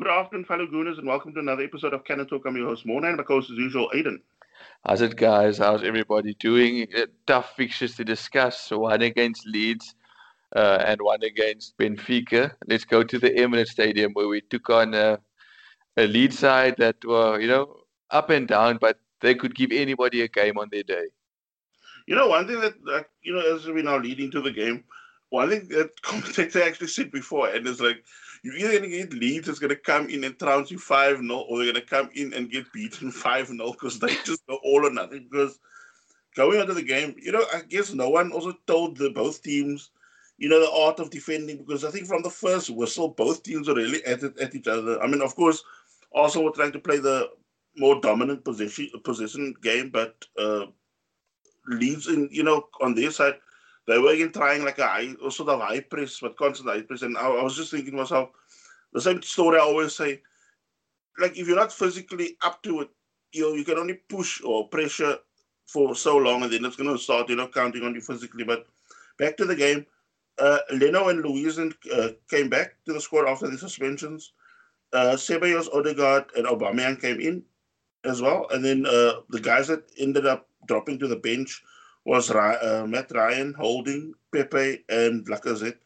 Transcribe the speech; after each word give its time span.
Good 0.00 0.08
afternoon, 0.08 0.46
fellow 0.46 0.66
Gooners, 0.66 0.96
and 0.96 1.06
welcome 1.06 1.34
to 1.34 1.40
another 1.40 1.62
episode 1.62 1.92
of 1.92 2.06
Cannon 2.06 2.26
Talk. 2.26 2.46
I'm 2.46 2.56
your 2.56 2.68
host, 2.68 2.86
Mona, 2.86 3.08
and 3.08 3.18
my 3.18 3.22
co-host, 3.22 3.50
as 3.50 3.58
usual, 3.58 3.90
Aiden. 3.94 4.20
How's 4.86 5.02
it, 5.02 5.14
guys? 5.14 5.58
How's 5.58 5.82
everybody 5.82 6.32
doing? 6.40 6.86
Uh, 6.96 7.04
tough 7.26 7.54
fixtures 7.54 7.96
to 7.96 8.04
discuss. 8.04 8.70
One 8.70 9.02
against 9.02 9.46
Leeds 9.46 9.94
uh, 10.56 10.82
and 10.86 11.02
one 11.02 11.22
against 11.22 11.76
Benfica. 11.76 12.52
Let's 12.66 12.86
go 12.86 13.02
to 13.02 13.18
the 13.18 13.28
Emirates 13.28 13.68
Stadium 13.68 14.14
where 14.14 14.26
we 14.26 14.40
took 14.40 14.70
on 14.70 14.94
a, 14.94 15.18
a 15.98 16.06
lead 16.06 16.32
side 16.32 16.76
that 16.78 17.04
were, 17.04 17.38
you 17.38 17.48
know, 17.48 17.80
up 18.10 18.30
and 18.30 18.48
down, 18.48 18.78
but 18.80 18.98
they 19.20 19.34
could 19.34 19.54
give 19.54 19.70
anybody 19.70 20.22
a 20.22 20.28
game 20.28 20.56
on 20.56 20.70
their 20.72 20.82
day. 20.82 21.08
You 22.06 22.14
know, 22.14 22.28
one 22.28 22.46
thing 22.46 22.62
that, 22.62 22.82
that 22.86 23.10
you 23.20 23.34
know, 23.34 23.54
as 23.54 23.66
we're 23.66 23.82
now 23.82 23.98
leading 23.98 24.30
to 24.30 24.40
the 24.40 24.50
game, 24.50 24.82
one 25.28 25.50
thing 25.50 25.68
that 25.68 25.90
commentator 26.02 26.62
actually 26.62 26.86
said 26.86 27.10
before, 27.10 27.48
and 27.48 27.66
it's 27.66 27.80
like, 27.80 28.02
you're 28.42 28.56
either 28.56 28.78
going 28.78 28.90
to 28.90 28.96
get 28.96 29.12
Leeds 29.12 29.46
that's 29.46 29.58
going 29.58 29.70
to 29.70 29.76
come 29.76 30.08
in 30.08 30.24
and 30.24 30.38
trounce 30.38 30.70
you 30.70 30.78
5 30.78 31.18
0, 31.18 31.38
or 31.48 31.58
they're 31.58 31.72
going 31.72 31.74
to 31.74 31.90
come 31.90 32.10
in 32.14 32.32
and 32.34 32.50
get 32.50 32.72
beaten 32.72 33.10
5 33.12 33.46
0 33.48 33.72
because 33.72 33.98
they 33.98 34.14
just 34.24 34.46
go 34.46 34.58
all 34.62 34.86
or 34.86 34.90
nothing. 34.90 35.28
Because 35.30 35.58
going 36.34 36.60
into 36.60 36.74
the 36.74 36.82
game, 36.82 37.14
you 37.20 37.32
know, 37.32 37.44
I 37.52 37.62
guess 37.62 37.92
no 37.92 38.08
one 38.08 38.32
also 38.32 38.54
told 38.66 38.96
the 38.96 39.10
both 39.10 39.42
teams, 39.42 39.90
you 40.38 40.48
know, 40.48 40.60
the 40.60 40.70
art 40.70 41.00
of 41.00 41.10
defending. 41.10 41.58
Because 41.58 41.84
I 41.84 41.90
think 41.90 42.06
from 42.06 42.22
the 42.22 42.30
first 42.30 42.70
whistle, 42.70 43.08
both 43.08 43.42
teams 43.42 43.68
were 43.68 43.74
really 43.74 44.04
at 44.04 44.22
it 44.22 44.38
at 44.38 44.54
each 44.54 44.68
other. 44.68 45.02
I 45.02 45.06
mean, 45.06 45.22
of 45.22 45.36
course, 45.36 45.62
also 46.12 46.42
we're 46.42 46.52
trying 46.52 46.72
to 46.72 46.80
play 46.80 46.98
the 46.98 47.30
more 47.76 48.00
dominant 48.00 48.44
position 48.44 48.90
position 49.04 49.54
game, 49.62 49.90
but 49.90 50.24
uh, 50.38 50.66
Leeds 51.68 52.08
in 52.08 52.28
you 52.32 52.42
know 52.42 52.68
on 52.80 52.94
their 52.94 53.10
side 53.10 53.34
they 53.86 53.98
were 53.98 54.12
again 54.12 54.32
trying 54.32 54.64
like 54.64 54.78
a 54.78 54.86
high, 54.86 55.14
sort 55.30 55.48
of 55.48 55.60
high 55.60 55.80
press, 55.80 56.18
but 56.20 56.36
constant 56.36 56.68
high 56.68 56.82
press. 56.82 57.02
And 57.02 57.16
I, 57.16 57.28
I 57.28 57.42
was 57.42 57.56
just 57.56 57.70
thinking 57.70 57.92
to 57.92 57.98
myself, 57.98 58.30
the 58.92 59.00
same 59.00 59.22
story 59.22 59.58
I 59.58 59.62
always 59.62 59.94
say, 59.94 60.22
like 61.18 61.36
if 61.36 61.46
you're 61.46 61.56
not 61.56 61.72
physically 61.72 62.36
up 62.42 62.62
to 62.64 62.82
it, 62.82 62.90
you 63.32 63.54
you 63.54 63.64
can 63.64 63.78
only 63.78 63.94
push 64.08 64.42
or 64.42 64.68
pressure 64.68 65.16
for 65.66 65.94
so 65.94 66.16
long, 66.16 66.42
and 66.42 66.52
then 66.52 66.64
it's 66.64 66.76
going 66.76 66.90
to 66.90 66.98
start, 66.98 67.28
you 67.28 67.36
know, 67.36 67.46
counting 67.46 67.84
on 67.84 67.94
you 67.94 68.00
physically. 68.00 68.44
But 68.44 68.66
back 69.18 69.36
to 69.36 69.44
the 69.44 69.54
game, 69.54 69.86
uh, 70.38 70.58
Leno 70.72 71.08
and 71.08 71.22
Luiz 71.22 71.58
uh, 71.58 72.08
came 72.28 72.48
back 72.48 72.74
to 72.86 72.92
the 72.92 73.00
squad 73.00 73.28
after 73.28 73.48
the 73.48 73.58
suspensions. 73.58 74.32
Uh, 74.92 75.14
Ceballos, 75.14 75.72
Odegaard, 75.72 76.24
and 76.36 76.46
Aubameyang 76.46 77.00
came 77.00 77.20
in 77.20 77.44
as 78.04 78.20
well, 78.20 78.46
and 78.50 78.64
then 78.64 78.84
uh, 78.86 79.20
the 79.28 79.40
guys 79.40 79.68
that 79.68 79.84
ended 79.98 80.26
up 80.26 80.48
dropping 80.66 80.98
to 80.98 81.06
the 81.06 81.16
bench 81.16 81.62
was 82.04 82.30
uh, 82.30 82.86
Mat 82.88 83.10
Ryan, 83.14 83.54
Holding, 83.54 84.14
Pepe, 84.32 84.84
and 84.88 85.26
Lacazette. 85.26 85.76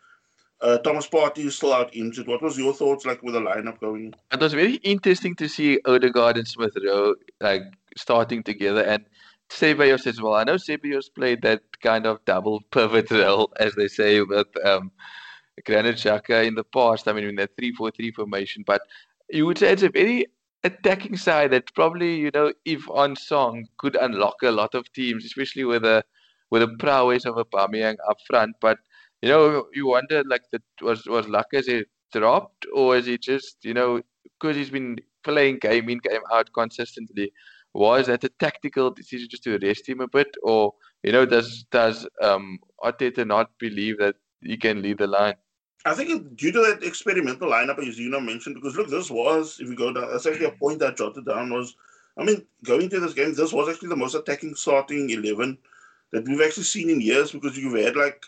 Uh, 0.61 0.79
Thomas 0.79 1.07
Partey 1.09 1.47
is 1.47 1.57
still 1.57 1.75
out 1.75 1.95
injured. 1.95 2.27
What 2.27 2.41
was 2.41 2.57
your 2.57 2.73
thoughts 2.73 3.05
like 3.05 3.23
with 3.23 3.35
the 3.35 3.41
lineup 3.41 3.81
going? 3.81 4.15
It 4.33 4.41
was 4.41 4.55
very 4.55 4.77
interesting 4.77 5.35
to 5.37 5.49
see 5.49 5.81
Odegaard 5.85 6.39
and 6.39 6.49
Smith 6.49 6.75
Rowe 6.83 7.17
like 7.41 7.63
starting 7.97 8.43
together 8.43 8.83
and 8.83 9.05
Ceballos 9.51 10.07
as 10.07 10.21
well. 10.21 10.35
I 10.35 10.45
know 10.45 10.55
Ceballos 10.55 11.13
played 11.15 11.43
that 11.43 11.63
kind 11.83 12.07
of 12.07 12.25
double 12.25 12.63
pivot 12.71 13.11
role, 13.11 13.53
as 13.61 13.75
they 13.75 13.89
say, 13.89 14.21
with 14.23 14.47
um, 14.65 14.91
Granit 15.67 15.97
Xhaka 15.97 16.47
in 16.47 16.55
the 16.55 16.65
past. 16.65 17.09
I 17.09 17.13
mean, 17.13 17.25
in 17.25 17.37
that 17.37 17.57
3 17.57 17.73
4 17.73 17.91
3 17.91 18.11
formation. 18.13 18.65
But 18.67 18.83
you 19.29 19.47
would 19.47 19.59
say 19.59 19.73
it's 19.73 19.83
a 19.83 19.91
very 19.91 20.27
attacking 20.65 21.17
side 21.17 21.53
that 21.53 21.73
probably 21.75 22.17
you 22.17 22.31
know 22.35 22.53
if 22.65 22.89
on 22.91 23.17
song 23.17 23.67
could 23.79 23.97
unlock 23.97 24.37
a 24.43 24.51
lot 24.51 24.75
of 24.75 24.91
teams, 24.93 25.25
especially 25.25 25.65
with 25.65 25.85
a 25.85 26.05
with 26.51 26.63
a 26.63 26.69
prowess 26.79 27.25
of 27.27 27.37
a 27.39 27.45
Aubameyang 27.45 27.97
up 28.09 28.19
front. 28.27 28.57
But 28.61 28.79
you 29.23 29.29
know 29.29 29.67
you 29.75 29.87
wonder 29.87 30.23
like 30.25 30.43
that 30.53 30.63
was 30.83 31.07
was 31.07 31.27
Lacazette 31.27 31.87
dropped 32.13 32.67
or 32.75 32.97
is 32.97 33.07
he 33.07 33.19
just 33.19 33.59
you 33.65 33.75
know 33.75 34.01
because 34.41 34.57
he's 34.57 34.71
been 34.71 34.97
playing 35.25 35.59
game 35.59 35.89
in 35.91 35.99
game 35.99 36.23
out 36.33 36.51
consistently. 36.55 37.33
Was 37.75 38.07
that 38.07 38.25
a 38.25 38.29
tactical 38.29 38.91
decision 38.91 39.29
just 39.31 39.43
to 39.45 39.59
arrest 39.59 39.89
him 39.89 40.01
a 40.01 40.09
bit, 40.09 40.29
or 40.45 40.75
you 41.03 41.13
know 41.13 41.27
does 41.27 41.65
does 41.71 42.07
um 42.23 42.59
Arteta 42.85 43.27
not 43.27 43.51
believe 43.59 43.99
that 43.99 44.17
he 44.43 44.57
can 44.57 44.83
lead 44.83 44.99
the 44.99 45.09
line? 45.09 45.35
I 45.87 45.95
think 45.95 46.37
due 46.37 46.51
to 46.53 46.61
that 46.61 46.83
experimental 46.83 47.51
lineup, 47.51 47.79
as 47.79 47.99
you 47.99 48.09
know 48.09 48.21
mentioned, 48.21 48.55
because 48.55 48.77
look, 48.77 48.89
this 48.89 49.11
was 49.11 49.59
if 49.61 49.69
you 49.69 49.77
go 49.77 49.93
down, 49.93 50.11
that's 50.11 50.27
actually 50.27 50.47
a 50.47 50.53
mm. 50.53 50.59
point 50.59 50.83
I 50.83 50.93
jotted 50.93 51.27
down 51.27 51.53
was, 51.53 51.77
I 52.17 52.25
mean, 52.25 52.47
going 52.65 52.89
to 52.89 53.01
this 53.01 53.13
game, 53.13 53.35
this 53.35 53.53
was 53.53 53.69
actually 53.69 53.91
the 53.91 53.97
most 53.97 54.15
attacking 54.15 54.55
starting 54.55 55.11
eleven 55.11 55.59
that 56.13 56.27
we've 56.27 56.41
actually 56.41 56.63
seen 56.65 56.89
in 56.89 57.01
years 57.01 57.33
because 57.33 57.59
you've 57.59 57.79
had 57.85 57.97
like, 57.97 58.25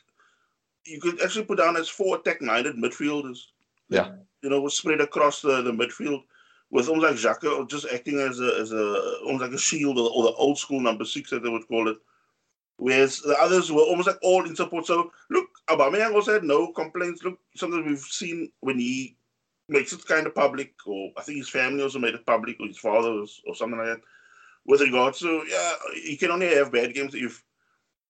you 0.84 1.00
could 1.00 1.22
actually 1.22 1.47
put 1.47 1.59
down 1.59 1.77
as 1.77 1.89
four 1.89 2.16
attack-minded 2.16 2.77
midfielders. 2.77 3.39
Yeah, 3.89 4.12
you 4.43 4.50
know, 4.50 4.69
spread 4.69 5.00
across 5.00 5.41
the, 5.41 5.62
the 5.62 5.72
midfield 5.72 6.25
with 6.71 6.89
almost 6.89 7.25
like 7.25 7.39
Xhaka 7.39 7.69
just 7.71 7.87
acting 7.93 8.19
as 8.21 8.41
a 8.41 8.59
as 8.61 8.72
a 8.72 9.21
almost 9.25 9.43
like 9.43 9.53
a 9.53 9.59
shield 9.59 9.99
or, 9.99 10.11
or 10.11 10.25
the 10.25 10.37
old 10.37 10.59
school 10.59 10.81
number 10.81 11.05
six 11.05 11.31
that 11.31 11.43
they 11.43 11.49
would 11.49 11.66
call 11.69 11.89
it. 11.89 11.97
Whereas 12.77 13.21
the 13.21 13.37
others 13.41 13.72
were 13.72 13.83
almost 13.83 14.09
like 14.09 14.19
all 14.22 14.45
in 14.45 14.55
support. 14.55 14.87
So 14.87 15.11
look, 15.31 15.49
Aubameyang 15.69 16.15
also 16.15 16.34
had 16.34 16.44
no 16.44 16.72
complaints. 16.72 17.22
Look, 17.25 17.38
something 17.56 17.84
we've 17.84 17.99
seen 17.99 18.50
when 18.60 18.78
he 18.78 19.16
makes 19.69 19.93
it 19.93 20.06
kind 20.06 20.27
of 20.27 20.34
public, 20.34 20.75
or 20.87 21.10
I 21.16 21.22
think 21.22 21.38
his 21.38 21.49
family 21.49 21.82
also 21.82 21.99
made 21.99 22.15
it 22.15 22.27
public, 22.27 22.60
or 22.60 22.66
his 22.66 22.78
father 22.78 23.12
was, 23.12 23.41
or 23.47 23.54
something 23.54 23.78
like 23.78 23.88
that. 23.88 24.00
With 24.65 24.81
regards 24.81 25.19
to 25.21 25.44
yeah, 25.49 25.72
he 25.94 26.16
can 26.16 26.31
only 26.31 26.54
have 26.54 26.72
bad 26.72 26.94
games 26.94 27.15
if 27.15 27.43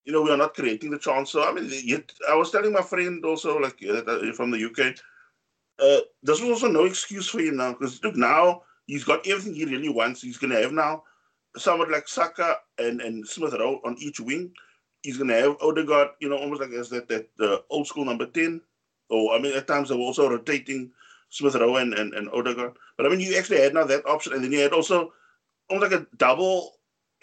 you 0.05 0.13
know 0.13 0.21
we 0.21 0.31
are 0.31 0.37
not 0.37 0.55
creating 0.55 0.91
the 0.91 0.99
chance. 0.99 1.31
So 1.31 1.47
I 1.47 1.51
mean, 1.53 1.69
yet 1.83 2.11
I 2.29 2.35
was 2.35 2.51
telling 2.51 2.73
my 2.73 2.81
friend 2.81 3.23
also 3.25 3.57
like 3.57 3.83
uh, 3.83 4.33
from 4.33 4.51
the 4.51 4.65
UK, 4.65 4.95
uh, 5.79 6.01
this 6.23 6.41
was 6.41 6.49
also 6.49 6.67
no 6.67 6.85
excuse 6.85 7.29
for 7.29 7.39
him 7.39 7.57
now 7.57 7.73
because 7.73 8.03
look 8.03 8.15
now 8.15 8.63
he's 8.85 9.03
got 9.03 9.27
everything 9.27 9.53
he 9.53 9.65
really 9.65 9.89
wants. 9.89 10.21
He's 10.21 10.37
gonna 10.37 10.61
have 10.61 10.71
now 10.71 11.03
someone 11.57 11.91
like 11.91 12.07
Saka 12.07 12.57
and, 12.77 13.01
and 13.01 13.27
Smith 13.27 13.53
Rowe 13.53 13.81
on 13.83 13.95
each 13.99 14.19
wing. 14.19 14.51
He's 15.07 15.15
going 15.15 15.29
to 15.29 15.39
have 15.39 15.55
Odegaard, 15.61 16.09
you 16.19 16.27
know, 16.27 16.35
almost 16.35 16.59
like 16.59 16.71
as 16.71 16.89
that, 16.89 17.07
that 17.07 17.29
uh, 17.39 17.59
old 17.69 17.87
school 17.87 18.03
number 18.03 18.25
10. 18.25 18.59
Or, 19.09 19.33
I 19.33 19.39
mean, 19.39 19.55
at 19.55 19.65
times 19.65 19.87
they 19.87 19.95
were 19.95 20.01
also 20.01 20.29
rotating 20.29 20.91
Smith 21.29 21.55
Rowe 21.55 21.77
and, 21.77 21.93
and, 21.93 22.13
and 22.13 22.27
Odegaard. 22.31 22.73
But 22.97 23.05
I 23.05 23.09
mean, 23.09 23.21
you 23.21 23.37
actually 23.37 23.61
had 23.61 23.73
now 23.73 23.85
that 23.85 24.05
option. 24.05 24.33
And 24.33 24.43
then 24.43 24.51
you 24.51 24.59
had 24.59 24.73
also 24.73 25.13
almost 25.69 25.89
like 25.89 26.01
a 26.01 26.07
double 26.17 26.73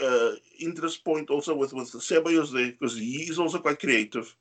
uh, 0.00 0.31
interest 0.59 1.05
point 1.05 1.28
also 1.28 1.55
with, 1.55 1.75
with 1.75 1.93
Ceballos 1.93 2.55
there 2.55 2.72
because 2.72 2.97
he 2.97 3.25
is 3.25 3.39
also 3.39 3.59
quite 3.59 3.81
creative. 3.81 4.34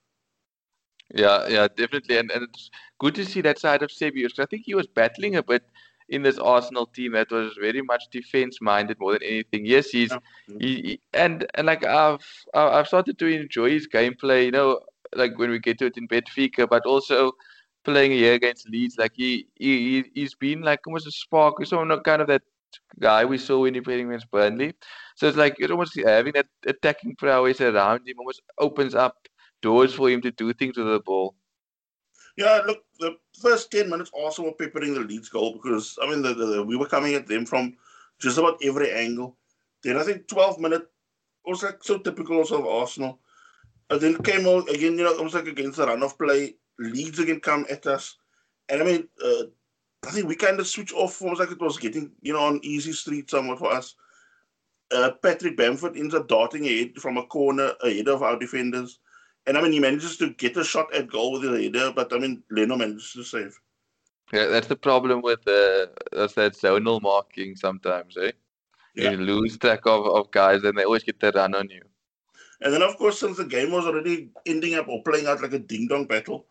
Yeah, 1.14 1.46
yeah, 1.50 1.68
definitely. 1.68 2.18
And, 2.20 2.32
and 2.32 2.44
it's 2.44 2.72
good 2.98 3.14
to 3.16 3.26
see 3.26 3.42
that 3.42 3.60
side 3.60 3.84
of 3.84 3.90
Ceballos. 3.90 4.40
I 4.40 4.46
think 4.46 4.64
he 4.66 4.74
was 4.74 4.88
battling 4.88 5.36
a 5.36 5.44
bit 5.44 5.64
in 6.10 6.22
this 6.22 6.38
Arsenal 6.38 6.86
team 6.86 7.14
that 7.14 7.32
was 7.32 7.58
very 7.60 7.82
much 7.82 8.04
defense 8.12 8.60
minded 8.62 9.00
more 9.00 9.14
than 9.14 9.24
anything. 9.24 9.66
Yes, 9.66 9.90
he's 9.90 10.12
yeah. 10.12 10.58
he, 10.60 10.76
he, 10.76 11.00
and 11.14 11.46
and 11.56 11.68
like 11.68 11.86
I've 11.86 12.26
I've 12.54 12.88
started 12.88 13.18
to 13.20 13.28
enjoy 13.28 13.72
his 13.72 13.88
gameplay. 13.88 14.46
You 14.46 14.52
know, 14.52 14.80
like 15.16 15.38
when 15.38 15.50
we 15.50 15.60
get 15.60 15.80
to 15.80 15.86
it 15.88 15.98
in 15.98 16.08
Benfica, 16.08 16.68
but 16.70 16.86
also 16.86 17.34
playing 17.84 18.12
here 18.12 18.34
against 18.34 18.70
Leeds. 18.70 18.98
Like 18.98 19.14
he 19.16 19.48
he 19.56 20.04
he's 20.14 20.36
been 20.36 20.62
like 20.62 20.86
almost 20.88 21.08
a 21.08 21.12
spark. 21.12 21.56
He's 21.60 21.70
So 21.70 21.86
kind 22.02 22.22
of 22.22 22.28
that 22.28 22.42
guy 23.00 23.26
we 23.26 23.38
saw 23.38 23.62
when 23.62 23.74
he 23.74 23.82
played 23.82 24.06
against 24.06 24.32
Burnley. 24.32 24.74
So 25.16 25.28
it's 25.28 25.38
like 25.38 25.56
it's 25.60 25.72
almost 25.72 26.00
having 26.00 26.34
that 26.34 26.48
attacking 26.66 27.16
prowess 27.16 27.62
around 27.62 28.08
him 28.08 28.16
almost 28.20 28.42
opens 28.60 28.96
up 28.96 29.16
doors 29.62 29.94
for 29.94 30.10
him 30.10 30.22
to 30.22 30.32
do 30.32 30.54
things 30.54 30.78
with 30.78 30.88
the 30.88 31.00
ball. 31.00 31.36
Yeah, 32.36 32.62
look, 32.66 32.84
the 33.00 33.18
first 33.40 33.72
10 33.72 33.90
minutes 33.90 34.10
also 34.14 34.44
were 34.44 34.54
peppering 34.54 34.94
the 34.94 35.02
Leeds 35.02 35.30
goal 35.30 35.54
because, 35.54 35.98
I 36.02 36.10
mean, 36.10 36.22
the, 36.22 36.34
the, 36.34 36.64
we 36.64 36.76
were 36.76 36.88
coming 36.88 37.14
at 37.14 37.28
them 37.28 37.46
from 37.46 37.76
just 38.20 38.38
about 38.38 38.60
every 38.64 38.92
angle. 38.92 39.38
Then 39.84 39.98
I 39.98 40.04
think 40.04 40.28
12 40.28 40.60
minutes 40.60 40.86
was 41.46 41.62
like 41.62 41.84
so 41.84 41.98
typical 42.00 42.38
also 42.38 42.60
of 42.60 42.68
Arsenal. 42.68 43.20
And 43.90 44.02
then 44.02 44.24
came 44.24 44.48
out 44.48 44.70
again, 44.70 44.98
you 44.98 45.04
know, 45.04 45.16
almost 45.18 45.36
like 45.36 45.48
against 45.48 45.78
the 45.78 45.86
run 45.86 46.02
of 46.02 46.18
play. 46.18 46.56
Leeds 46.80 47.20
again 47.20 47.40
come 47.40 47.66
at 47.70 47.86
us. 47.86 48.18
And 48.70 48.82
I 48.82 48.86
mean, 48.86 49.08
uh, 49.24 49.44
I 50.08 50.12
think 50.12 50.28
we 50.28 50.36
kind 50.36 50.60
of 50.60 50.68
switched 50.68 50.94
off 50.94 51.22
almost 51.22 51.40
like 51.40 51.52
it 51.52 51.62
was 51.62 51.78
getting, 51.78 52.12
you 52.22 52.34
know, 52.34 52.40
on 52.40 52.60
easy 52.64 52.94
street 52.94 53.30
somewhat 53.30 53.60
for 53.60 53.72
us. 53.72 53.96
Uh, 54.92 55.12
Patrick 55.22 55.58
Bamford 55.58 55.98
ends 55.98 56.14
up 56.14 56.28
darting 56.28 56.66
ahead 56.66 56.96
from 56.98 57.18
a 57.18 57.26
corner 57.26 57.74
ahead 57.84 58.08
of 58.08 58.24
our 58.24 58.38
defenders. 58.38 59.00
And 59.46 59.58
I 59.58 59.62
mean, 59.62 59.74
he 59.74 59.80
manages 59.80 60.18
to 60.18 60.30
get 60.30 60.58
a 60.58 60.64
shot 60.64 60.94
at 60.94 61.10
goal 61.10 61.34
with 61.34 61.44
his 61.44 61.66
header, 61.66 61.92
but 61.94 62.14
I 62.14 62.20
mean, 62.20 62.44
Leno 62.50 62.78
manages 62.78 63.12
to 63.14 63.24
save. 63.24 63.60
Yeah, 64.32 64.48
that's 64.48 64.68
the 64.68 64.76
problem 64.76 65.22
with 65.22 65.46
uh, 65.48 65.88
that's 66.12 66.34
that 66.34 66.54
zonal 66.54 67.02
marking 67.02 67.56
sometimes, 67.56 68.18
eh? 68.18 68.32
Yeah. 68.96 69.12
You 69.12 69.18
lose 69.18 69.58
track 69.58 69.86
of, 69.86 70.06
of 70.06 70.32
guys 70.32 70.64
and 70.64 70.78
they 70.78 70.86
always 70.86 71.04
get 71.04 71.20
the 71.20 71.32
run 71.32 71.56
on 71.56 71.70
you. 71.70 71.82
And 72.62 72.74
then, 72.74 72.82
of 72.82 72.98
course, 72.98 73.20
since 73.20 73.38
the 73.38 73.46
game 73.46 73.72
was 73.72 73.86
already 73.86 74.30
ending 74.46 74.76
up 74.76 74.88
or 74.88 75.04
playing 75.04 75.28
out 75.28 75.42
like 75.42 75.54
a 75.54 75.60
ding 75.60 75.88
dong 75.88 76.06
battle, 76.06 76.46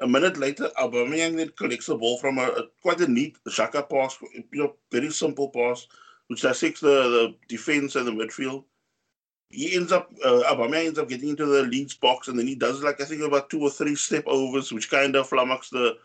a 0.00 0.06
minute 0.06 0.36
later, 0.36 0.70
Aubameyang 0.78 1.36
then 1.36 1.50
collects 1.56 1.86
the 1.86 1.96
ball 1.96 2.18
from 2.18 2.38
a, 2.38 2.48
a 2.48 2.64
quite 2.82 3.00
a 3.00 3.10
neat 3.10 3.38
Xhaka 3.48 3.88
pass, 3.88 4.18
you 4.34 4.44
know, 4.52 4.74
very 4.90 5.10
simple 5.10 5.48
pass, 5.50 5.86
which 6.26 6.42
dissects 6.42 6.80
the, 6.80 6.88
the 6.88 7.34
defense 7.48 7.94
and 7.96 8.06
the 8.06 8.10
midfield 8.10 8.64
he 9.50 9.76
ends 9.76 9.92
up 9.92 10.10
uh, 10.24 10.42
Aubameyang 10.50 10.86
ends 10.86 10.98
up 10.98 11.08
getting 11.08 11.30
into 11.30 11.46
the 11.46 11.62
Leeds 11.62 11.94
box, 11.94 12.28
and 12.28 12.38
then 12.38 12.46
he 12.46 12.54
does 12.54 12.82
like 12.82 13.00
I 13.00 13.04
think 13.04 13.22
about 13.22 13.50
two 13.50 13.60
or 13.60 13.70
three 13.70 13.94
step 13.94 14.24
overs, 14.26 14.72
which 14.72 14.90
kind 14.90 15.14
of 15.16 15.28
flummox 15.28 15.70
the, 15.70 15.96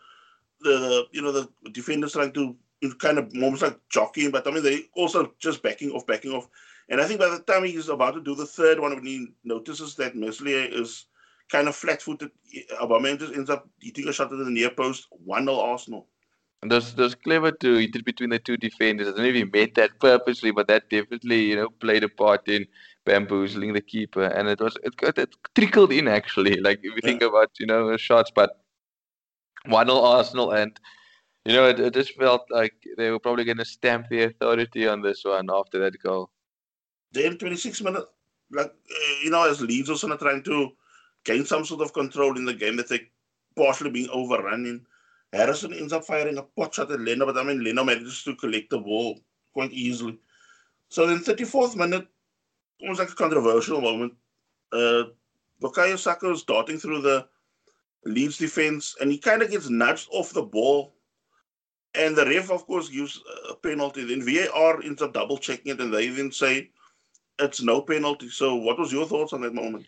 the, 0.60 1.04
you 1.12 1.22
know 1.22 1.32
the 1.32 1.48
defenders 1.70 2.12
trying 2.12 2.32
to 2.32 2.56
in 2.82 2.92
kind 2.92 3.18
of 3.18 3.34
moments 3.34 3.62
like 3.62 3.78
jockeying, 3.88 4.30
but 4.30 4.46
I 4.46 4.50
mean 4.50 4.62
they 4.62 4.82
also 4.94 5.32
just 5.38 5.62
backing 5.62 5.90
off, 5.90 6.06
backing 6.06 6.32
off. 6.32 6.48
And 6.88 7.00
I 7.00 7.06
think 7.06 7.20
by 7.20 7.28
the 7.28 7.38
time 7.40 7.64
he's 7.64 7.88
about 7.88 8.14
to 8.14 8.20
do 8.20 8.34
the 8.34 8.46
third 8.46 8.80
one, 8.80 8.94
when 8.94 9.06
he 9.06 9.28
notices 9.44 9.94
that 9.96 10.16
Meslier 10.16 10.68
is 10.70 11.06
kind 11.48 11.68
of 11.68 11.76
flat-footed, 11.76 12.30
Aubameyang 12.80 13.20
just 13.20 13.34
ends 13.34 13.50
up 13.50 13.68
hitting 13.80 14.08
a 14.08 14.12
shot 14.12 14.32
at 14.32 14.38
the 14.38 14.50
near 14.50 14.70
post, 14.70 15.06
one 15.10 15.44
0 15.44 15.58
Arsenal. 15.58 16.08
And 16.62 16.70
those 16.70 17.16
clever 17.16 17.50
to 17.50 17.74
hit 17.74 17.96
it 17.96 18.04
between 18.04 18.30
the 18.30 18.38
two 18.38 18.56
defenders. 18.56 19.08
I 19.08 19.10
don't 19.10 19.20
know 19.20 19.28
if 19.28 19.34
he 19.34 19.44
made 19.44 19.74
that 19.74 19.98
purposely, 19.98 20.52
but 20.52 20.68
that 20.68 20.88
definitely 20.90 21.40
you 21.42 21.56
know 21.56 21.68
played 21.68 22.04
a 22.04 22.08
part 22.08 22.48
in 22.48 22.66
bamboozling 23.04 23.72
the 23.72 23.80
keeper, 23.80 24.24
and 24.24 24.48
it 24.48 24.60
was 24.60 24.76
it, 24.82 24.94
it 25.18 25.34
trickled 25.54 25.92
in 25.92 26.08
actually. 26.08 26.60
Like 26.60 26.78
if 26.78 26.84
you 26.84 26.92
yeah. 27.02 27.08
think 27.08 27.22
about 27.22 27.50
you 27.58 27.66
know 27.66 27.96
shots, 27.96 28.30
but 28.34 28.60
one 29.66 29.86
0 29.86 30.00
Arsenal, 30.00 30.52
and 30.52 30.78
you 31.44 31.54
know 31.54 31.68
it, 31.68 31.80
it 31.80 31.94
just 31.94 32.14
felt 32.14 32.42
like 32.50 32.74
they 32.96 33.10
were 33.10 33.18
probably 33.18 33.44
going 33.44 33.58
to 33.58 33.64
stamp 33.64 34.08
the 34.08 34.24
authority 34.24 34.86
on 34.86 35.02
this 35.02 35.24
one 35.24 35.48
after 35.52 35.78
that 35.80 36.00
goal. 36.02 36.30
Then 37.12 37.36
26 37.36 37.82
minutes, 37.82 38.06
like 38.50 38.66
uh, 38.66 39.14
you 39.22 39.30
know, 39.30 39.48
as 39.48 39.60
Leeds 39.60 39.90
also 39.90 40.16
trying 40.16 40.42
to 40.44 40.70
gain 41.24 41.44
some 41.44 41.64
sort 41.64 41.82
of 41.82 41.92
control 41.92 42.36
in 42.36 42.44
the 42.44 42.54
game 42.54 42.76
that 42.76 42.88
they 42.88 43.08
partially 43.56 43.90
being 43.90 44.08
overrun 44.10 44.66
in. 44.66 44.86
Harrison 45.32 45.72
ends 45.72 45.92
up 45.92 46.04
firing 46.04 46.36
a 46.36 46.42
pot 46.42 46.74
shot 46.74 46.90
at 46.90 47.00
Leno, 47.00 47.24
but 47.24 47.38
I 47.38 47.42
mean, 47.42 47.64
Leno 47.64 47.84
manages 47.84 48.22
to 48.24 48.36
collect 48.36 48.70
the 48.70 48.78
ball 48.78 49.18
quite 49.54 49.72
easily. 49.72 50.18
So 50.88 51.06
then, 51.06 51.20
34th 51.20 51.74
minute, 51.74 52.06
almost 52.80 53.00
like 53.00 53.10
a 53.10 53.14
controversial 53.14 53.80
moment. 53.80 54.14
Uh, 54.72 55.04
Bukayo 55.60 55.98
Saka 55.98 56.30
is 56.30 56.42
darting 56.42 56.78
through 56.78 57.02
the 57.02 57.26
Leeds 58.04 58.38
defense, 58.38 58.96
and 59.00 59.12
he 59.12 59.18
kind 59.18 59.42
of 59.42 59.50
gets 59.50 59.68
nudged 59.68 60.08
off 60.12 60.32
the 60.32 60.42
ball. 60.42 60.94
And 61.94 62.16
the 62.16 62.24
ref, 62.24 62.50
of 62.50 62.66
course, 62.66 62.88
gives 62.88 63.20
a 63.50 63.54
penalty. 63.54 64.04
Then 64.04 64.22
VAR 64.22 64.82
ends 64.82 65.02
up 65.02 65.12
double 65.12 65.36
checking 65.36 65.72
it, 65.72 65.80
and 65.80 65.92
they 65.92 66.08
then 66.08 66.32
say 66.32 66.70
it's 67.38 67.62
no 67.62 67.82
penalty. 67.82 68.28
So, 68.30 68.56
what 68.56 68.78
was 68.78 68.92
your 68.92 69.06
thoughts 69.06 69.32
on 69.32 69.42
that 69.42 69.54
moment? 69.54 69.86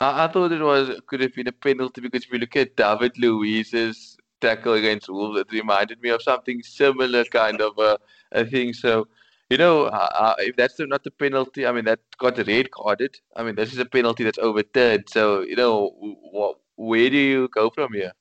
I, 0.00 0.24
I 0.24 0.28
thought 0.28 0.52
it 0.52 0.62
was 0.62 1.00
could 1.06 1.20
have 1.20 1.34
been 1.34 1.48
a 1.48 1.52
penalty 1.52 2.00
because 2.00 2.24
if 2.24 2.32
you 2.32 2.38
look 2.38 2.56
at 2.56 2.76
David 2.76 3.18
Luiz's 3.18 4.18
tackle 4.40 4.74
against 4.74 5.08
Wolves, 5.08 5.40
it 5.40 5.50
reminded 5.50 6.00
me 6.00 6.10
of 6.10 6.22
something 6.22 6.62
similar 6.62 7.24
kind 7.24 7.60
of 7.60 7.78
a, 7.78 7.98
a 8.32 8.44
thing. 8.44 8.72
So, 8.72 9.08
you 9.50 9.56
know, 9.56 9.84
uh, 9.84 10.08
uh 10.14 10.34
if 10.38 10.56
that's 10.56 10.78
not 10.78 11.04
the 11.04 11.10
penalty, 11.10 11.66
I 11.66 11.72
mean, 11.72 11.84
that 11.86 12.00
got 12.18 12.38
red 12.46 12.70
carded. 12.70 13.16
I 13.36 13.42
mean, 13.42 13.54
this 13.54 13.72
is 13.72 13.78
a 13.78 13.84
penalty 13.84 14.24
that's 14.24 14.38
overturned. 14.38 15.04
So, 15.08 15.42
you 15.42 15.56
know, 15.56 15.90
what, 16.32 16.58
where 16.76 17.10
do 17.10 17.16
you 17.16 17.48
go 17.48 17.70
from 17.70 17.92
here? 17.92 18.12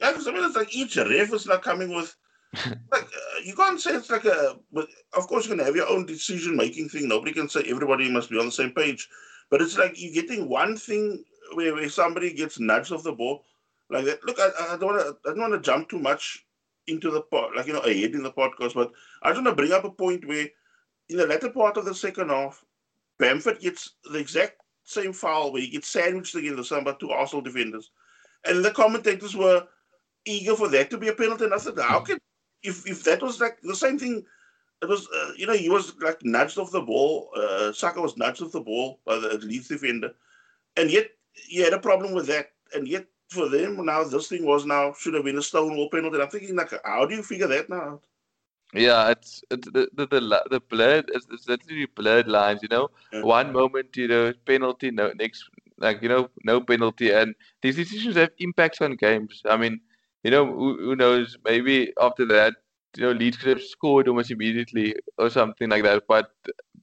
Yeah, 0.00 0.10
because 0.10 0.26
I 0.26 0.32
mean, 0.32 0.44
it's 0.44 0.56
like 0.56 0.74
each 0.74 0.96
ref 0.96 1.32
is 1.32 1.46
not 1.46 1.62
coming 1.62 1.94
with. 1.94 2.14
like 2.66 3.04
uh, 3.04 3.38
you 3.44 3.54
can't 3.54 3.80
say 3.80 3.92
it's 3.92 4.10
like 4.10 4.24
a. 4.24 4.58
But 4.72 4.88
of 5.14 5.26
course, 5.26 5.46
you're 5.46 5.56
gonna 5.56 5.66
have 5.66 5.76
your 5.76 5.88
own 5.88 6.04
decision 6.04 6.56
making 6.56 6.88
thing. 6.88 7.08
Nobody 7.08 7.32
can 7.32 7.48
say 7.48 7.62
everybody 7.66 8.10
must 8.10 8.28
be 8.28 8.38
on 8.38 8.46
the 8.46 8.52
same 8.52 8.72
page. 8.72 9.08
But 9.50 9.62
it's 9.62 9.78
like 9.78 9.94
you're 9.96 10.12
getting 10.12 10.48
one 10.48 10.76
thing 10.76 11.24
where, 11.54 11.74
where 11.74 11.88
somebody 11.88 12.32
gets 12.32 12.58
nudged 12.58 12.92
off 12.92 13.04
the 13.04 13.12
ball 13.12 13.44
like 13.90 14.04
that. 14.06 14.24
Look, 14.24 14.38
I, 14.40 14.74
I 14.74 14.76
don't 14.76 14.94
want 14.94 15.00
to 15.00 15.30
I 15.30 15.32
don't 15.32 15.40
want 15.40 15.52
to 15.54 15.60
jump 15.60 15.88
too 15.88 15.98
much 15.98 16.44
into 16.88 17.10
the 17.10 17.22
pod, 17.22 17.50
like 17.56 17.66
you 17.66 17.72
know, 17.72 17.80
ahead 17.80 18.14
in 18.14 18.22
the 18.22 18.32
podcast, 18.32 18.74
but 18.74 18.90
I 19.22 19.30
just 19.30 19.42
want 19.42 19.46
to 19.46 19.54
bring 19.54 19.72
up 19.72 19.84
a 19.84 19.90
point 19.90 20.26
where 20.26 20.48
in 21.12 21.18
the 21.18 21.26
latter 21.26 21.50
part 21.50 21.76
of 21.76 21.84
the 21.84 21.94
second 21.94 22.30
half, 22.30 22.64
Bamford 23.18 23.60
gets 23.60 23.96
the 24.10 24.18
exact 24.18 24.56
same 24.84 25.12
foul 25.12 25.52
where 25.52 25.62
he 25.62 25.68
gets 25.68 25.88
sandwiched 25.88 26.34
against 26.34 26.70
the 26.70 26.80
by 26.80 26.92
two 26.94 27.10
Arsenal 27.10 27.42
defenders, 27.42 27.90
and 28.44 28.64
the 28.64 28.70
commentators 28.70 29.36
were 29.36 29.66
eager 30.24 30.56
for 30.56 30.68
that 30.68 30.90
to 30.90 30.98
be 30.98 31.08
a 31.08 31.14
penalty. 31.14 31.44
And 31.44 31.54
I 31.54 31.58
said, 31.58 31.78
how 31.78 32.00
can 32.00 32.18
if 32.62 32.86
if 32.88 33.04
that 33.04 33.22
was 33.22 33.40
like 33.40 33.58
the 33.62 33.76
same 33.76 33.98
thing? 33.98 34.24
It 34.82 34.88
was, 34.88 35.06
uh, 35.14 35.30
you 35.36 35.46
know, 35.46 35.52
he 35.52 35.68
was 35.68 35.94
like 36.00 36.24
nudged 36.24 36.58
off 36.58 36.72
the 36.72 36.80
ball. 36.80 37.30
Uh, 37.36 37.72
Saka 37.72 38.00
was 38.00 38.16
nudged 38.16 38.42
off 38.42 38.50
the 38.50 38.60
ball 38.60 38.98
by 39.06 39.16
the 39.16 39.38
Leeds 39.38 39.68
defender, 39.68 40.10
and 40.76 40.90
yet 40.90 41.10
he 41.32 41.58
had 41.58 41.72
a 41.72 41.78
problem 41.78 42.12
with 42.14 42.26
that. 42.26 42.50
And 42.74 42.88
yet 42.88 43.06
for 43.30 43.48
them 43.48 43.84
now 43.84 44.02
this 44.02 44.28
thing 44.28 44.44
was 44.44 44.66
now 44.66 44.92
should 44.98 45.14
have 45.14 45.24
been 45.24 45.38
a 45.38 45.42
Stonewall 45.42 45.88
penalty. 45.90 46.20
I'm 46.20 46.28
thinking 46.28 46.56
like, 46.56 46.72
how 46.84 47.06
do 47.06 47.14
you 47.14 47.22
figure 47.22 47.46
that 47.46 47.70
now? 47.70 48.00
Yeah, 48.74 49.10
it's, 49.10 49.42
it's 49.50 49.66
the, 49.70 49.88
the 49.94 50.06
the 50.06 50.42
the 50.50 50.60
blurred 50.60 51.10
it's, 51.12 51.26
it's 51.30 51.48
literally 51.48 51.86
blurred 51.86 52.26
lines. 52.28 52.60
You 52.62 52.68
know, 52.68 52.88
yeah. 53.12 53.22
one 53.22 53.52
moment 53.52 53.96
you 53.96 54.08
know 54.08 54.32
penalty, 54.46 54.90
no 54.90 55.12
next 55.12 55.44
like 55.78 56.02
you 56.02 56.08
know 56.08 56.28
no 56.44 56.60
penalty, 56.60 57.10
and 57.10 57.34
these 57.62 57.76
decisions 57.76 58.16
have 58.16 58.30
impacts 58.38 58.80
on 58.80 58.96
games. 58.96 59.42
I 59.48 59.56
mean, 59.58 59.80
you 60.22 60.30
know, 60.30 60.46
who, 60.46 60.78
who 60.78 60.96
knows? 60.96 61.36
Maybe 61.44 61.92
after 62.00 62.24
that, 62.26 62.54
you 62.96 63.02
know, 63.02 63.12
Leeds 63.12 63.36
could 63.36 63.48
have 63.58 63.62
scored 63.62 64.08
almost 64.08 64.30
immediately 64.30 64.94
or 65.18 65.28
something 65.28 65.68
like 65.68 65.82
that. 65.82 66.04
But 66.08 66.30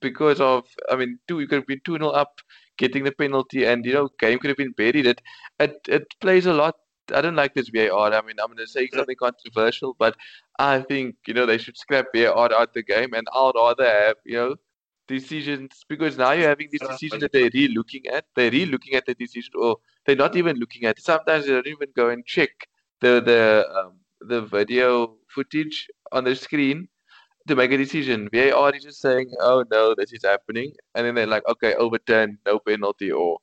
because 0.02 0.40
of, 0.40 0.66
I 0.92 0.96
mean, 0.96 1.20
two 1.28 1.40
you 1.40 1.48
could 1.48 1.60
have 1.60 1.68
been 1.68 1.82
two 1.84 1.98
0 1.98 2.10
up 2.10 2.40
getting 2.78 3.04
the 3.04 3.12
penalty, 3.12 3.66
and 3.66 3.86
you 3.86 3.94
know, 3.94 4.10
game 4.20 4.40
could 4.40 4.50
have 4.50 4.58
been 4.58 4.74
buried. 4.74 5.08
It 5.08 5.22
it 5.60 5.80
it 5.88 6.08
plays 6.22 6.46
a 6.46 6.54
lot. 6.54 6.76
I 7.12 7.22
don't 7.22 7.36
like 7.36 7.54
this 7.54 7.70
VAR. 7.70 8.14
I 8.14 8.22
mean, 8.22 8.36
I'm 8.40 8.48
going 8.48 8.58
to 8.58 8.68
say 8.68 8.88
something 8.94 9.16
controversial, 9.16 9.96
but 9.98 10.16
I 10.58 10.82
think 10.82 11.16
you 11.28 11.34
know 11.34 11.46
they 11.46 11.58
should 11.58 11.78
scrap 11.78 12.08
VAR 12.16 12.54
out 12.54 12.74
the 12.74 12.84
game, 12.84 13.14
and 13.14 13.28
I'd 13.34 13.52
rather 13.56 13.86
have 13.86 14.18
you 14.26 14.38
know 14.38 14.56
decisions 15.08 15.84
because 15.90 16.18
now 16.18 16.32
you're 16.32 16.48
having 16.48 16.70
these 16.72 16.82
decisions 16.82 17.22
that 17.22 17.32
they're 17.32 17.50
re-looking 17.54 18.08
at. 18.08 18.26
They're 18.36 18.52
re-looking 18.52 18.94
at 18.94 19.06
the 19.06 19.16
decision, 19.16 19.54
or 19.56 19.78
they're 20.06 20.16
not 20.16 20.36
even 20.36 20.58
looking 20.58 20.86
at. 20.86 20.98
It. 21.00 21.04
Sometimes 21.04 21.46
they 21.46 21.54
don't 21.54 21.68
even 21.68 21.90
go 21.96 22.10
and 22.10 22.26
check 22.26 22.52
the 23.02 23.22
the 23.22 23.68
um, 23.78 23.94
the 24.22 24.42
video 24.42 25.16
footage 25.28 25.88
on 26.12 26.24
the 26.26 26.36
screen 26.36 26.88
to 27.48 27.56
make 27.56 27.72
a 27.72 27.78
decision. 27.78 28.30
VAR 28.34 28.76
is 28.76 28.84
just 28.84 29.02
saying, 29.02 29.32
"Oh 29.40 29.64
no, 29.72 29.96
this 29.96 30.14
is 30.14 30.24
happening," 30.24 30.74
and 30.96 31.06
then 31.06 31.16
they're 31.16 31.28
like, 31.28 31.48
"Okay, 31.48 31.74
overturn, 31.76 32.38
no 32.46 32.60
penalty," 32.60 33.12
or 33.12 33.40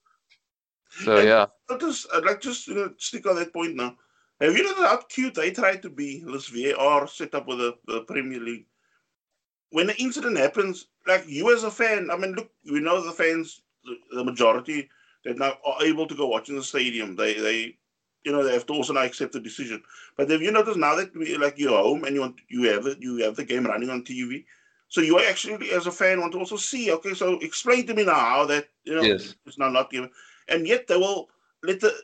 so 1.04 1.16
and 1.16 1.28
yeah. 1.28 1.46
I'd 1.70 2.24
like 2.24 2.40
just 2.40 2.66
you 2.66 2.74
know 2.74 2.90
stick 2.98 3.26
on 3.26 3.36
that 3.36 3.52
point 3.52 3.76
now. 3.76 3.96
Have 4.40 4.56
you 4.56 4.64
noticed 4.64 4.82
how 4.82 4.98
cute 5.08 5.34
they 5.34 5.50
try 5.50 5.76
to 5.76 5.88
be? 5.88 6.22
This 6.26 6.48
VAR 6.48 7.08
set 7.08 7.34
up 7.34 7.46
with 7.48 7.58
the, 7.58 7.74
the 7.86 8.02
Premier 8.02 8.38
League. 8.38 8.66
When 9.70 9.88
an 9.88 9.96
incident 9.98 10.36
happens, 10.36 10.88
like 11.06 11.24
you 11.26 11.54
as 11.54 11.64
a 11.64 11.70
fan, 11.70 12.10
I 12.10 12.16
mean, 12.16 12.32
look, 12.32 12.50
we 12.70 12.80
know 12.80 13.00
the 13.00 13.12
fans, 13.12 13.62
the, 13.84 13.96
the 14.16 14.24
majority, 14.24 14.88
they're 15.24 15.34
now 15.34 15.54
are 15.64 15.82
able 15.82 16.06
to 16.06 16.14
go 16.14 16.28
watch 16.28 16.48
in 16.48 16.56
the 16.56 16.62
stadium. 16.62 17.16
They 17.16 17.34
they 17.34 17.76
you 18.24 18.32
know 18.32 18.44
they 18.44 18.52
have 18.52 18.66
to 18.66 18.74
also 18.74 18.92
now 18.92 19.02
accept 19.02 19.32
the 19.32 19.40
decision. 19.40 19.82
But 20.16 20.30
have 20.30 20.42
you 20.42 20.52
noticed 20.52 20.78
now 20.78 20.94
that 20.96 21.14
we 21.16 21.36
like 21.36 21.58
you're 21.58 21.82
home 21.82 22.04
and 22.04 22.14
you 22.14 22.20
want 22.20 22.36
you 22.48 22.62
have 22.72 22.86
it, 22.86 22.98
you 23.00 23.16
have 23.24 23.36
the 23.36 23.44
game 23.44 23.66
running 23.66 23.90
on 23.90 24.04
TV, 24.04 24.44
so 24.88 25.00
you 25.00 25.18
actually 25.20 25.72
as 25.72 25.86
a 25.86 25.92
fan 25.92 26.20
want 26.20 26.32
to 26.32 26.38
also 26.38 26.56
see. 26.56 26.92
Okay, 26.92 27.14
so 27.14 27.38
explain 27.40 27.86
to 27.86 27.94
me 27.94 28.04
now 28.04 28.14
how 28.14 28.46
that 28.46 28.68
you 28.84 28.94
know 28.94 29.02
yes. 29.02 29.34
it's 29.46 29.58
now 29.58 29.68
not 29.68 29.90
given, 29.90 30.10
and 30.48 30.66
yet 30.66 30.86
they 30.86 30.96
will 30.96 31.28
let 31.62 31.80
the 31.80 31.94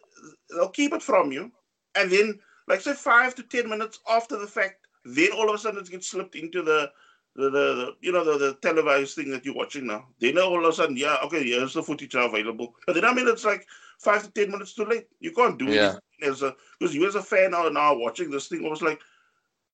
they'll 0.51 0.69
keep 0.69 0.93
it 0.93 1.03
from 1.03 1.33
you, 1.33 1.51
and 1.95 2.11
then 2.11 2.39
like 2.69 2.81
say 2.81 2.95
five 2.95 3.35
to 3.37 3.43
ten 3.43 3.69
minutes 3.69 4.01
after 4.09 4.39
the 4.39 4.47
fact, 4.47 4.87
then 5.05 5.33
all 5.33 5.49
of 5.49 5.55
a 5.55 5.59
sudden 5.59 5.81
it 5.81 5.91
gets 5.91 6.09
slipped 6.09 6.35
into 6.35 6.63
the 6.63 6.91
the, 7.35 7.45
the, 7.45 7.51
the, 7.51 7.97
you 8.01 8.13
know 8.13 8.25
the, 8.25 8.39
the 8.39 8.55
televised 8.63 9.15
thing 9.15 9.31
that 9.31 9.45
you're 9.45 9.55
watching 9.55 9.87
now. 9.87 10.07
Then 10.21 10.39
all 10.39 10.65
of 10.65 10.71
a 10.71 10.73
sudden, 10.73 10.97
yeah, 10.97 11.17
okay, 11.25 11.43
here's 11.43 11.73
the 11.73 11.83
footage 11.83 12.15
available. 12.15 12.75
But 12.87 12.95
then 12.95 13.05
I 13.05 13.15
mean, 13.15 13.27
it's 13.29 13.45
like 13.45 13.67
five 13.99 14.23
to 14.23 14.31
ten 14.31 14.51
minutes 14.51 14.75
too 14.75 14.85
late. 14.85 15.07
You 15.21 15.33
can't 15.33 15.59
do 15.59 15.67
yeah. 15.67 15.97
it 16.21 16.29
as 16.29 16.43
a 16.43 16.55
because 16.79 16.95
you 16.95 17.07
as 17.07 17.15
a 17.15 17.23
fan 17.23 17.55
are 17.55 17.71
now 17.71 17.95
watching 17.97 18.31
this 18.31 18.49
thing. 18.49 18.67
I 18.67 18.69
was 18.69 18.83
like, 18.83 19.01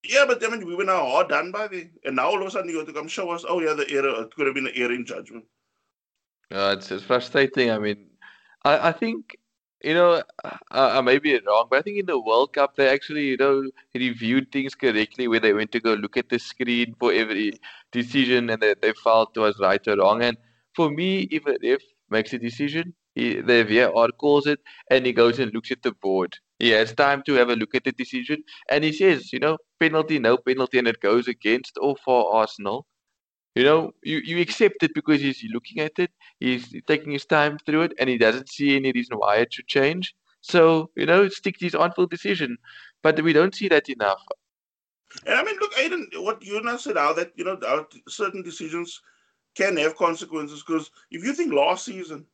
yeah, 0.05 0.25
but 0.27 0.45
I 0.45 0.49
mean, 0.49 0.67
we 0.67 0.77
were 0.77 0.85
now 0.85 1.01
all 1.01 1.27
done 1.27 1.51
by 1.51 1.69
the, 1.69 1.89
and 2.05 2.17
now 2.17 2.29
all 2.29 2.41
of 2.41 2.47
a 2.47 2.51
sudden 2.51 2.71
you 2.71 2.79
got 2.79 2.87
to 2.87 2.93
come 2.93 3.09
show 3.09 3.31
us, 3.31 3.45
oh 3.49 3.61
yeah, 3.61 3.75
the 3.75 3.91
error 3.91 4.23
it 4.23 4.35
could 4.35 4.47
have 4.47 4.55
been 4.55 4.69
an 4.69 4.73
error 4.77 4.93
in 4.93 5.05
judgment. 5.05 5.45
Uh, 6.51 6.75
it's, 6.79 6.91
it's 6.91 7.05
frustrating. 7.05 7.71
I 7.71 7.79
mean, 7.79 8.07
I, 8.65 8.89
I 8.89 8.93
think 8.93 9.37
you 9.83 9.95
know, 9.95 10.23
I, 10.73 10.99
I 10.99 11.01
may 11.03 11.19
be 11.19 11.39
wrong, 11.47 11.69
but 11.71 11.79
I 11.79 11.83
think 11.83 11.99
in 11.99 12.07
the 12.07 12.19
World 12.21 12.53
Cup 12.53 12.75
they 12.77 12.89
actually, 12.89 13.27
you 13.27 13.37
know, 13.37 13.63
reviewed 13.95 14.51
things 14.51 14.75
correctly 14.75 15.29
where 15.29 15.39
they 15.41 15.53
went 15.53 15.71
to 15.73 15.81
go 15.81 15.95
look 15.95 16.17
at 16.17 16.29
the 16.29 16.39
screen 16.39 16.95
for 16.99 17.13
every 17.13 17.53
decision 17.93 18.51
and 18.51 18.61
they, 18.61 18.75
they 18.83 18.93
felt 19.05 19.37
was 19.37 19.57
right 19.61 19.87
or 19.87 19.97
wrong. 19.97 20.23
And 20.23 20.37
for 20.75 20.91
me, 20.91 21.29
if 21.31 21.47
a 21.47 21.57
ref 21.63 21.81
makes 22.11 22.33
a 22.33 22.39
decision, 22.39 22.95
he, 23.15 23.41
the 23.41 23.63
VAR 23.65 24.09
calls 24.09 24.47
it 24.49 24.59
and 24.91 25.07
he 25.07 25.13
goes 25.13 25.39
and 25.39 25.55
looks 25.55 25.71
at 25.71 25.83
the 25.83 25.93
board. 25.93 26.37
He 26.59 26.71
has 26.71 26.93
time 26.93 27.23
to 27.27 27.35
have 27.35 27.51
a 27.51 27.55
look 27.57 27.75
at 27.77 27.85
the 27.85 27.93
decision 27.93 28.43
and 28.69 28.83
he 28.83 28.93
says, 28.93 29.33
you 29.33 29.39
know, 29.39 29.59
penalty, 29.79 30.19
no 30.19 30.39
penalty, 30.39 30.79
and 30.79 30.89
it 30.89 31.01
goes 31.01 31.29
against 31.29 31.79
or 31.81 31.95
for 32.05 32.35
Arsenal. 32.35 32.87
You 33.59 33.65
know, 33.65 33.93
you, 34.05 34.19
you 34.19 34.41
accept 34.41 34.85
it 34.85 34.95
because 34.95 35.21
he's 35.21 35.43
looking 35.53 35.81
at 35.81 35.99
it, 35.99 36.13
he's 36.39 36.73
taking 36.87 37.11
his 37.11 37.27
time 37.27 37.59
through 37.67 37.83
it, 37.83 37.93
and 37.99 38.09
he 38.09 38.17
doesn't 38.17 38.49
see 38.49 38.77
any 38.77 38.93
reason 38.93 39.17
why 39.17 39.39
it 39.39 39.53
should 39.53 39.67
change. 39.67 40.15
So, 40.43 40.91
you 40.95 41.07
know, 41.07 41.29
stick 41.29 41.59
to 41.59 41.65
his 41.65 41.75
on 41.75 41.91
field 41.91 42.11
decision. 42.11 42.57
But 43.03 43.21
we 43.21 43.33
don't 43.33 43.53
see 43.53 43.67
that 43.69 43.89
enough. 43.89 44.23
And 45.27 45.35
I 45.35 45.43
mean, 45.43 45.57
look, 45.59 45.75
Aiden, 45.75 46.05
what 46.23 46.41
you 46.41 46.63
now 46.63 46.77
said 46.77 46.97
how 46.97 47.13
that, 47.15 47.33
you 47.35 47.45
know, 47.45 47.59
certain 48.09 48.43
decisions 48.43 49.01
can 49.57 49.77
have 49.77 49.97
consequences 49.97 50.63
because 50.65 50.93
if 51.11 51.25
you 51.25 51.33
think 51.33 51.53
last 51.53 51.85
season, 51.85 52.27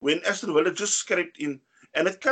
when 0.00 0.20
Aston 0.26 0.52
Villa 0.52 0.72
just 0.72 0.94
scraped 0.96 1.38
in, 1.38 1.58
and 1.94 2.06
it 2.06 2.22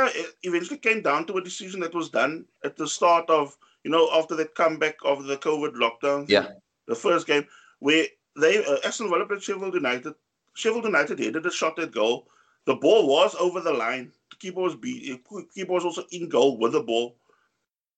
eventually 0.43 0.77
came 0.77 1.01
down 1.01 1.25
to 1.25 1.37
a 1.37 1.43
decision 1.43 1.79
that 1.79 1.95
was 1.95 2.09
done 2.09 2.45
at 2.63 2.77
the 2.77 2.87
start 2.87 3.27
of 3.29 3.57
you 3.83 3.91
know, 3.91 4.09
after 4.13 4.35
that 4.35 4.55
comeback 4.55 4.95
of 5.03 5.25
the 5.25 5.37
COVID 5.37 5.73
lockdown. 5.75 6.25
Yeah. 6.29 6.47
The 6.87 6.95
first 6.95 7.27
game 7.27 7.45
where 7.83 8.05
they 8.39 8.63
uh, 8.65 8.77
Aston 8.85 9.09
Villa 9.09 9.25
played 9.25 9.43
Sheffield 9.43 9.73
United. 9.73 10.13
Sheffield 10.55 10.85
United 10.85 11.19
headed 11.19 11.45
a 11.45 11.51
shot 11.51 11.77
at 11.79 11.91
goal. 11.91 12.27
The 12.65 12.75
ball 12.75 13.07
was 13.07 13.35
over 13.35 13.59
the 13.59 13.73
line. 13.73 14.13
The 14.31 14.37
keeper 14.37 14.61
was 14.61 14.75
beat. 14.75 15.03
be, 15.29 15.43
keeper 15.53 15.73
was 15.73 15.83
also 15.83 16.03
in 16.11 16.29
goal 16.29 16.57
with 16.57 16.71
the 16.71 16.81
ball, 16.81 17.17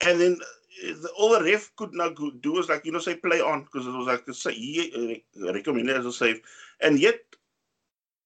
and 0.01 0.19
then 0.19 0.39
uh, 0.41 0.93
the, 1.03 1.09
all 1.15 1.29
the 1.33 1.43
ref 1.43 1.71
could 1.75 1.93
not 1.93 2.15
do 2.41 2.53
was 2.53 2.67
like 2.67 2.83
you 2.83 2.91
know 2.93 2.99
say 2.99 3.15
play 3.15 3.41
on 3.41 3.61
because 3.61 3.85
it 3.85 3.91
was 3.91 4.07
like 4.07 4.27
a, 4.27 4.51
he 4.51 5.23
uh, 5.39 5.53
recommended 5.53 5.97
as 5.97 6.05
a 6.07 6.11
save, 6.11 6.41
and 6.81 6.99
yet 6.99 7.19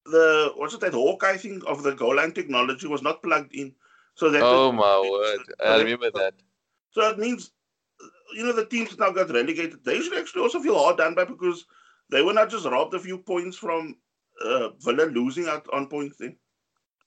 the 0.05 0.53
what's 0.55 0.73
it 0.73 0.79
that 0.79 0.93
Hawkeye 0.93 1.35
thing 1.35 1.61
of 1.67 1.83
the 1.83 1.93
goal 1.93 2.15
line 2.15 2.31
technology 2.31 2.87
was 2.87 3.01
not 3.01 3.21
plugged 3.21 3.53
in. 3.53 3.75
So 4.15 4.29
that 4.31 4.43
oh 4.43 4.71
my 4.71 4.99
word, 5.11 5.39
I 5.59 5.81
remember 5.81 6.09
that. 6.11 6.35
So 6.91 7.09
it 7.09 7.19
means 7.19 7.51
you 8.33 8.43
know 8.43 8.53
the 8.53 8.65
teams 8.65 8.97
now 8.97 9.11
got 9.11 9.29
relegated. 9.29 9.83
They 9.83 10.01
should 10.01 10.17
actually 10.17 10.41
also 10.41 10.59
feel 10.59 10.77
hard 10.77 10.97
done 10.97 11.15
by 11.15 11.25
because 11.25 11.65
they 12.09 12.21
were 12.21 12.33
not 12.33 12.49
just 12.49 12.65
robbed 12.65 12.93
a 12.93 12.99
few 12.99 13.17
points 13.17 13.57
from 13.57 13.95
uh, 14.43 14.69
Villa 14.79 15.05
losing 15.05 15.47
out 15.47 15.67
on 15.73 15.87
points 15.87 16.17
then. 16.17 16.37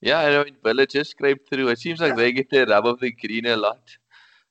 Yeah, 0.01 0.19
I 0.19 0.31
know 0.31 0.45
Villa 0.65 0.87
just 0.87 1.13
scraped 1.13 1.49
through. 1.49 1.69
It 1.69 1.79
seems 1.79 2.01
like 2.01 2.11
yeah. 2.11 2.17
they 2.17 2.33
get 2.33 2.51
the 2.51 2.67
rub 2.67 2.87
of 2.87 3.01
the 3.01 3.13
green 3.13 3.47
a 3.47 3.57
lot. 3.57 3.83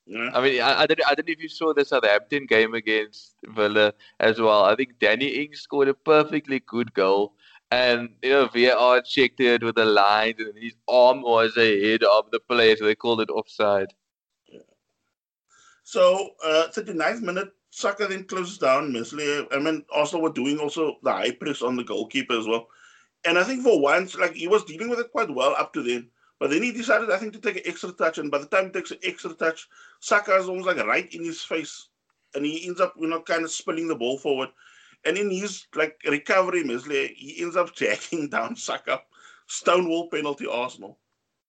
Yeah. 0.06 0.30
I 0.34 0.42
mean, 0.42 0.62
I, 0.62 0.82
I, 0.82 0.86
don't, 0.88 1.02
I 1.06 1.14
don't 1.14 1.28
know 1.28 1.34
if 1.34 1.42
you 1.42 1.50
saw 1.50 1.74
the 1.74 1.86
Southampton 1.86 2.46
game 2.46 2.74
against 2.74 3.36
Villa 3.46 3.94
as 4.20 4.40
well. 4.40 4.64
I 4.64 4.76
think 4.76 5.00
Danny 5.00 5.28
Ings 5.28 5.62
scored 5.62 5.90
a 5.90 5.94
perfectly 5.94 6.62
good 6.66 6.94
goal. 6.94 7.34
And, 7.70 8.10
you 8.22 8.32
know, 8.32 8.48
VAR 8.48 9.02
checked 9.02 9.40
it 9.40 9.64
with 9.64 9.76
the 9.76 9.86
lines, 9.86 10.36
and 10.40 10.54
his 10.58 10.74
arm 10.90 11.22
was 11.22 11.56
ahead 11.56 12.04
of 12.04 12.30
the 12.32 12.40
player, 12.42 12.76
so 12.76 12.86
they 12.86 12.96
called 12.96 13.22
it 13.22 13.30
offside. 13.30 13.94
So, 15.92 16.36
uh, 16.42 16.68
39th 16.72 17.22
minute, 17.22 17.52
Saka 17.70 18.08
then 18.08 18.24
closes 18.24 18.58
down 18.58 18.94
Meslier. 18.94 19.46
I 19.52 19.60
mean, 19.60 19.84
Arsenal 19.92 20.22
were 20.22 20.32
doing 20.32 20.58
also 20.58 20.96
the 21.04 21.12
high 21.12 21.32
press 21.32 21.62
on 21.62 21.76
the 21.76 21.84
goalkeeper 21.84 22.40
as 22.40 22.48
well. 22.48 22.70
And 23.26 23.38
I 23.38 23.44
think 23.44 23.62
for 23.62 23.78
once, 23.78 24.16
like, 24.16 24.34
he 24.34 24.48
was 24.48 24.64
dealing 24.64 24.88
with 24.88 25.00
it 25.00 25.12
quite 25.12 25.30
well 25.30 25.54
up 25.58 25.74
to 25.74 25.84
then. 25.84 26.08
But 26.40 26.50
then 26.50 26.64
he 26.64 26.72
decided, 26.72 27.12
I 27.12 27.18
think, 27.18 27.34
to 27.34 27.40
take 27.40 27.58
an 27.58 27.64
extra 27.66 27.92
touch. 27.92 28.20
And 28.20 28.32
by 28.32 28.38
the 28.38 28.46
time 28.46 28.68
he 28.68 28.72
takes 28.72 28.92
an 28.92 29.00
extra 29.04 29.34
touch, 29.34 29.68
Saka 30.00 30.38
is 30.38 30.48
almost 30.48 30.66
like 30.66 30.78
right 30.78 31.14
in 31.14 31.26
his 31.26 31.44
face. 31.44 31.90
And 32.36 32.46
he 32.46 32.66
ends 32.66 32.80
up, 32.80 32.94
you 32.98 33.08
know, 33.08 33.22
kind 33.22 33.44
of 33.44 33.52
spilling 33.52 33.90
the 33.90 33.96
ball 33.96 34.18
forward. 34.18 34.48
And 35.04 35.18
in 35.18 35.30
his 35.30 35.68
like 35.76 36.00
recovery, 36.08 36.64
Meslier, 36.64 37.10
he 37.14 37.42
ends 37.42 37.58
up 37.58 37.76
jacking 37.76 38.30
down 38.30 38.56
Saka. 38.56 39.02
Stonewall 39.48 40.10
penalty 40.10 40.48
Arsenal. 40.48 40.98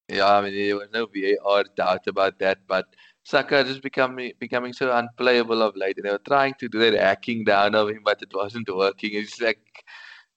Yeah, 0.08 0.30
I 0.30 0.42
mean 0.42 0.52
there 0.52 0.76
was 0.76 0.88
no 0.92 1.06
VAR 1.06 1.64
doubt 1.76 2.06
about 2.08 2.38
that, 2.40 2.66
but 2.66 2.86
Saka 3.24 3.64
just 3.64 3.82
becoming 3.82 4.32
becoming 4.38 4.72
so 4.72 4.92
unplayable 4.92 5.62
of 5.62 5.76
late. 5.76 5.96
And 5.96 6.06
they 6.06 6.10
were 6.10 6.18
trying 6.18 6.54
to 6.60 6.68
do 6.68 6.78
that 6.78 6.94
hacking 6.94 7.44
down 7.44 7.74
of 7.74 7.88
him, 7.88 8.02
but 8.04 8.22
it 8.22 8.32
wasn't 8.34 8.68
working. 8.74 9.10
It's 9.14 9.40
like 9.40 9.84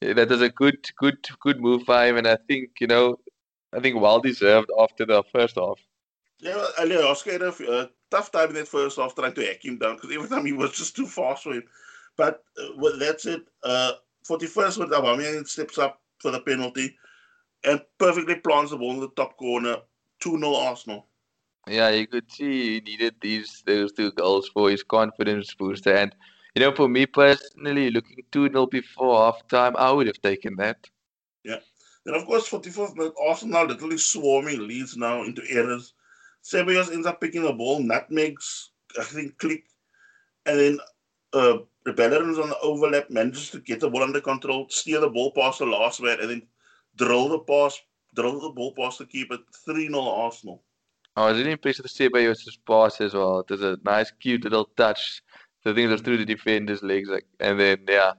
that 0.01 0.29
was 0.29 0.41
a 0.41 0.49
good, 0.49 0.87
good, 0.97 1.17
good 1.39 1.59
move 1.59 1.85
by 1.85 2.07
him, 2.07 2.17
and 2.17 2.27
I 2.27 2.37
think 2.47 2.71
you 2.79 2.87
know, 2.87 3.19
I 3.73 3.79
think 3.79 3.99
well 3.99 4.19
deserved 4.19 4.69
after 4.79 5.05
the 5.05 5.23
first 5.31 5.55
half. 5.55 5.79
Yeah, 6.39 6.65
Oscar 7.05 7.31
had 7.31 7.41
a 7.41 7.89
tough 8.11 8.31
time 8.31 8.49
in 8.49 8.55
that 8.55 8.67
first 8.67 8.97
half 8.97 9.15
trying 9.15 9.33
to 9.33 9.45
hack 9.45 9.63
him 9.63 9.77
down 9.77 9.95
because 9.95 10.11
every 10.15 10.29
time 10.29 10.45
he 10.45 10.53
was 10.53 10.71
just 10.71 10.95
too 10.95 11.07
fast 11.07 11.43
for 11.43 11.53
him. 11.53 11.63
But 12.17 12.43
uh, 12.61 12.67
well, 12.77 12.97
that's 12.97 13.25
it. 13.25 13.41
Uh, 13.63 13.93
41st 14.27 14.77
with 14.79 14.91
Aubameyang 14.91 15.47
steps 15.47 15.77
up 15.77 16.01
for 16.19 16.31
the 16.31 16.39
penalty 16.39 16.95
and 17.63 17.81
perfectly 17.97 18.35
plants 18.35 18.71
the 18.71 18.77
ball 18.77 18.91
in 18.91 18.99
the 18.99 19.09
top 19.09 19.37
corner. 19.37 19.77
2-0 20.21 20.55
Arsenal. 20.55 21.07
Yeah, 21.67 21.89
you 21.89 22.05
could 22.05 22.31
see 22.31 22.75
he 22.75 22.79
needed 22.81 23.15
these 23.21 23.63
those 23.65 23.91
two 23.91 24.11
goals 24.11 24.47
for 24.49 24.69
his 24.69 24.83
confidence 24.83 25.53
booster. 25.53 25.95
And, 25.95 26.15
you 26.53 26.61
know, 26.61 26.73
for 26.75 26.87
me 26.87 27.05
personally, 27.05 27.89
looking 27.89 28.23
2-0 28.31 28.69
before 28.69 29.25
half 29.25 29.47
time, 29.47 29.75
I 29.77 29.91
would 29.91 30.07
have 30.07 30.21
taken 30.21 30.55
that. 30.57 30.87
Yeah. 31.43 31.59
And 32.05 32.15
of 32.15 32.25
course, 32.25 32.47
44th 32.49 32.95
minute, 32.95 33.13
Arsenal 33.27 33.65
literally 33.65 33.97
swarming 33.97 34.67
Leeds 34.67 34.95
now 34.95 35.23
into 35.23 35.41
errors. 35.49 35.93
Ceballos 36.43 36.93
ends 36.93 37.07
up 37.07 37.19
picking 37.19 37.41
the 37.41 37.51
ball, 37.51 37.79
nutmegs, 37.79 38.69
I 38.99 39.03
think, 39.03 39.37
Klich. 39.39 39.63
And 40.45 40.59
then 40.59 40.79
uh, 41.33 41.57
Bellerin's 41.85 42.37
on 42.37 42.49
the 42.49 42.59
overlap, 42.59 43.09
manages 43.09 43.49
to 43.49 43.59
get 43.59 43.79
the 43.79 43.89
ball 43.89 44.03
under 44.03 44.21
control, 44.21 44.67
steer 44.69 44.99
the 44.99 45.09
ball 45.09 45.31
past 45.31 45.57
the 45.59 45.65
last 45.65 45.99
man, 45.99 46.19
and 46.21 46.29
then 46.29 46.41
drill 46.95 47.29
the 47.29 47.39
pass, 47.39 47.81
drill 48.13 48.39
the 48.39 48.49
ball 48.49 48.73
past 48.75 48.99
the 48.99 49.05
keeper. 49.07 49.39
3 49.65 49.87
0 49.87 49.99
Arsenal. 49.99 50.61
Oh, 51.17 51.23
I 51.23 51.31
was 51.31 51.39
really 51.39 51.53
impressed 51.53 51.81
with 51.81 51.93
the 51.93 52.09
Ceballos' 52.09 52.57
pass 52.67 52.99
as 52.99 53.13
well. 53.13 53.39
It 53.39 53.49
was 53.49 53.61
a 53.61 53.77
nice, 53.85 54.11
cute 54.11 54.43
little 54.43 54.65
touch. 54.75 55.21
The 55.63 55.73
thing 55.73 55.89
was 55.89 56.01
through 56.01 56.17
the 56.17 56.25
defender's 56.25 56.83
legs, 56.83 57.09
like, 57.09 57.25
and 57.39 57.59
then 57.59 57.85
yeah, 57.87 58.13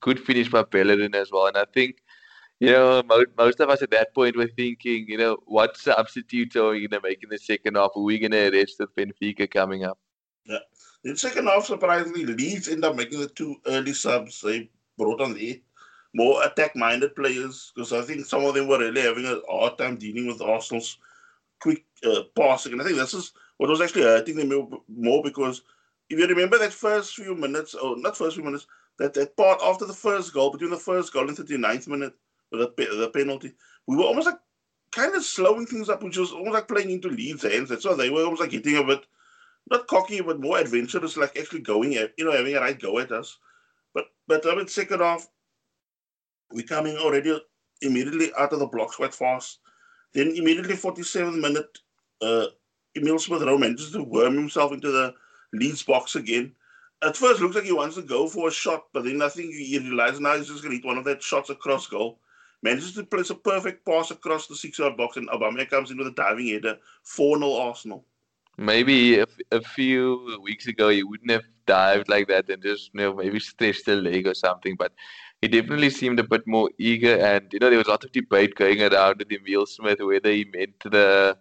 good 0.00 0.20
finish 0.20 0.50
by 0.50 0.62
Bellerin 0.62 1.14
as 1.14 1.30
well. 1.30 1.46
And 1.46 1.56
I 1.56 1.64
think, 1.72 2.02
you 2.60 2.70
know, 2.70 3.02
most, 3.08 3.28
most 3.38 3.60
of 3.60 3.70
us 3.70 3.82
at 3.82 3.90
that 3.92 4.14
point 4.14 4.36
were 4.36 4.48
thinking, 4.48 5.06
you 5.08 5.16
know, 5.18 5.38
what 5.46 5.76
substitute 5.76 6.54
are 6.56 6.70
we 6.70 6.86
going 6.86 7.02
to 7.02 7.08
make 7.08 7.22
in 7.22 7.30
the 7.30 7.38
second 7.38 7.76
half? 7.76 7.92
Are 7.96 8.02
we 8.02 8.18
going 8.18 8.32
to 8.32 8.52
arrest 8.52 8.76
with 8.78 8.94
Benfica 8.94 9.50
coming 9.50 9.84
up? 9.84 9.98
Yeah. 10.44 10.58
In 11.04 11.16
second 11.16 11.46
half, 11.46 11.66
surprisingly, 11.66 12.26
Leeds 12.26 12.68
end 12.68 12.84
up 12.84 12.96
making 12.96 13.20
the 13.20 13.28
two 13.28 13.56
early 13.66 13.92
subs. 13.92 14.40
They 14.40 14.68
brought 14.98 15.20
on 15.20 15.34
the 15.34 15.62
more 16.14 16.44
attack-minded 16.44 17.16
players 17.16 17.72
because 17.74 17.92
I 17.92 18.02
think 18.02 18.26
some 18.26 18.44
of 18.44 18.54
them 18.54 18.68
were 18.68 18.78
really 18.78 19.00
having 19.00 19.26
a 19.26 19.40
hard 19.50 19.78
time 19.78 19.96
dealing 19.96 20.26
with 20.26 20.42
Arsenal's 20.42 20.98
quick 21.62 21.84
uh, 22.04 22.22
passing. 22.36 22.72
And 22.72 22.82
I 22.82 22.84
think 22.84 22.96
this 22.96 23.14
is 23.14 23.32
what 23.58 23.70
was 23.70 23.80
actually 23.80 24.02
hurting 24.02 24.36
them 24.36 24.70
more 24.88 25.22
because 25.22 25.62
if 26.10 26.18
you 26.18 26.26
remember 26.26 26.58
that 26.58 26.72
first 26.72 27.14
few 27.14 27.34
minutes, 27.34 27.74
or 27.74 27.96
not 27.96 28.16
first 28.16 28.36
few 28.36 28.44
minutes, 28.44 28.66
that, 28.98 29.14
that 29.14 29.36
part 29.36 29.60
after 29.64 29.86
the 29.86 29.92
first 29.92 30.34
goal, 30.34 30.50
between 30.50 30.70
the 30.70 30.76
first 30.76 31.12
goal 31.12 31.28
and 31.28 31.36
the 31.36 31.44
39th 31.44 31.88
minute, 31.88 32.14
with 32.50 32.60
the, 32.76 33.10
penalty, 33.14 33.52
we 33.86 33.96
were 33.96 34.04
almost 34.04 34.26
like 34.26 34.38
kind 34.90 35.14
of 35.14 35.24
slowing 35.24 35.64
things 35.64 35.88
up, 35.88 36.02
which 36.02 36.18
was 36.18 36.32
almost 36.32 36.52
like 36.52 36.68
playing 36.68 36.90
into 36.90 37.08
Leeds' 37.08 37.44
hands. 37.44 37.70
That's 37.70 37.86
why 37.86 37.94
they 37.94 38.10
were 38.10 38.24
almost 38.24 38.42
like 38.42 38.50
getting 38.50 38.76
a 38.76 38.84
bit– 38.84 39.06
not 39.70 39.86
cocky, 39.86 40.20
but 40.20 40.40
more 40.40 40.58
adventurous, 40.58 41.16
like 41.16 41.38
actually 41.38 41.60
going 41.60 41.94
at, 41.96 42.12
you 42.18 42.24
know, 42.24 42.32
having 42.32 42.56
a 42.56 42.60
right 42.60 42.78
go 42.78 42.98
at 42.98 43.12
us. 43.12 43.38
But 43.94 44.06
but 44.26 44.46
I 44.46 44.54
mean, 44.54 44.68
second 44.68 45.00
half, 45.00 45.28
we're 46.50 46.66
coming 46.66 46.96
already 46.96 47.40
immediately 47.80 48.30
out 48.38 48.52
of 48.52 48.58
the 48.58 48.66
blocks 48.66 48.96
quite 48.96 49.14
fast. 49.14 49.58
Then 50.14 50.34
immediately 50.36 50.74
47th 50.74 51.40
minute, 51.40 51.78
uh, 52.20 52.46
Emil 52.96 53.18
Smith 53.18 53.42
Rowe 53.42 53.58
manages 53.58 53.92
to 53.92 54.02
worm 54.02 54.34
himself 54.34 54.72
into 54.72 54.90
the 54.90 55.14
Leeds 55.52 55.82
box 55.82 56.16
again. 56.16 56.52
At 57.02 57.16
first, 57.16 57.40
looks 57.40 57.56
like 57.56 57.64
he 57.64 57.72
wants 57.72 57.96
to 57.96 58.02
go 58.02 58.28
for 58.28 58.48
a 58.48 58.52
shot, 58.52 58.84
but 58.92 59.04
then 59.04 59.22
I 59.22 59.28
think 59.28 59.54
he 59.54 59.78
realizes 59.78 60.20
now 60.20 60.36
he's 60.36 60.46
just 60.46 60.62
going 60.62 60.70
to 60.70 60.76
hit 60.76 60.86
one 60.86 60.98
of 60.98 61.04
that 61.04 61.22
shots 61.22 61.50
across 61.50 61.86
goal. 61.86 62.20
Manages 62.62 62.92
to 62.94 63.02
place 63.02 63.30
a 63.30 63.34
perfect 63.34 63.84
pass 63.84 64.12
across 64.12 64.46
the 64.46 64.54
six-yard 64.54 64.96
box, 64.96 65.16
and 65.16 65.28
Obama 65.30 65.68
comes 65.68 65.90
in 65.90 65.98
with 65.98 66.06
a 66.06 66.12
diving 66.12 66.46
header. 66.46 66.78
4 67.02 67.38
0 67.38 67.54
Arsenal. 67.54 68.04
Maybe 68.56 69.18
a, 69.18 69.26
a 69.50 69.60
few 69.60 70.38
weeks 70.42 70.68
ago 70.68 70.90
he 70.90 71.02
wouldn't 71.02 71.30
have 71.30 71.42
dived 71.66 72.08
like 72.08 72.28
that 72.28 72.50
and 72.50 72.62
just 72.62 72.90
you 72.92 73.00
know 73.00 73.14
maybe 73.14 73.40
stretched 73.40 73.86
the 73.86 73.96
leg 73.96 74.26
or 74.26 74.34
something, 74.34 74.76
but 74.78 74.92
he 75.42 75.48
definitely 75.48 75.90
seemed 75.90 76.20
a 76.20 76.24
bit 76.24 76.46
more 76.46 76.70
eager. 76.78 77.16
And 77.16 77.52
you 77.52 77.58
know 77.58 77.68
there 77.68 77.78
was 77.78 77.88
a 77.88 77.90
lot 77.90 78.04
of 78.04 78.12
debate 78.12 78.54
going 78.54 78.80
around 78.80 79.18
with 79.18 79.32
Emil 79.32 79.66
Smith 79.66 80.00
whether 80.00 80.30
he 80.30 80.44
meant 80.44 80.78
the 80.84 81.36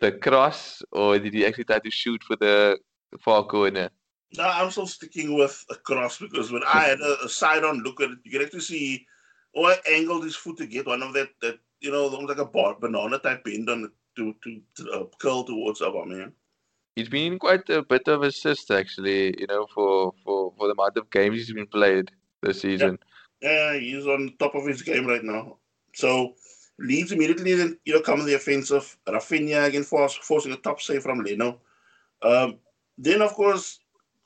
the 0.00 0.12
cross 0.12 0.82
or 0.92 1.18
did 1.18 1.34
he 1.34 1.44
actually 1.46 1.64
try 1.64 1.78
to 1.78 1.90
shoot 1.90 2.22
for 2.22 2.36
the 2.36 2.78
far 3.20 3.44
corner. 3.44 3.90
No, 4.36 4.44
I'm 4.44 4.70
still 4.70 4.86
sticking 4.86 5.36
with 5.36 5.64
a 5.70 5.76
cross 5.76 6.18
because 6.18 6.52
when 6.52 6.62
I 6.64 6.80
had 6.80 7.00
a, 7.00 7.24
a 7.24 7.28
side-on 7.28 7.82
look 7.82 8.00
at 8.00 8.10
it, 8.10 8.18
you 8.24 8.32
can 8.32 8.42
actually 8.42 8.60
see 8.60 9.06
oh, 9.56 9.66
I 9.66 9.76
angled 9.88 10.24
his 10.24 10.36
foot 10.36 10.58
to 10.58 10.66
get 10.66 10.86
one 10.86 11.02
of 11.02 11.12
that 11.14 11.28
that 11.40 11.58
you 11.80 11.90
know 11.90 12.04
almost 12.04 12.28
like 12.28 12.38
a 12.38 12.44
bar, 12.44 12.76
banana 12.78 13.18
type 13.18 13.44
bend 13.44 13.70
on 13.70 13.84
it 13.84 13.90
to 14.16 14.34
to, 14.42 14.60
to 14.76 14.90
uh, 14.90 15.04
curl 15.18 15.44
towards 15.44 15.80
Aubameyang. 15.80 16.32
He's 16.96 17.08
been 17.08 17.38
quite 17.38 17.68
a 17.70 17.82
bit 17.82 18.06
of 18.06 18.22
assist 18.22 18.70
actually, 18.70 19.40
you 19.40 19.46
know, 19.46 19.66
for 19.74 20.12
for 20.24 20.52
for 20.58 20.68
the 20.68 20.74
amount 20.74 20.96
of 20.96 21.10
games 21.10 21.36
he's 21.36 21.52
been 21.52 21.66
played 21.66 22.10
this 22.42 22.60
season. 22.60 22.98
Yeah, 23.00 23.13
yeah 23.44 23.78
he's 23.78 24.06
on 24.06 24.34
top 24.38 24.54
of 24.54 24.66
his 24.66 24.82
game 24.82 25.06
right 25.06 25.24
now. 25.24 25.56
So 25.94 26.34
Leeds 26.78 27.12
immediately 27.12 27.54
then 27.54 27.78
you 27.84 27.94
know 27.94 28.00
come 28.00 28.20
in 28.20 28.26
the 28.26 28.34
offensive. 28.34 28.96
Raphinha 29.06 29.66
again 29.66 29.84
force, 29.84 30.14
forcing 30.14 30.52
a 30.52 30.56
top 30.56 30.80
save 30.80 31.02
from 31.02 31.20
Leno. 31.20 31.60
Um, 32.22 32.58
then 32.98 33.22
of 33.22 33.32
course, 33.34 33.80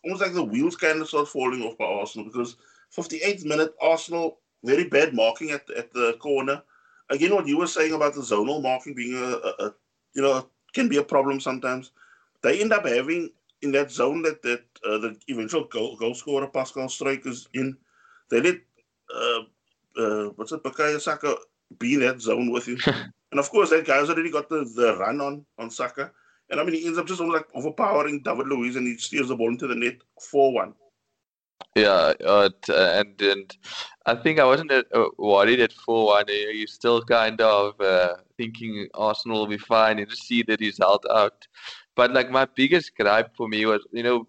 almost 0.04 0.22
like 0.22 0.34
the 0.34 0.42
wheels 0.42 0.76
kind 0.76 1.00
of 1.00 1.08
start 1.08 1.28
falling 1.28 1.62
off 1.62 1.78
by 1.78 1.84
Arsenal 1.84 2.26
because 2.26 2.56
58th 2.96 3.44
minute 3.44 3.75
Arsenal 3.80 4.38
very 4.64 4.84
bad 4.84 5.14
marking 5.14 5.50
at 5.50 5.68
at 5.70 5.92
the 5.92 6.16
corner 6.20 6.62
again, 7.10 7.34
what 7.34 7.46
you 7.46 7.58
were 7.58 7.66
saying 7.66 7.92
about 7.92 8.14
the 8.14 8.20
zonal 8.20 8.62
marking 8.62 8.94
being 8.94 9.14
a, 9.14 9.25
a, 9.25 9.66
a 9.66 9.75
you 10.14 10.22
know, 10.22 10.48
can 10.75 10.88
be 10.88 10.96
a 10.96 11.02
problem 11.02 11.40
sometimes. 11.40 11.92
They 12.42 12.60
end 12.60 12.72
up 12.72 12.87
having 12.87 13.30
in 13.62 13.72
that 13.72 13.90
zone 13.90 14.22
that 14.22 14.42
that 14.42 14.64
uh, 14.87 14.98
the 14.98 15.16
eventual 15.28 15.64
goal, 15.64 15.96
goal 15.96 16.14
scorer 16.14 16.46
Pascal 16.46 16.88
Struijk 16.88 17.26
is 17.26 17.48
in. 17.54 17.76
They 18.30 18.40
let 18.40 18.56
uh, 19.14 20.00
uh, 20.00 20.24
what's 20.36 20.52
it, 20.52 20.62
Bukayo 20.62 21.00
Saka 21.00 21.36
be 21.78 21.94
in 21.94 22.00
that 22.00 22.20
zone 22.20 22.50
with 22.50 22.68
you. 22.68 22.78
and 22.86 23.38
of 23.38 23.50
course 23.50 23.70
that 23.70 23.86
guy's 23.86 24.08
already 24.08 24.30
got 24.30 24.48
the, 24.48 24.70
the 24.76 24.96
run 24.98 25.20
on 25.20 25.44
on 25.58 25.70
Saka. 25.70 26.10
And 26.50 26.60
I 26.60 26.64
mean, 26.64 26.74
he 26.74 26.86
ends 26.86 26.98
up 26.98 27.06
just 27.06 27.20
almost 27.20 27.42
like 27.42 27.48
overpowering 27.54 28.22
David 28.22 28.46
Luiz 28.46 28.76
and 28.76 28.86
he 28.86 28.96
steers 28.96 29.28
the 29.28 29.36
ball 29.36 29.48
into 29.50 29.66
the 29.66 29.74
net 29.74 29.96
4 30.30 30.52
1. 30.52 30.74
Yeah, 31.74 32.12
uh, 32.24 32.50
and 32.68 33.20
and 33.20 33.56
I 34.06 34.14
think 34.14 34.40
I 34.40 34.44
wasn't 34.44 34.72
uh, 34.72 35.08
worried 35.16 35.60
at 35.60 35.72
four 35.72 36.06
one. 36.06 36.24
You're 36.28 36.66
still 36.66 37.02
kind 37.02 37.40
of 37.40 37.80
uh, 37.80 38.14
thinking 38.36 38.88
Arsenal 38.94 39.40
will 39.40 39.46
be 39.46 39.58
fine 39.58 39.98
and 39.98 40.08
just 40.08 40.26
see 40.26 40.42
the 40.42 40.56
result 40.60 41.04
out. 41.10 41.46
But 41.94 42.12
like 42.12 42.30
my 42.30 42.46
biggest 42.46 42.96
gripe 42.96 43.36
for 43.36 43.48
me 43.48 43.66
was, 43.66 43.86
you 43.92 44.02
know, 44.02 44.26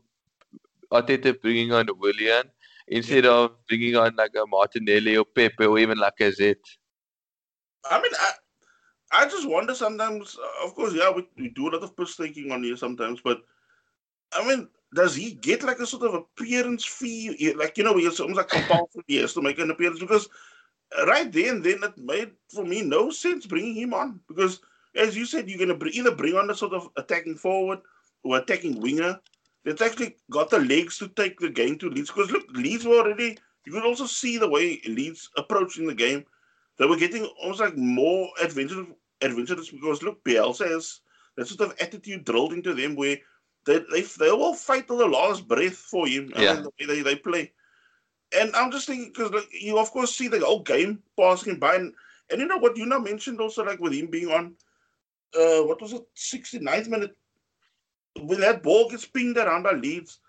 Arteta 0.91 1.39
bringing 1.41 1.71
on 1.71 1.87
Willian 1.97 2.51
instead 2.89 3.23
yeah. 3.23 3.31
of 3.31 3.51
bringing 3.67 3.95
on 3.95 4.15
like 4.15 4.31
a 4.35 4.45
Martinelli 4.47 5.17
or 5.17 5.25
Pepe 5.25 5.65
or 5.65 5.79
even 5.79 5.97
like 5.97 6.19
a 6.19 6.31
Z. 6.31 6.55
I 7.89 8.01
mean, 8.01 8.11
I 8.19 8.31
I 9.11 9.25
just 9.25 9.47
wonder 9.47 9.73
sometimes. 9.73 10.37
Of 10.63 10.75
course, 10.75 10.93
yeah, 10.93 11.11
we, 11.11 11.27
we 11.37 11.49
do 11.49 11.69
a 11.69 11.71
lot 11.71 11.83
of 11.83 11.95
push 11.95 12.15
thinking 12.15 12.51
on 12.51 12.63
here 12.63 12.77
sometimes, 12.77 13.21
but 13.23 13.41
I 14.33 14.47
mean, 14.47 14.67
does 14.93 15.15
he 15.15 15.31
get 15.31 15.63
like 15.63 15.79
a 15.79 15.85
sort 15.85 16.03
of 16.03 16.13
appearance 16.13 16.85
fee? 16.85 17.53
Like, 17.55 17.77
you 17.77 17.83
know, 17.83 17.97
it's 17.97 18.19
almost 18.19 18.37
like 18.37 18.49
compulsory 18.49 19.03
he 19.07 19.17
has 19.17 19.33
to 19.33 19.41
make 19.41 19.59
an 19.59 19.71
appearance 19.71 19.99
because 19.99 20.29
right 21.07 21.31
then, 21.31 21.61
then 21.61 21.83
it 21.83 21.97
made 21.97 22.31
for 22.53 22.65
me 22.65 22.81
no 22.81 23.09
sense 23.09 23.45
bringing 23.45 23.75
him 23.75 23.93
on 23.93 24.19
because, 24.27 24.61
as 24.95 25.15
you 25.15 25.25
said, 25.25 25.49
you're 25.49 25.65
going 25.65 25.79
to 25.79 25.97
either 25.97 26.15
bring 26.15 26.35
on 26.35 26.49
a 26.49 26.55
sort 26.55 26.73
of 26.73 26.89
attacking 26.97 27.35
forward 27.35 27.79
or 28.23 28.37
attacking 28.37 28.79
winger 28.81 29.19
that's 29.69 29.81
actually 29.81 30.17
got 30.31 30.49
the 30.49 30.59
legs 30.59 30.97
to 30.97 31.07
take 31.09 31.39
the 31.39 31.49
game 31.49 31.77
to 31.77 31.89
Leeds. 31.89 32.09
Because 32.09 32.31
look, 32.31 32.45
Leeds 32.51 32.85
were 32.85 32.97
already, 32.97 33.37
you 33.65 33.71
could 33.71 33.85
also 33.85 34.07
see 34.07 34.37
the 34.37 34.49
way 34.49 34.81
Leeds 34.87 35.29
approaching 35.37 35.85
the 35.85 35.93
game. 35.93 36.25
They 36.77 36.85
were 36.85 36.97
getting 36.97 37.25
almost 37.41 37.59
like 37.59 37.77
more 37.77 38.29
adventurous, 38.41 38.87
adventurous 39.21 39.69
because 39.69 40.01
look, 40.01 40.23
Bielsa 40.23 40.67
has 40.69 41.01
that 41.35 41.47
sort 41.47 41.69
of 41.69 41.77
attitude 41.79 42.25
drilled 42.25 42.53
into 42.53 42.73
them 42.73 42.95
where 42.95 43.17
they 43.65 43.79
they, 43.91 44.01
they 44.01 44.31
will 44.31 44.55
fight 44.55 44.87
to 44.87 44.97
the 44.97 45.05
last 45.05 45.47
breath 45.47 45.75
for 45.75 46.07
him. 46.07 46.31
Yeah. 46.35 46.53
the 46.55 46.71
way 46.79 46.85
they, 46.87 47.01
they 47.01 47.15
play. 47.15 47.51
And 48.35 48.55
I'm 48.55 48.71
just 48.71 48.87
thinking 48.87 49.11
because 49.13 49.31
like, 49.31 49.49
you 49.51 49.77
of 49.77 49.91
course 49.91 50.15
see 50.15 50.27
the 50.29 50.39
whole 50.39 50.63
game 50.63 51.03
passing 51.19 51.59
by, 51.59 51.75
and, 51.75 51.93
and 52.31 52.39
you 52.39 52.47
know 52.47 52.57
what 52.57 52.77
you 52.77 52.85
now 52.85 52.99
mentioned 52.99 53.39
also 53.39 53.63
like 53.63 53.79
with 53.79 53.93
him 53.93 54.07
being 54.07 54.31
on, 54.31 54.55
uh, 55.35 55.61
what 55.63 55.81
was 55.81 55.93
it, 55.93 56.03
69th 56.15 56.87
minute, 56.87 57.15
that 58.15 58.63
ball 58.63 58.89
gets 58.89 59.05
pinged 59.05 59.37
around 59.37 59.65
our 59.65 59.75
Leeds, 59.75 60.19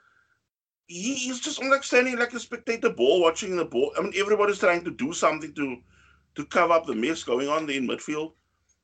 he, 0.87 1.15
he's 1.15 1.41
just 1.41 1.63
like 1.65 1.85
standing 1.85 2.19
like 2.19 2.33
a 2.35 2.41
spectator 2.41 2.91
ball 2.91 3.21
watching 3.21 3.57
the 3.57 3.65
ball. 3.65 3.93
I 3.97 4.03
mean 4.03 4.13
everybody's 4.17 4.59
trying 4.59 4.85
to 4.85 4.91
do 4.91 5.13
something 5.13 5.53
to 5.55 5.79
to 6.37 6.45
cover 6.47 6.73
up 6.73 6.87
the 6.87 6.95
mess 6.95 7.25
going 7.25 7.49
on 7.49 7.67
there 7.67 7.77
in 7.77 7.89
midfield. 7.89 8.33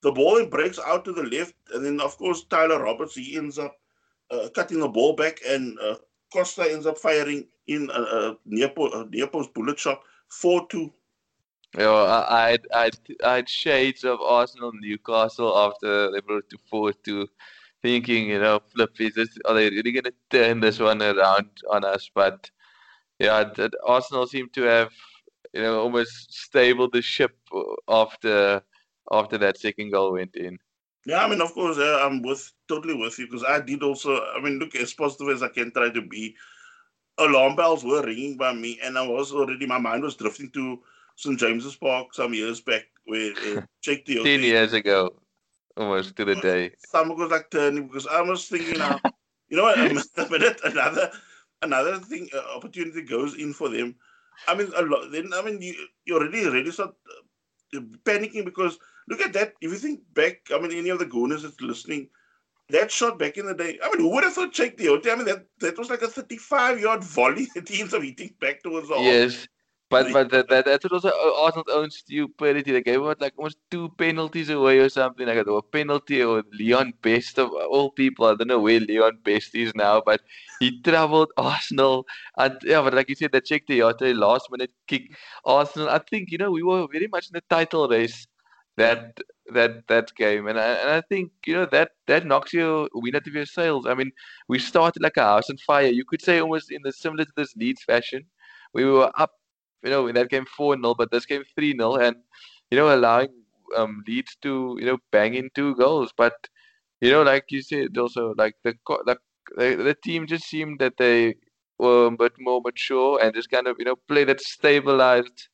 The 0.03 0.13
ball 0.13 0.45
breaks 0.47 0.79
out 0.79 1.05
to 1.05 1.13
the 1.13 1.25
left, 1.25 1.55
and 1.73 1.85
then 1.85 2.01
of 2.01 2.17
course 2.17 2.45
Tyler 2.45 2.83
Roberts 2.83 3.15
he 3.15 3.37
ends 3.37 3.59
up 3.59 3.77
uh, 4.31 4.49
cutting 4.55 4.81
the 4.81 4.89
ball 4.89 5.15
back, 5.15 5.41
and 5.47 5.79
uh, 5.79 5.97
Costa 6.33 6.71
ends 6.71 6.87
up 6.87 6.99
firing 6.99 7.47
in 7.67 7.91
a, 7.93 8.01
a 8.01 8.37
near, 8.45 8.69
po- 8.69 9.09
near 9.11 9.27
post 9.27 9.53
bullet 9.55 9.79
shot, 9.79 10.01
4 10.29 10.67
2. 10.69 10.93
Yeah, 11.79 12.25
I 12.29 12.51
had, 12.51 12.67
I 13.25 13.35
had 13.37 13.49
shades 13.49 14.05
of 14.05 14.21
Arsenal 14.21 14.73
Newcastle 14.75 15.57
after 15.57 16.11
they 16.11 16.21
brought 16.21 16.49
to 16.51 16.59
4 16.71 16.93
2, 16.93 17.29
thinking, 17.87 18.29
you 18.29 18.41
know, 18.41 18.61
flip, 18.75 19.01
is 19.01 19.15
this, 19.15 19.29
are 19.45 19.55
they 19.55 19.71
really 19.71 19.93
going 19.93 20.11
to 20.13 20.15
turn 20.31 20.59
this 20.61 20.79
one 20.81 21.01
around 21.01 21.49
on 21.71 21.85
us? 21.85 22.11
But 22.13 22.51
yeah, 23.21 23.45
that 23.57 23.73
Arsenal 23.87 24.27
seem 24.27 24.49
to 24.55 24.63
have, 24.63 24.93
you 25.53 25.63
know, 25.63 25.81
almost 25.81 26.33
stabled 26.33 26.93
the 26.93 27.03
ship 27.03 27.37
after 27.89 28.63
after 29.13 29.39
that 29.39 29.57
second 29.59 29.93
goal 29.93 30.15
went 30.15 30.35
in. 30.35 30.59
Yeah, 31.07 31.25
I 31.25 31.29
mean, 31.31 31.41
of 31.41 31.55
course, 31.55 31.79
uh, 31.79 32.01
I'm 32.05 32.23
with 32.23 32.53
totally 32.69 32.95
with 32.95 33.17
you 33.21 33.27
because 33.27 33.45
I 33.45 33.61
did 33.61 33.85
also. 33.85 34.21
I 34.37 34.41
mean, 34.43 34.59
look 34.59 34.75
as 34.75 34.93
positive 34.93 35.29
as 35.29 35.43
I 35.45 35.49
can 35.49 35.71
try 35.73 35.91
to 35.91 36.03
be. 36.03 36.35
Alarm 37.19 37.55
bells 37.57 37.85
were 37.85 38.03
ringing 38.05 38.37
by 38.37 38.53
me, 38.53 38.79
and 38.83 38.99
I 38.99 39.07
was 39.07 39.33
already 39.33 39.65
my 39.67 39.79
mind 39.79 40.03
was 40.03 40.17
drifting 40.17 40.51
to 40.51 40.81
St 41.15 41.39
James's 41.39 41.77
Park 41.77 42.13
some 42.13 42.35
years 42.35 42.61
back, 42.61 42.87
where 43.05 43.31
uh, 43.31 43.63
the 43.87 44.23
ten 44.25 44.43
years 44.43 44.73
ago, 44.73 45.15
almost 45.77 46.17
to 46.17 46.25
the 46.25 46.37
day. 46.37 46.73
Some 46.79 47.17
was 47.17 47.31
like 47.31 47.51
turning 47.51 47.87
because 47.87 48.07
I 48.07 48.21
was 48.21 48.49
thinking, 48.49 48.79
now, 48.79 49.01
you 49.49 49.57
know 49.57 49.65
what? 49.65 49.79
A 50.19 50.31
minute, 50.31 50.61
another 50.65 51.11
another 51.63 51.99
thing 51.99 52.29
uh, 52.35 52.57
opportunity 52.57 53.03
goes 53.03 53.35
in 53.35 53.53
for 53.53 53.69
them. 53.69 53.97
I 54.49 54.55
mean, 54.55 54.71
a 54.77 54.83
lot. 54.83 55.11
Then 55.13 55.31
I 55.35 55.43
mean, 55.43 55.61
you 55.61 55.75
you 56.05 56.17
already 56.17 56.47
already 56.47 56.71
start 56.71 56.95
uh, 57.75 57.81
panicking 58.05 58.45
because 58.45 58.79
Look 59.09 59.21
at 59.21 59.33
that. 59.35 59.55
If 59.61 59.71
you 59.71 59.79
think 59.79 60.01
back, 60.15 60.41
I 60.53 60.59
mean, 60.59 60.73
any 60.73 60.91
of 60.91 60.99
the 60.99 61.07
Gooners 61.07 61.43
that's 61.43 61.61
listening, 61.61 62.09
that 62.71 62.91
shot 62.91 63.19
back 63.19 63.37
in 63.37 63.47
the 63.47 63.55
day, 63.55 63.79
I 63.83 63.89
mean, 63.91 64.01
who 64.01 64.09
would 64.11 64.25
have 64.25 64.33
thought 64.33 64.53
Cheick 64.53 64.77
Tioté? 64.77 65.13
I 65.13 65.15
mean, 65.15 65.27
that, 65.27 65.47
that 65.61 65.79
was 65.79 65.91
like 65.91 66.03
a 66.03 66.09
35 66.09 66.81
yard 66.81 67.05
volley 67.05 67.47
that 67.55 67.69
he 67.69 67.81
ends 67.81 67.95
up 67.95 68.03
hitting 68.03 68.35
back 68.41 68.63
towards 68.63 68.89
the 68.89 68.97
Yes. 68.97 69.47
But 69.89 70.13
but 70.13 70.31
that, 70.31 70.49
that 70.49 70.65
that's 70.65 70.85
also 70.85 71.09
uh, 71.09 71.43
Arsenal's 71.45 71.69
own 71.73 71.91
stupidity. 71.91 72.73
They 72.73 72.83
gave 72.83 73.03
out 73.03 73.21
like 73.21 73.35
almost 73.37 73.59
two 73.71 73.89
penalties 73.91 74.51
away 74.51 74.79
or 74.79 74.89
something 74.89 75.27
like. 75.27 75.47
Or 75.47 75.63
penalty 75.63 76.23
or 76.23 76.43
Leon 76.53 76.95
Best 77.03 77.39
of 77.39 77.53
all 77.53 77.91
people. 77.93 78.27
I 78.27 78.35
don't 78.35 78.49
know 78.49 78.59
where 78.61 78.81
Leon 78.81 79.19
Best 79.23 79.55
is 79.55 79.73
now, 79.77 80.03
but 80.05 80.23
he 80.59 80.81
travelled 80.83 81.33
Arsenal 81.37 82.07
and 82.37 82.59
yeah, 82.65 82.83
but 82.83 82.95
like 82.95 83.09
you 83.09 83.15
said, 83.15 83.33
that 83.33 83.47
Cheick 83.47 83.67
Tioté 83.69 84.17
last 84.17 84.51
minute 84.51 84.73
kick. 84.89 85.13
Arsenal, 85.45 85.89
I 85.89 85.99
think, 85.99 86.31
you 86.33 86.39
know, 86.39 86.51
we 86.51 86.63
were 86.63 86.87
very 86.93 87.07
much 87.09 87.29
in 87.29 87.35
the 87.35 87.43
title 87.49 87.89
race 87.89 88.27
that 88.77 89.19
that 89.53 89.87
that 89.89 90.15
game 90.17 90.47
and 90.49 90.59
I, 90.59 90.67
and 90.75 90.91
I 90.91 91.01
think 91.01 91.31
you 91.47 91.55
know 91.55 91.67
that 91.67 91.93
that 92.07 92.27
knocks 92.27 92.53
your 92.53 92.89
win 92.95 93.17
out 93.17 93.27
of 93.27 93.35
your 93.35 93.47
sails. 93.47 93.87
I 93.87 93.95
mean, 93.95 94.11
we 94.49 94.59
started 94.59 95.03
like 95.03 95.17
a 95.17 95.23
house 95.23 95.49
on 95.51 95.57
fire. 95.59 95.89
You 95.89 96.05
could 96.05 96.23
say 96.23 96.41
almost 96.41 96.71
in 96.71 96.83
the 96.83 96.93
similar 96.93 97.25
to 97.25 97.33
this 97.37 97.55
Leeds 97.57 97.83
fashion. 97.85 98.25
We 98.75 98.85
were 98.85 99.11
up, 99.17 99.33
you 99.87 99.93
know, 99.93 100.07
in 100.09 100.15
that 100.17 100.29
game 100.29 100.47
four 100.57 100.77
0 100.77 100.95
but 100.95 101.11
this 101.11 101.27
game 101.27 101.45
three 101.55 101.73
0 101.73 101.95
and 101.97 102.17
you 102.71 102.79
know 102.79 102.95
allowing 102.95 103.33
um 103.77 104.03
Leeds 104.07 104.37
to 104.43 104.77
you 104.81 104.87
know 104.87 104.99
bang 105.13 105.35
in 105.35 105.51
two 105.55 105.75
goals. 105.77 106.13
But 106.17 106.49
you 107.01 107.11
know, 107.11 107.23
like 107.23 107.45
you 107.51 107.63
said, 107.63 107.97
also 107.97 108.35
like 108.37 108.57
the 108.65 108.75
like 109.07 109.19
the, 109.57 109.77
the 109.77 109.97
team 110.05 110.27
just 110.27 110.45
seemed 110.45 110.81
that 110.81 110.97
they 110.99 111.37
were 111.79 112.07
a 112.07 112.11
bit 112.11 112.33
more 112.39 112.61
mature 112.65 113.21
and 113.23 113.35
just 113.35 113.51
kind 113.51 113.69
of 113.69 113.77
you 113.79 113.85
know 113.85 113.97
play 114.09 114.25
that 114.25 114.41
stabilized 114.41 115.49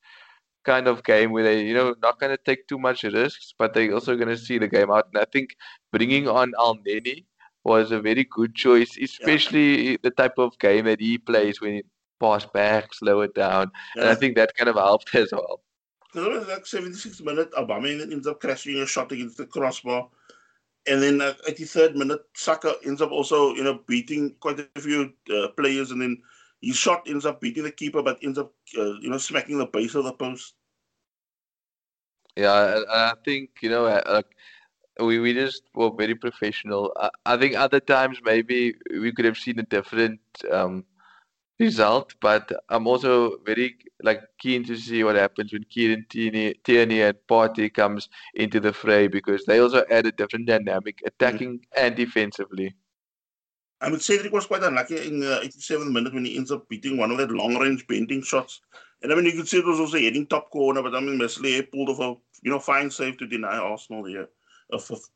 kind 0.64 0.87
of 0.87 1.03
game 1.05 1.33
where 1.33 1.45
they, 1.45 1.62
you 1.64 1.75
know, 1.75 1.95
not 2.03 2.21
going 2.21 2.31
to 2.31 2.42
take 2.45 2.66
too 2.68 2.79
much 2.79 3.03
risks, 3.03 3.53
but 3.59 3.75
they're 3.75 3.92
also 3.92 4.16
going 4.16 4.29
to 4.29 4.37
see 4.37 4.59
the 4.59 4.68
game 4.68 4.90
out. 4.90 5.09
And 5.12 5.21
I 5.21 5.27
think 5.33 5.57
bringing 5.90 6.29
on 6.29 6.53
Elneny 6.59 7.25
was 7.64 7.92
a 7.92 8.01
very 8.01 8.25
good 8.25 8.55
choice, 8.55 8.97
especially 9.01 9.90
yeah. 9.90 9.97
the 10.03 10.11
type 10.11 10.38
of 10.38 10.59
game 10.59 10.85
that 10.87 11.01
he 11.01 11.18
plays 11.18 11.61
when 11.61 11.75
he 11.75 11.83
pass 12.23 12.47
back, 12.47 12.95
slow 12.95 13.21
it 13.21 13.35
down. 13.35 13.71
Yeah. 13.97 14.03
And 14.03 14.11
I 14.11 14.15
think 14.15 14.37
that 14.37 14.55
kind 14.57 14.71
of 14.71 14.77
helped 14.77 15.15
as 15.15 15.31
well. 15.33 15.61
Because 16.13 16.27
it 16.27 16.33
was 16.33 16.49
like 16.49 16.67
76 16.67 17.21
minute, 17.23 17.53
Aubameyang 17.53 18.13
ends 18.13 18.27
up 18.27 18.41
crashing 18.41 18.77
a 18.77 18.87
shot 18.87 19.11
against 19.13 19.37
the 19.39 19.47
crossbar. 19.47 20.09
And 20.87 21.03
then 21.03 21.21
uh, 21.21 21.35
83rd 21.49 21.95
minute, 21.95 22.21
Saka 22.35 22.75
ends 22.87 23.03
up 23.03 23.11
also, 23.11 23.55
you 23.55 23.65
know, 23.65 23.81
beating 23.87 24.35
quite 24.41 24.61
a 24.61 24.81
few 24.81 25.13
uh, 25.35 25.49
players. 25.57 25.91
And 25.91 26.03
then 26.03 26.23
his 26.61 26.77
shot 26.77 27.03
ends 27.09 27.27
up 27.27 27.41
beating 27.41 27.65
the 27.65 27.73
keeper, 27.73 28.03
but 28.03 28.19
ends 28.23 28.39
up, 28.39 28.53
uh, 28.79 28.95
you 29.01 29.11
know, 29.11 29.19
smacking 29.19 29.59
the 29.59 29.67
base 29.67 29.95
of 29.95 30.05
the 30.05 30.13
post. 30.13 30.55
Yeah, 32.37 32.53
I, 32.53 33.11
I 33.11 33.15
think 33.25 33.51
you 33.61 33.69
know, 33.69 33.85
uh, 33.87 34.23
we 35.01 35.19
we 35.19 35.35
just 35.35 35.65
were 35.75 35.91
very 35.91 36.15
professional. 36.15 36.91
I, 36.97 37.11
I, 37.27 37.37
think 37.37 37.57
other 37.57 37.81
times 37.81 38.21
maybe 38.25 38.75
we 38.91 39.13
could 39.13 39.27
have 39.27 39.37
seen 39.37 39.59
a 39.59 39.65
different 39.65 40.21
um, 40.51 40.85
result, 41.62 42.14
but 42.20 42.53
I'm 42.68 42.87
also 42.87 43.38
very 43.44 43.77
like 44.03 44.22
keen 44.38 44.64
to 44.64 44.77
see 44.77 45.05
what 45.05 45.16
happens 45.16 45.53
when 45.53 45.64
Kieran 45.64 46.05
Tierney, 46.09 46.55
Tierney 46.64 47.03
and 47.03 47.16
Partey 47.29 47.72
comes 47.72 48.09
into 48.35 48.61
the 48.61 48.72
fray 48.72 49.07
because 49.07 49.44
they 49.44 49.59
also 49.61 49.85
add 49.90 50.07
a 50.07 50.12
different 50.12 50.46
dynamic, 50.46 51.03
attacking 51.07 51.59
mm-hmm. 51.59 51.85
and 51.85 51.96
defensively. 51.96 52.75
I 53.81 53.88
mean, 53.88 53.98
Cedric 53.98 54.33
was 54.33 54.46
quite 54.46 54.62
unlucky 54.62 55.07
in 55.07 55.20
the 55.20 55.40
87th 55.44 55.90
minute 55.90 56.14
when 56.14 56.25
he 56.25 56.37
ends 56.37 56.53
up 56.53 56.68
beating 56.68 56.96
one 56.96 57.11
of 57.11 57.18
that 57.18 57.33
long 57.33 57.57
range 57.57 57.87
bending 57.88 58.22
shots. 58.22 58.61
And 59.03 59.12
I 59.12 59.16
mean, 59.16 59.25
you 59.25 59.33
could 59.33 59.48
see 59.48 59.59
it 59.59 59.64
was 59.64 59.81
also 59.81 59.98
heading 59.98 60.27
top 60.27 60.51
corner, 60.51 60.83
but 60.83 60.94
I 60.94 61.01
mean, 61.01 61.18
Meslier 61.18 61.64
pulled 61.64 61.88
off 61.88 61.98
a 62.01 62.14
you 62.42 62.51
know 62.51 62.61
fine 62.61 62.90
save 62.90 63.18
to 63.18 63.27
deny 63.27 63.57
Arsenal 63.57 64.05
here 64.05 64.29
a 64.72 64.79
fifth. 64.79 65.11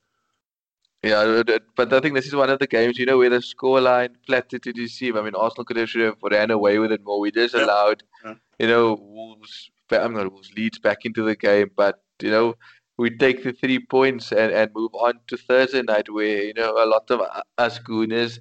Yeah, 1.07 1.19
uh, 1.19 1.59
but 1.77 1.93
I 1.93 2.01
think 2.01 2.15
this 2.15 2.27
is 2.27 2.35
one 2.35 2.51
of 2.51 2.59
the 2.59 2.67
games, 2.67 2.99
you 2.99 3.07
know, 3.07 3.19
where 3.19 3.31
the 3.31 3.39
scoreline 3.39 4.15
flattered 4.27 4.63
to 4.65 4.73
deceive. 4.73 5.17
I 5.17 5.23
mean, 5.23 5.37
Arsenal 5.37 5.65
could 5.65 5.77
have 5.77 5.89
should 5.89 6.01
have 6.03 6.17
ran 6.23 6.51
away 6.51 6.79
with 6.79 6.91
it 6.91 7.05
more. 7.05 7.21
We 7.21 7.31
just 7.31 7.55
allowed, 7.55 8.03
yeah. 8.25 8.35
you 8.59 8.67
know, 8.67 8.95
Wolves, 9.01 9.71
I'm 9.91 10.15
not 10.15 10.33
Wolves, 10.33 10.53
Leeds 10.57 10.81
back 10.81 11.05
into 11.05 11.23
the 11.23 11.37
game, 11.37 11.71
but 11.77 12.03
you 12.21 12.31
know, 12.31 12.55
we 12.97 13.11
take 13.11 13.45
the 13.45 13.53
three 13.53 13.79
points 13.79 14.33
and, 14.33 14.53
and 14.53 14.71
move 14.75 14.95
on 14.95 15.21
to 15.29 15.37
Thursday 15.37 15.83
night, 15.83 16.11
where 16.11 16.43
you 16.43 16.55
know 16.55 16.73
a 16.83 16.87
lot 16.87 17.09
of 17.11 17.21
uh, 17.21 17.43
us 17.57 17.79
Gooners 17.79 18.41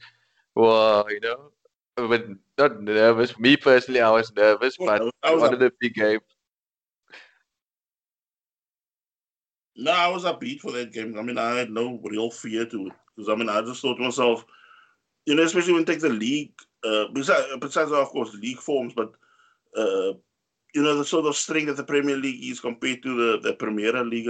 were, 0.55 1.03
you 1.09 1.19
know, 1.19 1.51
but 1.95 2.25
not 2.57 2.81
nervous. 2.81 3.37
Me 3.37 3.57
personally, 3.57 4.01
I 4.01 4.09
was 4.09 4.31
nervous, 4.33 4.75
but 4.77 5.03
I 5.23 5.33
was 5.33 5.41
one 5.41 5.53
of 5.53 5.59
the 5.59 5.71
big 5.79 5.93
games. 5.93 6.21
No, 9.75 9.91
I 9.91 10.07
was 10.07 10.23
upbeat 10.23 10.61
for 10.61 10.71
that 10.71 10.93
game. 10.93 11.17
I 11.17 11.21
mean, 11.21 11.37
I 11.37 11.55
had 11.55 11.69
no 11.69 11.99
real 12.03 12.29
fear 12.31 12.65
to 12.65 12.87
it 12.87 12.93
because 13.15 13.29
I 13.29 13.35
mean, 13.35 13.49
I 13.49 13.61
just 13.61 13.81
thought 13.81 13.95
to 13.95 14.03
myself, 14.03 14.45
you 15.25 15.35
know, 15.35 15.43
especially 15.43 15.73
when 15.73 15.81
you 15.81 15.85
take 15.85 15.99
the 16.01 16.09
league, 16.09 16.53
uh, 16.83 17.05
besides, 17.13 17.47
besides 17.59 17.91
of 17.91 18.07
course 18.09 18.33
league 18.35 18.59
forms, 18.59 18.93
but 18.93 19.11
uh, 19.75 20.13
you 20.73 20.83
know, 20.83 20.97
the 20.97 21.05
sort 21.05 21.25
of 21.25 21.35
strength 21.35 21.67
that 21.67 21.77
the 21.77 21.83
Premier 21.83 22.15
League 22.15 22.43
is 22.43 22.59
compared 22.59 23.03
to 23.03 23.15
the 23.15 23.39
the 23.49 23.53
Premier 23.55 24.03
League. 24.03 24.29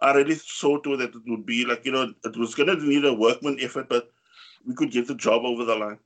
I 0.00 0.14
really 0.14 0.34
saw 0.34 0.78
to 0.78 0.94
it 0.94 0.96
that 0.98 1.14
it 1.14 1.22
would 1.26 1.46
be 1.46 1.64
like 1.64 1.84
you 1.86 1.92
know 1.92 2.12
it 2.24 2.36
was 2.36 2.54
going 2.54 2.68
to 2.68 2.84
need 2.84 3.04
a 3.04 3.14
workman 3.14 3.58
effort, 3.60 3.88
but 3.88 4.10
we 4.66 4.74
could 4.74 4.90
get 4.90 5.06
the 5.06 5.14
job 5.14 5.44
over 5.44 5.64
the 5.64 5.76
line. 5.76 5.98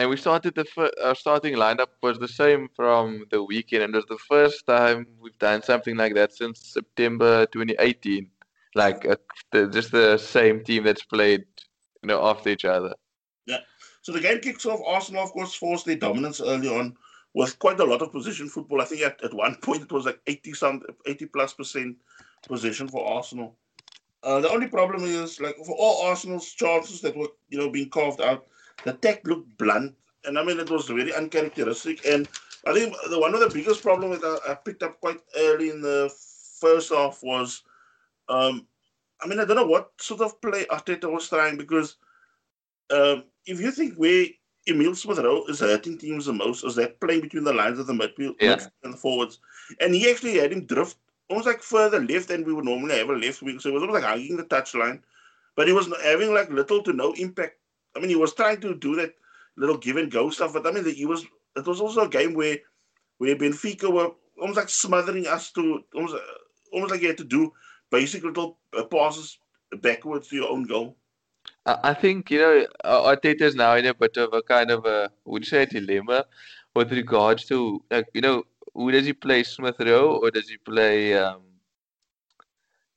And 0.00 0.08
we 0.08 0.16
started 0.16 0.54
the 0.54 0.64
fir- 0.64 0.94
our 1.04 1.14
starting 1.14 1.56
lineup 1.56 1.88
was 2.02 2.18
the 2.18 2.26
same 2.26 2.70
from 2.74 3.26
the 3.30 3.44
weekend, 3.44 3.82
and 3.82 3.94
it 3.94 3.98
was 3.98 4.06
the 4.06 4.16
first 4.16 4.66
time 4.66 5.06
we've 5.20 5.38
done 5.38 5.62
something 5.62 5.94
like 5.94 6.14
that 6.14 6.32
since 6.32 6.58
September 6.72 7.44
2018. 7.52 8.26
Like 8.74 9.04
uh, 9.04 9.16
the, 9.52 9.66
just 9.66 9.92
the 9.92 10.16
same 10.16 10.64
team 10.64 10.84
that's 10.84 11.02
played, 11.02 11.44
you 12.02 12.06
know, 12.06 12.26
after 12.26 12.48
each 12.48 12.64
other. 12.64 12.94
Yeah. 13.44 13.58
So 14.00 14.12
the 14.12 14.20
game 14.20 14.40
kicks 14.40 14.64
off. 14.64 14.80
Arsenal, 14.86 15.22
of 15.22 15.32
course, 15.32 15.52
forced 15.52 15.84
their 15.84 15.96
dominance 15.96 16.40
early 16.40 16.68
on 16.68 16.96
with 17.34 17.58
quite 17.58 17.78
a 17.78 17.84
lot 17.84 18.00
of 18.00 18.10
position 18.10 18.48
football. 18.48 18.80
I 18.80 18.86
think 18.86 19.02
at, 19.02 19.22
at 19.22 19.34
one 19.34 19.56
point 19.56 19.82
it 19.82 19.92
was 19.92 20.06
like 20.06 20.20
80 20.26 20.54
some 20.54 20.82
80 21.04 21.26
plus 21.26 21.52
percent 21.52 21.98
position 22.48 22.88
for 22.88 23.06
Arsenal. 23.06 23.54
Uh, 24.22 24.40
the 24.40 24.48
only 24.48 24.68
problem 24.68 25.04
is 25.04 25.42
like 25.42 25.56
for 25.56 25.76
all 25.78 26.06
Arsenal's 26.08 26.50
chances 26.54 27.02
that 27.02 27.14
were 27.14 27.28
you 27.50 27.58
know 27.58 27.68
being 27.68 27.90
carved 27.90 28.22
out, 28.22 28.46
the 28.84 28.92
tech 28.94 29.26
looked 29.26 29.56
blunt, 29.58 29.94
and 30.24 30.38
I 30.38 30.44
mean 30.44 30.58
it 30.60 30.70
was 30.70 30.86
very 30.86 31.14
uncharacteristic. 31.14 32.06
And 32.06 32.28
I 32.66 32.72
think 32.72 32.94
the 33.08 33.18
one 33.18 33.34
of 33.34 33.40
the 33.40 33.50
biggest 33.50 33.82
problems 33.82 34.20
that 34.20 34.40
I, 34.46 34.52
I 34.52 34.54
picked 34.54 34.82
up 34.82 35.00
quite 35.00 35.20
early 35.36 35.70
in 35.70 35.80
the 35.80 36.12
first 36.60 36.92
half 36.92 37.22
was, 37.22 37.62
um, 38.28 38.66
I 39.22 39.26
mean 39.26 39.40
I 39.40 39.44
don't 39.44 39.56
know 39.56 39.66
what 39.66 39.92
sort 40.00 40.20
of 40.20 40.40
play 40.40 40.64
Arteta 40.66 41.10
was 41.10 41.28
trying 41.28 41.56
because 41.56 41.96
um, 42.90 43.24
if 43.46 43.60
you 43.60 43.70
think 43.70 43.94
where 43.94 44.26
Emil 44.68 44.94
Smith 44.94 45.18
Rowe 45.18 45.44
is 45.46 45.60
hurting 45.60 45.98
teams 45.98 46.26
the 46.26 46.32
most 46.32 46.64
is 46.64 46.74
that 46.74 47.00
playing 47.00 47.22
between 47.22 47.44
the 47.44 47.52
lines 47.52 47.78
of 47.78 47.86
the 47.86 47.92
midfield, 47.92 48.36
Yeah. 48.40 48.56
midfield 48.56 48.70
and 48.84 48.92
the 48.94 48.98
forwards, 48.98 49.38
and 49.80 49.94
he 49.94 50.10
actually 50.10 50.38
had 50.38 50.52
him 50.52 50.66
drift 50.66 50.96
almost 51.28 51.46
like 51.46 51.62
further 51.62 52.00
left 52.00 52.28
than 52.28 52.44
we 52.44 52.52
would 52.52 52.64
normally 52.64 52.98
have 52.98 53.08
a 53.08 53.14
left 53.14 53.42
wing. 53.42 53.58
So 53.58 53.70
it 53.70 53.72
was 53.72 53.82
almost 53.82 54.02
like 54.02 54.10
hugging 54.10 54.36
the 54.36 54.44
touchline, 54.44 55.00
but 55.56 55.66
he 55.66 55.72
was 55.72 55.88
having 56.02 56.34
like 56.34 56.50
little 56.50 56.82
to 56.82 56.92
no 56.92 57.12
impact. 57.12 57.59
I 57.96 58.00
mean, 58.00 58.08
he 58.08 58.16
was 58.16 58.34
trying 58.34 58.60
to 58.60 58.74
do 58.74 58.96
that 58.96 59.14
little 59.56 59.76
give 59.76 59.96
and 59.96 60.10
go 60.10 60.30
stuff, 60.30 60.52
but 60.52 60.66
I 60.66 60.72
mean, 60.72 60.84
he 60.94 61.06
was. 61.06 61.24
It 61.56 61.66
was 61.66 61.80
also 61.80 62.02
a 62.02 62.08
game 62.08 62.34
where 62.34 62.58
where 63.18 63.36
Benfica 63.36 63.92
were 63.92 64.12
almost 64.40 64.56
like 64.56 64.68
smothering 64.68 65.26
us 65.26 65.50
to 65.52 65.82
almost 65.94 66.14
almost 66.72 66.92
like 66.92 67.02
you 67.02 67.08
had 67.08 67.18
to 67.18 67.24
do 67.24 67.52
basic 67.90 68.22
little 68.22 68.58
passes 68.90 69.38
backwards 69.82 70.28
to 70.28 70.36
your 70.36 70.50
own 70.50 70.64
goal. 70.64 70.96
I 71.66 71.94
think 71.94 72.30
you 72.30 72.38
know 72.38 72.66
uh, 72.84 73.14
Arteta 73.14 73.42
is 73.42 73.54
now 73.54 73.74
in 73.74 73.86
a 73.86 73.94
bit 73.94 74.16
of 74.16 74.32
a 74.32 74.42
kind 74.42 74.70
of 74.70 74.84
a 74.86 75.10
would 75.24 75.42
you 75.44 75.50
say 75.50 75.62
a 75.62 75.66
dilemma 75.66 76.24
with 76.74 76.92
regards 76.92 77.44
to 77.46 77.82
like 77.90 78.08
you 78.14 78.20
know 78.20 78.44
who 78.74 78.90
does 78.90 79.06
he 79.06 79.12
play 79.12 79.42
Smith 79.42 79.80
Rowe 79.80 80.20
or 80.22 80.30
does 80.30 80.48
he 80.48 80.56
play 80.56 81.14
um, 81.14 81.42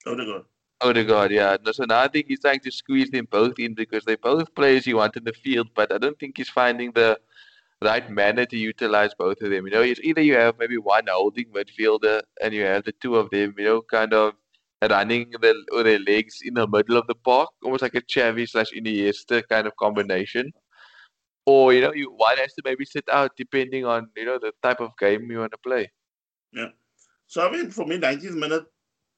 Odegaard. 0.05 0.45
Oh, 0.83 0.89
Odegaard? 0.89 1.31
Yeah, 1.31 1.55
no, 1.65 1.71
so 1.71 1.85
now 1.85 2.01
I 2.01 2.09
think 2.09 2.27
he's 2.27 2.41
trying 2.41 2.59
to 2.59 2.71
squeeze 2.71 3.09
them 3.09 3.25
both 3.31 3.57
in 3.57 3.73
because 3.73 4.03
they're 4.03 4.17
both 4.17 4.53
players 4.53 4.85
you 4.85 4.97
want 4.97 5.15
in 5.15 5.23
the 5.23 5.31
field, 5.31 5.69
but 5.73 5.93
I 5.93 5.97
don't 5.97 6.19
think 6.19 6.35
he's 6.37 6.49
finding 6.49 6.91
the 6.91 7.17
right 7.81 8.09
manner 8.09 8.45
to 8.45 8.57
utilize 8.57 9.13
both 9.13 9.41
of 9.41 9.49
them. 9.49 9.65
You 9.65 9.71
know, 9.71 9.81
it's 9.81 10.01
either 10.01 10.21
you 10.21 10.35
have 10.35 10.59
maybe 10.59 10.77
one 10.77 11.05
holding 11.07 11.45
midfielder 11.45 12.21
and 12.41 12.53
you 12.53 12.63
have 12.63 12.83
the 12.83 12.91
two 12.91 13.15
of 13.15 13.29
them, 13.29 13.55
you 13.57 13.63
know, 13.63 13.81
kind 13.81 14.13
of 14.13 14.33
running 14.89 15.31
the 15.41 15.55
or 15.71 15.83
their 15.83 15.99
legs 15.99 16.39
in 16.43 16.55
the 16.55 16.67
middle 16.67 16.97
of 16.97 17.07
the 17.07 17.15
park, 17.15 17.49
almost 17.63 17.81
like 17.81 17.95
a 17.95 18.01
Xavi 18.01 18.49
slash 18.49 18.71
Iniesta 18.75 19.41
kind 19.47 19.67
of 19.67 19.75
combination. 19.77 20.51
Or 21.45 21.73
you 21.73 21.79
know, 21.79 21.93
you 21.93 22.11
one 22.11 22.37
has 22.39 22.53
to 22.55 22.61
maybe 22.65 22.83
sit 22.83 23.05
out 23.09 23.31
depending 23.37 23.85
on 23.85 24.09
you 24.17 24.25
know 24.25 24.37
the 24.37 24.51
type 24.61 24.81
of 24.81 24.91
game 24.99 25.31
you 25.31 25.39
want 25.39 25.51
to 25.53 25.57
play. 25.57 25.89
Yeah. 26.51 26.71
So 27.27 27.47
I 27.47 27.51
mean, 27.51 27.71
for 27.71 27.85
me, 27.85 27.97
19th 27.97 28.35
minute, 28.35 28.65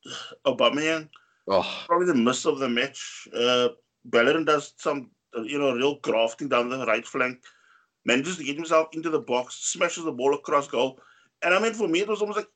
Aubameyang 0.45 1.09
Oh, 1.47 1.85
probably 1.87 2.07
the 2.07 2.15
miss 2.15 2.45
of 2.45 2.59
the 2.59 2.69
match. 2.69 3.27
Uh, 3.35 3.69
Bellerin 4.05 4.45
does 4.45 4.73
some, 4.77 5.11
you 5.43 5.59
know, 5.59 5.73
real 5.73 5.99
grafting 5.99 6.49
down 6.49 6.69
the 6.69 6.85
right 6.85 7.05
flank, 7.05 7.41
manages 8.05 8.37
to 8.37 8.43
get 8.43 8.55
himself 8.55 8.89
into 8.93 9.09
the 9.09 9.19
box, 9.19 9.55
smashes 9.55 10.03
the 10.05 10.11
ball 10.11 10.33
across 10.33 10.67
goal. 10.67 10.99
And 11.41 11.53
I 11.53 11.59
mean, 11.59 11.73
for 11.73 11.87
me, 11.87 12.01
it 12.01 12.07
was 12.07 12.21
almost 12.21 12.37
like 12.37 12.49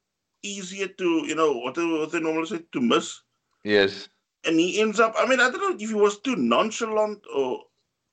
easier 0.43 0.87
to, 0.87 1.25
you 1.27 1.35
know, 1.35 1.53
what 1.53 1.75
they, 1.75 1.85
what 1.85 2.11
they 2.11 2.19
normally 2.19 2.47
say, 2.47 2.61
to 2.71 2.81
miss. 2.81 3.21
yes, 3.63 4.09
And 4.45 4.59
he 4.59 4.79
ends 4.81 4.99
up, 4.99 5.15
I 5.17 5.25
mean, 5.25 5.39
I 5.39 5.49
don't 5.49 5.61
know 5.61 5.75
if 5.83 5.89
he 5.89 5.95
was 5.95 6.19
too 6.19 6.35
nonchalant 6.35 7.23
or, 7.33 7.63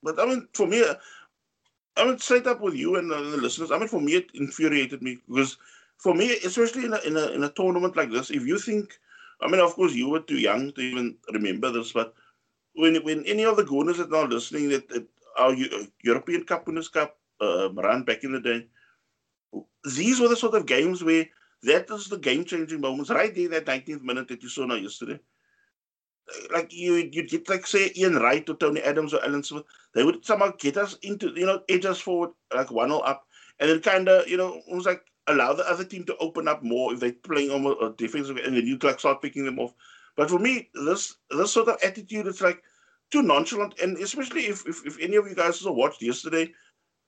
but 0.03 0.19
I 0.19 0.25
mean, 0.25 0.47
for 0.53 0.67
me, 0.67 0.83
I 1.97 2.05
mean, 2.05 2.17
straight 2.19 2.47
up 2.47 2.61
with 2.61 2.75
you 2.75 2.95
and 2.97 3.09
the 3.11 3.17
listeners, 3.19 3.71
I 3.71 3.77
mean, 3.79 3.87
for 3.87 4.01
me, 4.01 4.15
it 4.15 4.31
infuriated 4.33 5.01
me 5.01 5.17
because 5.27 5.57
for 5.97 6.13
me, 6.13 6.31
especially 6.45 6.85
in 6.85 6.93
a, 6.93 6.99
in 6.99 7.17
a, 7.17 7.27
in 7.29 7.43
a 7.43 7.49
tournament 7.51 7.95
like 7.95 8.11
this, 8.11 8.29
if 8.29 8.45
you 8.45 8.59
think, 8.59 8.99
I 9.41 9.47
mean, 9.47 9.61
of 9.61 9.73
course, 9.75 9.93
you 9.93 10.09
were 10.09 10.21
too 10.21 10.39
young 10.39 10.71
to 10.73 10.81
even 10.81 11.17
remember 11.31 11.71
this, 11.71 11.91
but 11.91 12.13
when 12.73 12.95
when 13.03 13.23
any 13.25 13.43
of 13.43 13.57
the 13.57 13.63
Gunners 13.63 13.99
are 13.99 14.27
listening, 14.27 14.69
that, 14.69 14.89
that 14.89 15.07
our 15.37 15.53
European 16.03 16.43
Cup, 16.43 16.67
Winners' 16.67 16.89
Cup 16.89 17.17
um, 17.39 17.77
run 17.77 18.03
back 18.03 18.23
in 18.23 18.31
the 18.31 18.39
day, 18.39 18.67
these 19.95 20.19
were 20.19 20.27
the 20.27 20.35
sort 20.35 20.55
of 20.55 20.65
games 20.65 21.03
where 21.03 21.27
that 21.63 21.89
is 21.91 22.07
the 22.07 22.17
game 22.17 22.45
changing 22.45 22.81
moments 22.81 23.09
right 23.09 23.33
there, 23.33 23.49
that 23.49 23.65
19th 23.65 24.03
minute 24.03 24.27
that 24.27 24.43
you 24.43 24.49
saw 24.49 24.65
now 24.65 24.75
yesterday. 24.75 25.19
Like 26.51 26.73
you, 26.73 26.95
you'd 26.95 27.29
get 27.29 27.47
like 27.47 27.65
say 27.65 27.91
Ian 27.95 28.15
Wright 28.15 28.47
or 28.49 28.55
Tony 28.55 28.81
Adams 28.81 29.13
or 29.13 29.23
Alan 29.23 29.43
Smith, 29.43 29.63
they 29.93 30.03
would 30.03 30.25
somehow 30.25 30.51
get 30.59 30.77
us 30.77 30.95
into 31.01 31.31
you 31.35 31.45
know 31.45 31.61
edge 31.69 31.85
us 31.85 31.99
forward 31.99 32.31
like 32.53 32.69
one 32.69 32.89
0 32.89 32.99
up, 32.99 33.25
and 33.59 33.69
then 33.69 33.79
kind 33.81 34.09
of 34.09 34.27
you 34.27 34.35
know 34.35 34.61
almost 34.67 34.87
like 34.87 35.05
allow 35.27 35.53
the 35.53 35.69
other 35.69 35.83
team 35.83 36.03
to 36.05 36.17
open 36.17 36.47
up 36.47 36.63
more 36.63 36.93
if 36.93 36.99
they're 36.99 37.11
playing 37.11 37.51
on 37.51 37.65
a 37.81 37.93
defensive, 37.95 38.37
and 38.37 38.55
then 38.55 38.65
you 38.65 38.77
like 38.77 38.99
start 38.99 39.21
picking 39.21 39.45
them 39.45 39.59
off. 39.59 39.73
But 40.15 40.29
for 40.29 40.39
me, 40.39 40.69
this 40.73 41.15
this 41.29 41.51
sort 41.51 41.67
of 41.67 41.77
attitude 41.83 42.27
is 42.27 42.41
like 42.41 42.63
too 43.11 43.21
nonchalant, 43.21 43.79
and 43.81 43.97
especially 43.97 44.47
if 44.47 44.67
if, 44.67 44.85
if 44.85 44.99
any 44.99 45.15
of 45.15 45.27
you 45.27 45.35
guys 45.35 45.61
also 45.61 45.71
watched 45.71 46.01
yesterday, 46.01 46.51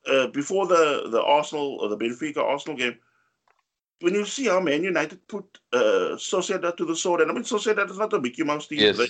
uh, 0.08 0.28
before 0.28 0.68
the 0.68 1.10
the 1.10 1.22
Arsenal 1.24 1.78
or 1.82 1.90
the 1.90 1.98
Benfica 1.98 2.38
Arsenal 2.38 2.78
game, 2.78 2.98
when 4.02 4.14
you 4.14 4.26
see 4.26 4.46
how 4.46 4.60
Man 4.60 4.84
United 4.84 5.28
put 5.28 5.46
uh, 5.74 6.16
Sociedad 6.16 6.78
to 6.78 6.86
the 6.86 6.96
sword, 6.96 7.22
and 7.22 7.32
I 7.32 7.34
mean 7.34 7.44
Sociedad 7.44 7.90
is 7.90 7.98
not 7.98 8.14
a 8.14 8.20
Mickey 8.22 8.44
Mouse 8.44 8.68
team. 8.68 8.80
Yes. 8.80 8.98
They, 8.98 9.08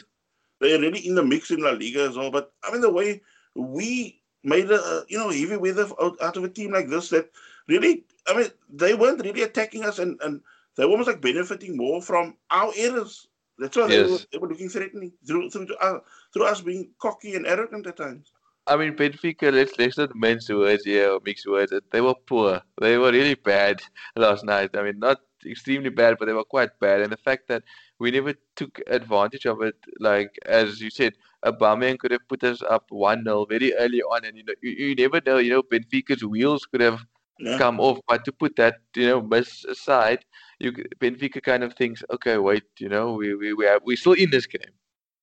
they're 0.62 0.80
really 0.80 1.08
in 1.08 1.15
the 1.15 1.24
mix 1.24 1.52
in 1.52 1.62
La 1.62 1.72
Liga 1.72 2.04
as 2.08 2.17
well. 2.17 2.32
But 2.32 2.52
I 2.63 2.72
mean 2.72 2.82
the 2.82 2.91
way 2.91 3.22
we 3.56 4.22
made 4.43 4.72
a 4.72 5.04
you 5.08 5.17
know 5.17 5.30
heavy 5.30 5.58
weather 5.58 5.88
out, 6.02 6.22
out 6.22 6.38
of 6.38 6.43
a 6.43 6.50
team 6.50 6.72
like 6.72 6.88
this 6.88 7.10
that 7.10 7.30
really 7.67 8.06
I 8.30 8.38
mean 8.38 8.50
they 8.70 8.94
weren't 8.96 9.24
really 9.24 9.44
attacking 9.44 9.86
us 9.86 10.00
and 10.00 10.20
and 10.22 10.42
they 10.78 10.86
were 10.86 10.92
almost 10.92 11.10
like 11.10 11.22
benefiting 11.22 11.76
more 11.78 12.02
from 12.02 12.38
our 12.52 12.72
errors. 12.78 13.28
That's 13.58 13.76
why 13.78 13.88
they, 13.89 14.04
were, 14.04 14.20
Yes. 14.20 14.28
they 14.32 14.38
were 14.39 14.48
looking 14.50 14.70
threatening 14.70 15.13
through 15.28 15.50
through 15.52 15.68
uh, 15.82 16.00
through 16.34 16.46
us 16.46 16.62
being 16.62 16.92
cocky 17.02 17.36
and 17.36 17.48
arrogant 17.48 17.88
at 17.88 17.98
times. 17.98 18.34
I 18.68 18.78
mean 18.78 18.96
Benfica. 18.96 19.52
Let's 19.54 19.78
let's 19.80 19.98
not 19.98 20.15
mince 20.15 20.50
words 20.50 20.86
here 20.86 21.12
or 21.12 21.20
mix 21.26 21.46
words. 21.48 21.74
They 21.92 22.02
were 22.02 22.15
poor. 22.28 22.62
They 22.80 22.98
were 22.98 23.12
really 23.12 23.36
bad 23.36 23.82
last 24.15 24.46
night. 24.46 24.72
I 24.76 24.84
mean, 24.84 25.00
not 25.00 25.20
extremely 25.46 25.89
bad, 25.89 26.18
but 26.20 26.26
they 26.28 26.34
were 26.34 26.44
quite 26.44 26.72
bad. 26.80 27.02
And 27.02 27.12
the 27.12 27.18
fact 27.18 27.48
that 27.50 27.63
we 28.00 28.12
never 28.12 28.34
took 28.56 28.80
advantage 28.88 29.46
of 29.46 29.62
it, 29.62 29.76
like 30.00 30.38
as 30.46 30.82
you 30.82 30.89
said, 30.92 31.13
Aubameyang 31.46 31.98
could 32.00 32.12
have 32.12 32.28
put 32.30 32.44
us 32.44 32.62
up 32.62 32.86
one 32.89 33.24
0 33.24 33.46
very 33.46 33.74
early 33.76 34.02
on, 34.02 34.26
and 34.26 34.38
you 34.38 34.44
know 34.44 34.54
you, 34.62 34.72
you 34.72 34.96
never 34.96 35.22
know. 35.26 35.38
You 35.38 35.52
know 35.52 35.63
Benfica's 35.63 36.24
wheels 36.24 36.65
could 36.65 36.82
have 36.82 37.06
Yeah. 37.39 37.58
come 37.58 37.80
off. 37.80 37.99
But 38.08 38.25
to 38.25 38.32
put 38.32 38.56
that, 38.58 38.80
you 38.95 39.08
know, 39.08 39.21
miss 39.21 39.63
aside, 39.65 40.25
you 40.60 40.71
Benfica 40.99 41.41
kind 41.41 41.63
of 41.63 41.73
thinks, 41.73 42.04
okay, 42.12 42.38
wait, 42.38 42.63
you 42.80 42.89
know, 42.89 43.13
we 43.13 43.34
we 43.36 43.54
we 43.54 43.65
are, 43.67 43.80
we're 43.84 43.97
still 43.97 44.13
in 44.13 44.30
this 44.30 44.45
game. 44.45 44.73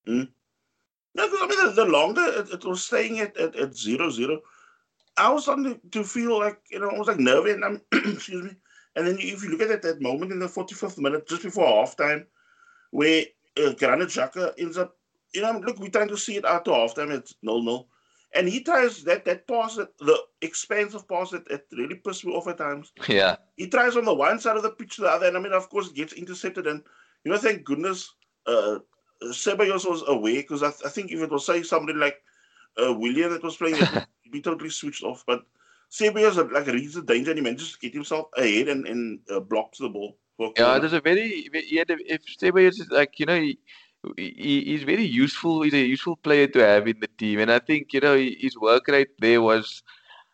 No, 0.07 1.27
'cause 1.29 1.39
I 1.41 1.47
mean, 1.47 1.65
the, 1.65 1.71
the 1.83 1.85
longer 1.85 2.25
it, 2.25 2.49
it 2.51 2.65
was 2.65 2.83
staying 2.83 3.19
at, 3.19 3.35
at, 3.37 3.55
at 3.55 3.75
zero 3.75 4.09
zero, 4.09 4.39
I 5.17 5.29
was 5.31 5.43
starting 5.43 5.79
to 5.91 6.03
feel 6.03 6.39
like, 6.39 6.59
you 6.71 6.79
know, 6.79 6.89
I 6.89 6.97
was 6.97 7.07
like 7.07 7.19
nervy. 7.19 7.51
And 7.51 7.65
I'm, 7.65 7.81
excuse 7.91 8.43
me. 8.43 8.51
And 8.95 9.07
then 9.07 9.17
if 9.19 9.43
you 9.43 9.49
look 9.49 9.61
at 9.61 9.69
that, 9.69 9.81
that 9.83 10.01
moment 10.01 10.31
in 10.31 10.39
the 10.39 10.47
45th 10.47 10.97
minute, 10.97 11.27
just 11.27 11.43
before 11.43 11.65
halftime, 11.65 12.25
where 12.91 13.25
uh, 13.57 13.73
Granit 13.73 14.09
Xhaka 14.09 14.53
ends 14.57 14.77
up, 14.77 14.95
you 15.33 15.41
know, 15.41 15.51
look, 15.59 15.79
we're 15.79 15.89
trying 15.89 16.07
to 16.07 16.17
see 16.17 16.37
it 16.37 16.45
out 16.45 16.65
to 16.65 16.71
halftime, 16.71 17.11
it's 17.11 17.35
0 17.45 17.61
0. 17.61 17.87
And 18.35 18.47
he 18.47 18.61
tries 18.61 19.03
that 19.03 19.25
that 19.25 19.47
pass, 19.47 19.75
that, 19.75 19.97
the 19.99 20.17
expansive 20.41 21.07
pass 21.07 21.31
that, 21.31 21.47
that 21.49 21.63
really 21.71 21.95
pissed 21.95 22.25
me 22.25 22.33
off 22.33 22.47
at 22.47 22.57
times 22.57 22.91
Yeah, 23.07 23.37
he 23.55 23.67
tries 23.67 23.95
on 23.95 24.05
the 24.05 24.13
one 24.13 24.39
side 24.39 24.57
of 24.57 24.63
the 24.63 24.71
pitch 24.71 24.97
to 24.97 25.03
the 25.03 25.09
other, 25.09 25.27
and 25.27 25.37
I 25.37 25.39
mean, 25.39 25.53
of 25.53 25.69
course, 25.69 25.87
it 25.87 25.95
gets 25.95 26.13
intercepted. 26.13 26.67
And 26.67 26.83
you 27.23 27.31
know, 27.31 27.37
thank 27.37 27.63
goodness, 27.63 28.13
uh, 28.45 28.79
Ceballos 29.23 29.89
was 29.89 30.03
away 30.07 30.37
because 30.37 30.63
I, 30.63 30.69
I 30.85 30.89
think 30.89 31.11
if 31.11 31.21
it 31.21 31.31
was 31.31 31.45
say 31.45 31.63
somebody 31.63 31.97
like 31.97 32.17
uh, 32.77 32.93
Willian 32.93 33.31
that 33.31 33.43
was 33.43 33.57
playing, 33.57 33.77
it 33.77 33.91
would 33.93 34.07
be 34.31 34.41
totally 34.41 34.69
switched 34.69 35.03
off. 35.03 35.23
But 35.25 35.43
Ceballos 35.91 36.37
uh, 36.37 36.47
like 36.51 36.67
reads 36.67 36.93
the 36.93 37.01
danger 37.01 37.31
and 37.31 37.39
he 37.39 37.43
manages 37.43 37.73
to 37.73 37.79
get 37.79 37.93
himself 37.93 38.27
ahead 38.37 38.67
and, 38.67 38.85
and 38.87 39.19
uh, 39.31 39.39
blocks 39.39 39.79
the 39.79 39.89
ball. 39.89 40.17
Yeah. 40.57 40.77
There's 40.77 40.93
a 40.93 41.01
very, 41.01 41.49
ve- 41.51 41.65
he 41.65 41.77
had 41.77 41.89
a, 41.89 41.97
if 42.13 42.21
Ceballos 42.39 42.79
is 42.79 42.89
like, 42.91 43.19
you 43.19 43.25
know, 43.25 43.39
he, 43.39 43.57
he, 44.15 44.63
he's 44.65 44.83
very 44.83 45.03
useful. 45.03 45.61
He's 45.61 45.73
a 45.73 45.79
useful 45.79 46.15
player 46.17 46.47
to 46.47 46.59
have 46.59 46.87
in 46.87 46.99
the 46.99 47.09
team, 47.17 47.39
and 47.39 47.51
I 47.51 47.59
think 47.59 47.93
you 47.93 47.99
know 47.99 48.15
his 48.17 48.57
work 48.57 48.87
rate 48.87 49.09
there 49.19 49.41
was 49.41 49.83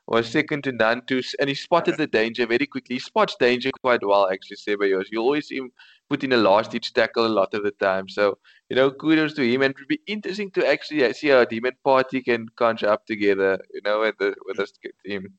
was 0.08 0.30
second 0.30 0.64
to 0.66 0.72
none. 0.72 1.02
To 1.08 1.22
and 1.40 1.50
he 1.50 1.56
spotted 1.56 1.98
the 1.98 2.08
danger 2.08 2.46
very 2.46 2.68
quickly. 2.68 2.96
He 2.96 3.00
spots 3.00 3.36
danger 3.40 3.72
quite 3.82 4.06
well, 4.06 4.30
actually. 4.30 4.58
Ceballos. 4.58 5.08
You 5.12 5.22
always 5.22 5.50
him 5.50 5.72
put 6.10 6.24
in 6.24 6.34
a 6.34 6.38
last 6.38 6.72
ditch 6.72 6.94
tackle 6.94 7.26
a 7.26 7.28
lot 7.28 7.54
of 7.54 7.64
the 7.64 7.72
time. 7.72 8.10
So 8.10 8.38
you 8.70 8.76
know, 8.76 8.92
kudos 8.92 9.34
to 9.36 9.50
him. 9.50 9.62
And 9.62 9.72
it 9.72 9.80
would 9.80 9.88
be 9.88 10.02
interesting 10.08 10.52
to 10.52 10.68
actually 10.68 11.12
see 11.14 11.30
how 11.30 11.46
Demon 11.46 11.74
Partey 11.86 12.24
can 12.24 12.50
conjure 12.56 12.90
up 12.90 13.06
together. 13.06 13.60
You 13.74 13.82
know, 13.86 14.02
with 14.02 14.18
the 14.20 14.36
with 14.46 14.58
this 14.58 14.74
team. 15.06 15.34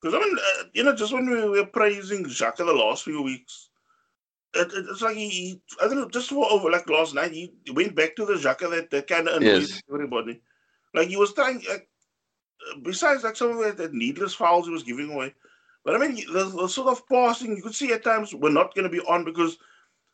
Because 0.00 0.14
I 0.14 0.24
mean, 0.24 0.36
uh, 0.38 0.64
you 0.74 0.84
know, 0.84 0.94
just 0.94 1.12
when 1.12 1.28
we 1.28 1.48
were 1.48 1.66
praising 1.66 2.24
Xhaka 2.24 2.58
the 2.58 2.72
last 2.72 3.02
few 3.02 3.20
weeks, 3.22 3.67
it, 4.54 4.68
it's 4.72 5.02
like 5.02 5.16
he, 5.16 5.28
he, 5.28 5.60
I 5.82 5.86
don't 5.86 5.96
know, 5.96 6.08
just 6.08 6.30
for 6.30 6.50
over 6.50 6.70
like 6.70 6.88
last 6.88 7.14
night, 7.14 7.32
he 7.32 7.52
went 7.72 7.94
back 7.94 8.16
to 8.16 8.24
the 8.24 8.34
Xhaka 8.34 8.70
that, 8.70 8.90
that 8.90 9.06
kind 9.06 9.28
of 9.28 9.36
annoyed 9.36 9.62
yes. 9.62 9.82
everybody. 9.92 10.40
Like 10.94 11.08
he 11.08 11.16
was 11.16 11.34
trying, 11.34 11.62
like, 11.68 11.88
besides 12.82 13.24
like 13.24 13.36
some 13.36 13.58
of 13.58 13.76
that, 13.76 13.92
needless 13.92 14.34
fouls 14.34 14.66
he 14.66 14.72
was 14.72 14.82
giving 14.82 15.12
away. 15.12 15.34
But 15.84 15.94
I 15.94 15.98
mean, 15.98 16.16
the, 16.32 16.44
the, 16.44 16.68
sort 16.68 16.88
of 16.88 17.06
passing 17.08 17.56
you 17.56 17.62
could 17.62 17.74
see 17.74 17.92
at 17.92 18.04
times 18.04 18.34
were 18.34 18.50
not 18.50 18.74
going 18.74 18.84
to 18.84 18.90
be 18.90 19.00
on 19.06 19.24
because 19.24 19.58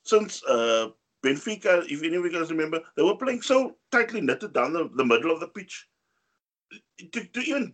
since 0.05 0.42
uh, 0.44 0.88
Benfica, 1.25 1.85
if 1.90 2.03
any 2.03 2.16
of 2.16 2.25
you 2.25 2.33
guys 2.33 2.51
remember, 2.51 2.81
they 2.97 3.03
were 3.03 3.16
playing 3.16 3.42
so 3.42 3.77
tightly 3.90 4.20
knitted 4.20 4.53
down 4.53 4.73
the, 4.73 4.90
the 4.94 5.05
middle 5.05 5.31
of 5.31 5.40
the 5.40 5.49
pitch. 5.49 5.88
To, 7.12 7.25
to 7.25 7.40
even 7.40 7.73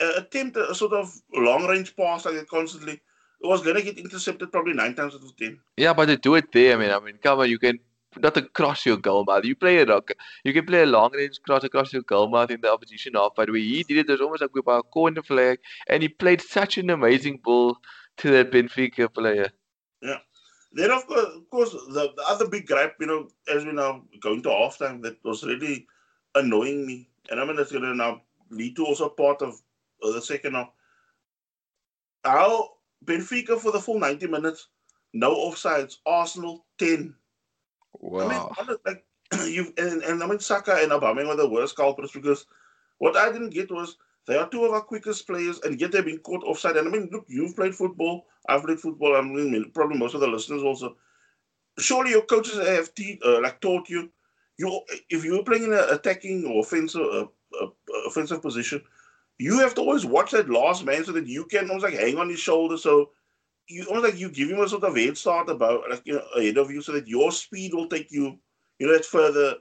uh, 0.00 0.12
attempt 0.18 0.56
a 0.56 0.74
sort 0.74 0.92
of 0.92 1.12
long 1.34 1.66
range 1.66 1.96
pass 1.96 2.24
like 2.24 2.34
that 2.34 2.48
constantly, 2.48 2.94
it 2.94 3.00
was 3.48 3.62
going 3.62 3.76
to 3.76 3.82
get 3.82 3.98
intercepted 3.98 4.52
probably 4.52 4.74
nine 4.74 4.94
times 4.94 5.14
out 5.14 5.22
of 5.22 5.36
ten. 5.36 5.58
Yeah, 5.76 5.92
but 5.92 6.06
to 6.06 6.16
do 6.16 6.34
it 6.36 6.52
there, 6.52 6.76
I 6.76 6.80
mean, 6.80 6.90
I 6.90 7.00
mean, 7.00 7.18
come 7.22 7.40
on, 7.40 7.50
you 7.50 7.58
can 7.58 7.78
not 8.18 8.36
across 8.36 8.84
your 8.84 8.96
goal 8.96 9.24
mouth. 9.24 9.44
You 9.44 9.56
play 9.56 9.82
a 9.82 10.00
you 10.44 10.52
can 10.52 10.66
play 10.66 10.82
a 10.82 10.86
long 10.86 11.12
range 11.12 11.40
cross 11.42 11.64
across 11.64 11.92
your 11.92 12.02
goal 12.02 12.28
mouth 12.28 12.50
in 12.50 12.60
the 12.60 12.72
opposition 12.72 13.14
half. 13.14 13.32
But 13.36 13.50
where 13.50 13.58
he 13.58 13.82
did 13.82 13.98
it, 13.98 14.08
it 14.08 14.12
was 14.12 14.20
almost 14.20 14.42
like 14.42 14.54
we 14.54 14.60
were 14.64 14.78
a 14.78 14.82
corner 14.82 15.22
flag, 15.22 15.58
and 15.88 16.02
he 16.02 16.08
played 16.08 16.40
such 16.40 16.78
an 16.78 16.90
amazing 16.90 17.40
ball 17.42 17.78
to 18.18 18.30
that 18.30 18.50
Benfica 18.50 19.12
player. 19.12 19.50
Yeah. 20.00 20.18
Then 20.72 20.90
of 20.90 21.06
course, 21.06 21.26
of 21.36 21.50
course, 21.50 21.72
the, 21.72 22.12
the 22.16 22.24
other 22.26 22.48
big 22.48 22.66
gripe, 22.66 22.96
you 23.00 23.06
know, 23.06 23.28
as 23.48 23.64
we 23.64 23.72
now 23.72 24.02
going 24.20 24.42
to 24.42 24.48
halftime, 24.48 25.02
that 25.02 25.22
was 25.24 25.44
really 25.44 25.86
annoying 26.34 26.86
me, 26.86 27.08
and 27.30 27.40
I 27.40 27.44
mean 27.44 27.56
that's 27.56 27.72
going 27.72 27.84
to 27.84 27.94
now 27.94 28.22
lead 28.50 28.76
to 28.76 28.86
also 28.86 29.08
part 29.08 29.42
of 29.42 29.60
uh, 30.02 30.12
the 30.12 30.22
second 30.22 30.54
half. 30.54 30.70
How 32.24 32.70
Benfica 33.04 33.58
for 33.58 33.72
the 33.72 33.80
full 33.80 33.98
ninety 33.98 34.26
minutes, 34.26 34.68
no 35.12 35.34
offsides. 35.34 35.96
Arsenal 36.06 36.64
ten. 36.78 37.14
Wow. 38.00 38.52
I 38.58 38.66
mean, 38.66 38.76
like 38.86 39.04
you 39.46 39.72
and, 39.78 40.02
and 40.02 40.22
I 40.22 40.26
mean 40.26 40.38
Saka 40.38 40.78
and 40.80 40.92
Aubameyang 40.92 41.28
are 41.28 41.36
the 41.36 41.48
worst 41.48 41.76
culprits 41.76 42.12
because 42.12 42.46
what 42.98 43.16
I 43.16 43.32
didn't 43.32 43.50
get 43.50 43.70
was 43.70 43.96
they 44.26 44.36
are 44.36 44.48
two 44.48 44.64
of 44.64 44.72
our 44.72 44.80
quickest 44.80 45.26
players, 45.26 45.60
and 45.64 45.80
yet 45.80 45.90
they've 45.90 46.04
been 46.04 46.18
caught 46.18 46.44
offside. 46.44 46.76
And 46.76 46.86
I 46.86 46.90
mean, 46.90 47.08
look, 47.10 47.24
you've 47.28 47.56
played 47.56 47.74
football. 47.74 48.26
I've 48.48 48.62
played 48.62 48.78
football. 48.78 49.16
I 49.16 49.20
mean, 49.22 49.70
probably 49.74 49.98
most 49.98 50.14
of 50.14 50.20
the 50.20 50.28
listeners 50.28 50.62
also. 50.62 50.96
Surely 51.78 52.10
your 52.10 52.22
coaches 52.22 52.58
have 52.58 52.94
te- 52.94 53.20
uh, 53.24 53.40
like 53.40 53.60
taught 53.60 53.88
you. 53.88 54.10
You, 54.58 54.80
if 55.10 55.24
you 55.24 55.32
were 55.32 55.42
playing 55.42 55.64
in 55.64 55.72
an 55.72 55.86
attacking 55.90 56.46
or 56.46 56.60
offensive 56.60 57.00
uh, 57.00 57.26
uh, 57.60 57.68
offensive 58.06 58.42
position, 58.42 58.82
you 59.42 59.58
have 59.58 59.74
to 59.74 59.80
always 59.80 60.06
watch 60.06 60.30
that 60.30 60.48
last 60.48 60.84
man 60.84 61.04
so 61.04 61.10
that 61.12 61.26
you 61.26 61.44
can 61.46 61.68
almost 61.68 61.84
like 61.84 61.94
hang 61.94 62.16
on 62.16 62.28
his 62.28 62.38
shoulder. 62.38 62.76
So 62.76 63.10
you 63.68 63.84
almost 63.86 64.04
like 64.04 64.20
you 64.20 64.30
give 64.30 64.48
him 64.48 64.60
a 64.60 64.68
sort 64.68 64.84
of 64.84 64.96
head 64.96 65.18
start 65.18 65.48
about 65.48 65.82
like 65.90 66.02
you 66.04 66.14
know 66.14 66.24
ahead 66.36 66.58
of 66.58 66.70
you 66.70 66.80
so 66.80 66.92
that 66.92 67.08
your 67.08 67.32
speed 67.32 67.74
will 67.74 67.88
take 67.88 68.12
you 68.12 68.38
you 68.78 68.86
know 68.86 68.92
that 68.92 69.04
further. 69.04 69.56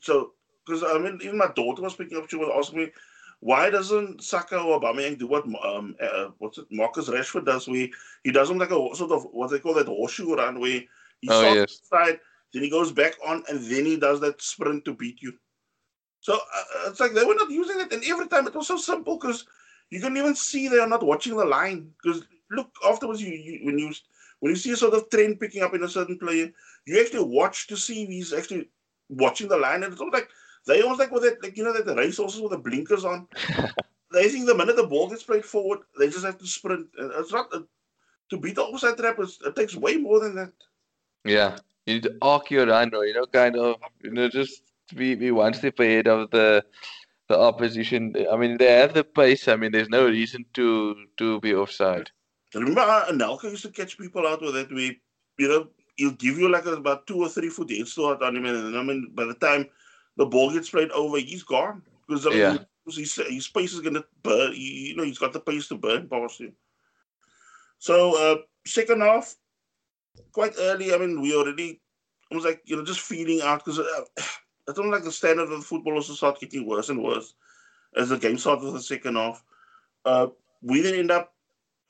So 0.00 0.32
because 0.64 0.82
I 0.82 0.98
mean 0.98 1.18
even 1.22 1.36
my 1.36 1.48
daughter 1.54 1.82
was 1.82 1.94
picking 1.94 2.16
up, 2.16 2.30
she 2.30 2.36
was 2.36 2.50
asking 2.56 2.78
me 2.78 2.92
why 3.40 3.68
doesn't 3.68 4.22
Saka 4.22 4.58
or 4.58 4.80
Aubameyang 4.80 5.18
do 5.18 5.26
what 5.26 5.44
um 5.62 5.94
uh, 6.00 6.28
what's 6.38 6.56
it 6.56 6.66
Marcus 6.70 7.10
Rashford 7.10 7.44
does 7.44 7.68
where 7.68 7.88
he 8.24 8.32
does 8.32 8.50
not 8.50 8.58
like 8.58 8.70
a 8.70 8.96
sort 8.96 9.12
of 9.12 9.26
what 9.32 9.50
they 9.50 9.58
call 9.58 9.74
that 9.74 9.86
horseshoe 9.86 10.34
run 10.34 10.58
where 10.58 10.82
he 11.20 11.28
oh, 11.28 11.40
starts 11.40 11.54
yes. 11.54 11.80
side 11.90 12.20
then 12.52 12.62
he 12.62 12.70
goes 12.70 12.90
back 12.90 13.14
on 13.26 13.42
and 13.48 13.60
then 13.60 13.84
he 13.84 13.98
does 13.98 14.20
that 14.20 14.40
sprint 14.40 14.86
to 14.86 14.94
beat 14.94 15.20
you. 15.20 15.34
So 16.26 16.34
uh, 16.34 16.88
it's 16.88 16.98
like 16.98 17.12
they 17.12 17.24
were 17.24 17.36
not 17.36 17.52
using 17.52 17.78
it, 17.78 17.92
and 17.92 18.02
every 18.02 18.26
time 18.26 18.48
it 18.48 18.54
was 18.56 18.66
so 18.66 18.76
simple 18.76 19.16
because 19.16 19.46
you 19.90 20.00
can 20.00 20.16
even 20.16 20.34
see 20.34 20.66
they 20.66 20.80
are 20.80 20.88
not 20.88 21.04
watching 21.04 21.36
the 21.36 21.44
line. 21.44 21.92
Because 22.02 22.24
look 22.50 22.68
afterwards, 22.84 23.22
you, 23.22 23.32
you, 23.32 23.64
when 23.64 23.78
you 23.78 23.92
when 24.40 24.50
you 24.50 24.56
see 24.56 24.72
a 24.72 24.76
sort 24.76 24.94
of 24.94 25.08
trend 25.08 25.38
picking 25.38 25.62
up 25.62 25.72
in 25.74 25.84
a 25.84 25.88
certain 25.88 26.18
player, 26.18 26.50
you 26.84 27.00
actually 27.00 27.22
watch 27.22 27.68
to 27.68 27.76
see 27.76 28.02
if 28.02 28.08
he's 28.08 28.32
actually 28.32 28.68
watching 29.08 29.46
the 29.46 29.56
line, 29.56 29.84
and 29.84 29.92
it's 29.92 30.00
almost 30.00 30.14
like 30.14 30.28
they 30.66 30.82
almost 30.82 30.98
like 30.98 31.12
with 31.12 31.22
that, 31.22 31.40
like 31.44 31.56
you 31.56 31.62
know, 31.62 31.72
that 31.72 31.86
the 31.86 31.94
racehorses 31.94 32.40
with 32.40 32.50
the 32.50 32.58
blinkers 32.58 33.04
on. 33.04 33.28
they 34.12 34.28
think 34.28 34.46
the 34.46 34.54
minute 34.56 34.74
the 34.74 34.88
ball 34.88 35.08
gets 35.08 35.22
played 35.22 35.44
forward, 35.44 35.78
they 35.96 36.08
just 36.08 36.24
have 36.24 36.38
to 36.38 36.46
sprint. 36.48 36.88
And 36.98 37.12
it's 37.14 37.32
not 37.32 37.52
to 38.30 38.36
beat 38.36 38.56
the 38.56 38.64
offside 38.64 38.96
trap. 38.96 39.20
it 39.20 39.54
takes 39.54 39.76
way 39.76 39.96
more 39.96 40.18
than 40.18 40.34
that. 40.34 40.52
Yeah, 41.24 41.58
you 41.84 41.94
need 41.94 42.02
to 42.02 42.16
arc 42.20 42.50
your 42.50 42.68
or 42.68 43.06
you 43.06 43.14
know, 43.14 43.26
kind 43.26 43.54
of, 43.54 43.76
you 44.02 44.10
know, 44.10 44.28
just 44.28 44.65
be 44.94 45.14
be 45.14 45.30
one 45.30 45.54
step 45.54 45.78
ahead 45.78 46.06
of 46.06 46.30
the 46.30 46.64
the 47.28 47.38
opposition. 47.38 48.14
I 48.30 48.36
mean, 48.36 48.56
they 48.56 48.70
have 48.72 48.94
the 48.94 49.04
pace. 49.04 49.48
I 49.48 49.56
mean, 49.56 49.72
there's 49.72 49.88
no 49.88 50.06
reason 50.06 50.44
to 50.54 50.94
to 51.18 51.40
be 51.40 51.54
offside. 51.54 52.10
Remember, 52.54 52.80
Anelka 52.80 53.50
used 53.50 53.62
to 53.62 53.70
catch 53.70 53.98
people 53.98 54.26
out 54.26 54.40
with 54.40 54.54
that. 54.54 54.70
We, 54.70 55.00
you 55.38 55.48
know, 55.48 55.68
he'll 55.96 56.12
give 56.12 56.38
you 56.38 56.48
like 56.48 56.66
about 56.66 57.06
two 57.06 57.18
or 57.18 57.28
three 57.28 57.48
foot 57.48 57.70
head 57.70 57.88
start 57.88 58.22
on 58.22 58.36
him, 58.36 58.46
and 58.46 58.76
I 58.76 58.82
mean, 58.82 59.10
by 59.14 59.24
the 59.24 59.34
time 59.34 59.66
the 60.16 60.26
ball 60.26 60.52
gets 60.52 60.70
played 60.70 60.90
over, 60.92 61.18
he's 61.18 61.42
gone 61.42 61.82
because 62.06 62.26
I 62.26 62.30
mean, 62.30 62.38
yeah. 62.38 62.58
his, 62.86 63.14
his 63.28 63.48
pace 63.48 63.72
is 63.72 63.80
gonna 63.80 64.04
burn. 64.22 64.52
You 64.54 64.96
know, 64.96 65.04
he's 65.04 65.18
got 65.18 65.32
the 65.32 65.40
pace 65.40 65.68
to 65.68 65.76
burn 65.76 66.08
past 66.08 66.40
you. 66.40 66.52
So 67.78 68.16
uh, 68.16 68.42
second 68.66 69.02
half, 69.02 69.34
quite 70.32 70.54
early. 70.58 70.94
I 70.94 70.98
mean, 70.98 71.20
we 71.20 71.34
already 71.34 71.80
was 72.30 72.44
like 72.44 72.62
you 72.64 72.76
know 72.76 72.84
just 72.84 73.00
feeling 73.00 73.40
out 73.42 73.64
because. 73.64 73.80
Uh, 73.80 74.22
I 74.68 74.72
don't 74.72 74.90
like 74.90 75.04
the 75.04 75.12
standard 75.12 75.44
of 75.44 75.50
the 75.50 75.60
football 75.60 75.94
also 75.94 76.14
start 76.14 76.40
getting 76.40 76.66
worse 76.66 76.88
and 76.88 77.02
worse 77.02 77.34
as 77.96 78.08
the 78.08 78.18
game 78.18 78.38
started 78.38 78.64
with 78.64 78.74
the 78.74 78.82
second 78.82 79.16
half. 79.16 79.42
Uh, 80.04 80.28
we 80.62 80.80
then 80.80 80.94
end 80.94 81.10
up 81.10 81.32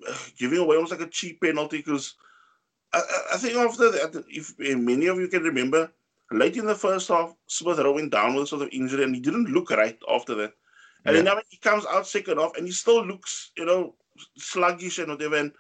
uh, 0.09 0.15
giving 0.39 0.59
away 0.59 0.77
almost 0.77 0.93
like 0.93 1.01
a 1.01 1.09
cheap 1.09 1.41
penalty 1.41 1.79
because 1.79 2.15
I, 2.93 3.01
I, 3.35 3.37
think 3.37 3.57
after 3.57 3.91
that, 3.91 4.25
if 4.29 4.55
many 4.59 5.07
of 5.07 5.19
you 5.19 5.29
can 5.29 5.43
remember, 5.43 5.91
late 6.31 6.57
in 6.57 6.67
the 6.67 6.75
first 6.75 7.09
half, 7.09 7.35
Smith 7.47 7.79
Rowe 7.79 7.95
went 7.95 8.13
down 8.13 8.35
with 8.35 8.45
a 8.45 8.47
sort 8.47 8.63
of 8.63 8.69
injury 8.73 9.05
and 9.05 9.15
he 9.15 9.21
didn't 9.21 9.51
look 9.51 9.71
right 9.71 9.99
after 10.11 10.35
that. 10.37 10.53
And 11.05 11.17
yeah. 11.17 11.23
then 11.23 11.37
he 11.49 11.57
comes 11.59 11.85
out 11.87 12.07
second 12.07 12.39
half 12.39 12.57
and 12.57 12.67
he 12.67 12.73
still 12.73 13.05
looks, 13.07 13.53
you 13.57 13.65
know, 13.65 13.95
sluggish 14.37 14.99
and 14.99 15.09
whatever. 15.09 15.37
And 15.37 15.53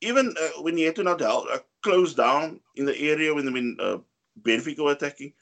even 0.00 0.34
uh, 0.40 0.62
when 0.62 0.76
he 0.76 0.84
had 0.84 0.96
to 0.96 1.02
now 1.02 1.16
uh, 1.16 1.58
close 1.82 2.14
down 2.14 2.60
in 2.76 2.84
the 2.84 2.98
area 2.98 3.34
when, 3.34 3.52
when 3.52 3.76
uh, 3.80 3.98
Benfica 4.42 4.84
were 4.84 4.92
attacking, 4.92 5.32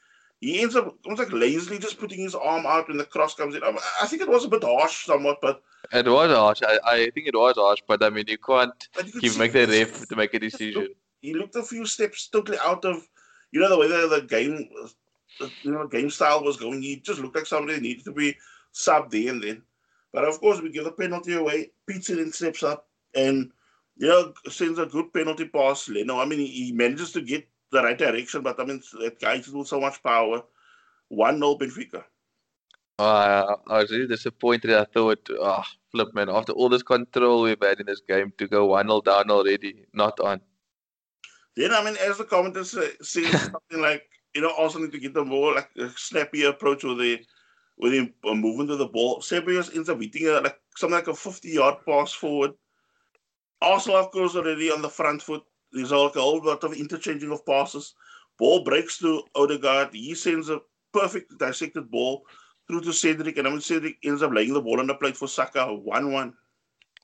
he 0.45 0.61
ends 0.61 0.77
up 0.77 0.95
almost 1.05 1.23
like 1.23 1.33
lazily 1.33 1.79
just 1.79 1.99
putting 1.99 2.19
his 2.19 2.35
arm 2.35 2.67
out 2.67 2.87
when 2.87 2.99
the 2.99 3.05
cross 3.05 3.35
comes 3.35 3.55
in. 3.55 3.63
I 3.65 4.07
think 4.07 4.21
it 4.21 4.29
was 4.29 4.45
a 4.45 4.49
bit 4.49 4.63
harsh, 4.63 5.07
somewhat, 5.07 5.39
but 5.41 5.63
it 5.91 6.07
was 6.07 6.31
harsh. 6.31 6.61
I, 6.63 6.79
I 6.85 7.11
think 7.15 7.29
it 7.29 7.35
was 7.35 7.57
harsh, 7.57 7.81
but 7.89 8.03
I 8.03 8.11
mean, 8.11 8.27
you 8.29 8.37
can't 8.37 8.89
you 9.07 9.21
keep 9.23 9.39
make 9.39 9.53
the 9.53 9.67
ref 9.67 10.07
to 10.07 10.17
make 10.17 10.35
a 10.35 10.39
decision. 10.39 10.89
he 11.23 11.33
looked 11.33 11.57
a 11.57 11.63
few 11.63 11.87
steps 11.87 12.29
totally 12.29 12.59
out 12.59 12.85
of, 12.85 13.09
you 13.53 13.61
know, 13.61 13.71
the 13.71 13.79
way 13.79 13.89
the, 13.89 14.07
the 14.07 14.21
game, 14.21 14.69
you 15.63 15.73
know, 15.73 15.87
game 15.87 16.11
style 16.11 16.45
was 16.45 16.59
going. 16.59 16.83
He 16.83 16.97
just 16.97 17.21
looked 17.21 17.37
like 17.37 17.47
somebody 17.47 17.81
needed 17.81 18.05
to 18.05 18.13
be 18.13 18.37
subbed 18.75 19.13
there 19.13 19.33
and 19.33 19.43
then. 19.43 19.63
But 20.13 20.27
of 20.27 20.41
course, 20.41 20.61
we 20.61 20.71
give 20.71 20.85
the 20.85 20.93
penalty 20.93 21.35
away. 21.35 21.71
Pizzi 21.89 22.17
then 22.17 22.33
steps 22.33 22.63
up 22.63 22.87
and, 23.15 23.51
you 23.97 24.09
know, 24.09 24.35
sends 24.51 24.79
a 24.79 24.85
good 24.85 25.11
penalty 25.15 25.47
pass. 25.47 25.89
Leno, 25.89 26.21
I 26.21 26.27
mean, 26.27 26.41
he, 26.41 26.67
he 26.67 26.73
manages 26.73 27.13
to 27.13 27.23
get 27.23 27.49
the 27.75 27.83
right 27.83 27.99
direction, 27.99 28.43
but 28.43 28.59
I 28.59 28.65
mean, 28.65 28.83
that 29.01 29.21
guy 29.21 29.43
with 29.53 29.69
so 29.69 29.81
much 29.81 30.03
power. 30.03 30.43
1 31.09 31.39
0 31.39 31.59
Benfica. 31.59 32.05
Uh, 32.99 33.57
I 33.69 33.79
was 33.79 33.91
really 33.91 34.07
disappointed. 34.07 34.73
I 34.73 34.85
thought, 34.85 35.29
oh, 35.31 35.63
flip, 35.91 36.15
man, 36.15 36.31
after 36.31 36.53
all 36.53 36.69
this 36.69 36.83
control 36.83 37.43
we've 37.43 37.57
had 37.61 37.81
in 37.81 37.87
this 37.87 38.03
game, 38.09 38.33
to 38.39 38.47
go 38.47 38.67
1 38.67 38.87
0 38.87 39.01
down 39.03 39.31
already, 39.31 39.85
not 39.93 40.19
on. 40.21 40.41
Then, 41.57 41.73
I 41.73 41.85
mean, 41.85 41.97
as 42.01 42.19
the 42.19 42.25
commentators 42.25 42.71
say, 42.71 42.91
say 43.03 43.25
something 43.31 43.81
like, 43.81 44.05
you 44.35 44.43
know, 44.43 44.51
also 44.51 44.79
need 44.79 44.93
to 44.93 44.99
get 44.99 45.15
the 45.15 45.25
more 45.25 45.55
like 45.55 45.71
a 45.77 45.91
snappy 45.91 46.45
approach 46.45 46.85
with 46.85 46.99
the 46.99 47.21
with 47.77 47.93
him 47.93 48.15
uh, 48.25 48.35
moving 48.35 48.69
to 48.69 48.77
the 48.77 48.87
ball. 48.87 49.21
Ceballos 49.21 49.75
ends 49.75 49.89
up 49.89 50.01
hitting 50.01 50.29
a, 50.29 50.41
like 50.41 50.61
something 50.77 50.95
like 50.95 51.09
a 51.09 51.15
50 51.15 51.49
yard 51.49 51.77
pass 51.87 52.13
forward. 52.13 52.53
Arsenal, 53.61 53.99
of 53.99 54.11
course, 54.11 54.37
already 54.37 54.71
on 54.71 54.83
the 54.83 54.89
front 54.89 55.23
foot. 55.23 55.43
There's 55.75 55.93
like 55.93 56.17
a 56.17 56.21
whole 56.21 56.43
lot 56.45 56.65
of 56.65 56.73
interchanging 56.75 57.33
of 57.33 57.45
passes. 57.47 57.95
Ball 58.39 58.65
breaks 58.65 58.99
to 58.99 59.23
Odegaard. 59.35 59.91
He 59.95 60.15
sends 60.15 60.49
a 60.51 60.61
perfect 60.93 61.39
dissected 61.39 61.91
ball 61.91 62.25
through 62.67 62.83
to 62.83 62.93
Cedric, 62.93 63.37
and 63.39 63.47
I 63.49 63.51
mean 63.51 63.61
Cedric 63.61 63.99
ends 64.05 64.23
up 64.23 64.33
laying 64.33 64.55
the 64.55 64.63
ball 64.63 64.81
on 64.81 64.87
the 64.87 64.95
plate 64.95 65.17
for 65.17 65.29
Saka, 65.29 65.73
one-one. 65.75 66.35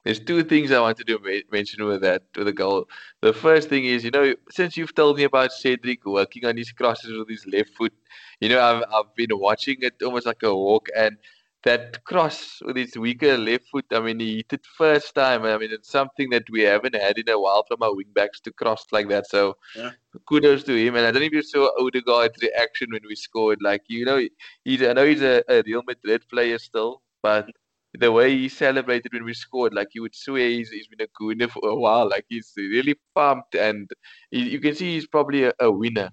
there's 0.05 0.21
two 0.21 0.43
things 0.43 0.73
I 0.73 0.81
wanted 0.81 1.07
to 1.09 1.43
mention 1.53 1.85
with 1.85 2.01
that 2.03 2.23
with 2.37 2.47
the 2.47 2.53
goal. 2.53 2.89
The 3.21 3.33
first 3.35 3.69
thing 3.69 3.85
is, 3.85 4.05
you 4.05 4.11
know, 4.11 4.35
since 4.51 4.77
you've 4.77 4.95
told 4.95 5.19
me 5.19 5.25
about 5.25 5.53
Cedric 5.53 6.07
working 6.07 6.47
on 6.47 6.57
his 6.57 6.73
crosses 6.73 7.13
with 7.17 7.29
his 7.29 7.47
left 7.47 7.71
foot, 7.77 7.93
you 8.41 8.49
know, 8.49 8.61
I've 8.61 8.85
I've 8.93 9.15
been 9.15 9.39
watching 9.39 9.77
it 9.81 9.95
almost 10.03 10.27
like 10.27 10.43
a 10.43 10.55
walk, 10.55 10.89
and 10.97 11.17
that 11.65 12.03
cross 12.05 12.59
with 12.65 12.77
his 12.77 12.97
weaker 12.97 13.37
left 13.37 13.67
foot. 13.69 13.85
I 13.93 14.01
mean, 14.01 14.19
he 14.21 14.37
hit 14.37 14.53
it 14.53 14.67
first 14.79 15.15
time. 15.15 15.45
I 15.45 15.59
mean, 15.59 15.71
it's 15.73 15.91
something 15.91 16.31
that 16.31 16.45
we 16.51 16.63
haven't 16.63 16.95
had 16.95 17.19
in 17.19 17.29
a 17.29 17.39
while 17.39 17.65
from 17.69 17.83
our 17.83 17.95
wing 17.95 18.11
backs 18.15 18.41
to 18.41 18.53
cross 18.53 18.87
like 18.93 19.09
that. 19.09 19.27
So, 19.29 19.57
yeah. 19.77 19.91
kudos 20.27 20.65
to 20.65 20.75
him. 20.75 20.97
And 20.97 21.07
I 21.07 21.11
don't 21.11 21.21
know 21.21 21.27
if 21.27 21.33
you 21.33 21.43
saw 21.43 21.71
Odegaard's 21.79 22.43
reaction 22.43 22.89
when 22.93 23.03
we 23.07 23.15
scored. 23.15 23.59
Like, 23.61 23.83
you 23.89 24.05
know, 24.05 24.21
he's 24.65 24.83
I 24.83 24.93
know 24.95 25.05
he's 25.05 25.23
a, 25.23 25.43
a 25.49 25.63
Real 25.67 25.83
Madrid 25.87 26.23
player 26.31 26.59
still, 26.59 27.03
but 27.23 27.51
the 27.99 28.11
way 28.11 28.37
he 28.37 28.49
celebrated 28.49 29.13
when 29.13 29.25
we 29.25 29.35
scored, 29.35 29.75
like 29.75 29.89
you 29.95 30.03
would 30.03 30.15
swear 30.15 30.49
he's, 30.49 30.71
he's 30.71 30.87
been 30.87 31.07
a 31.07 31.23
gooner 31.23 31.51
for 31.51 31.69
a 31.69 31.75
while. 31.75 32.09
Like 32.09 32.25
he's 32.29 32.53
really 32.57 32.95
pumped, 33.15 33.55
and 33.55 33.91
he, 34.31 34.49
you 34.49 34.61
can 34.61 34.75
see 34.75 34.95
he's 34.95 35.07
probably 35.07 35.45
a, 35.45 35.53
a 35.61 35.71
winner. 35.71 36.11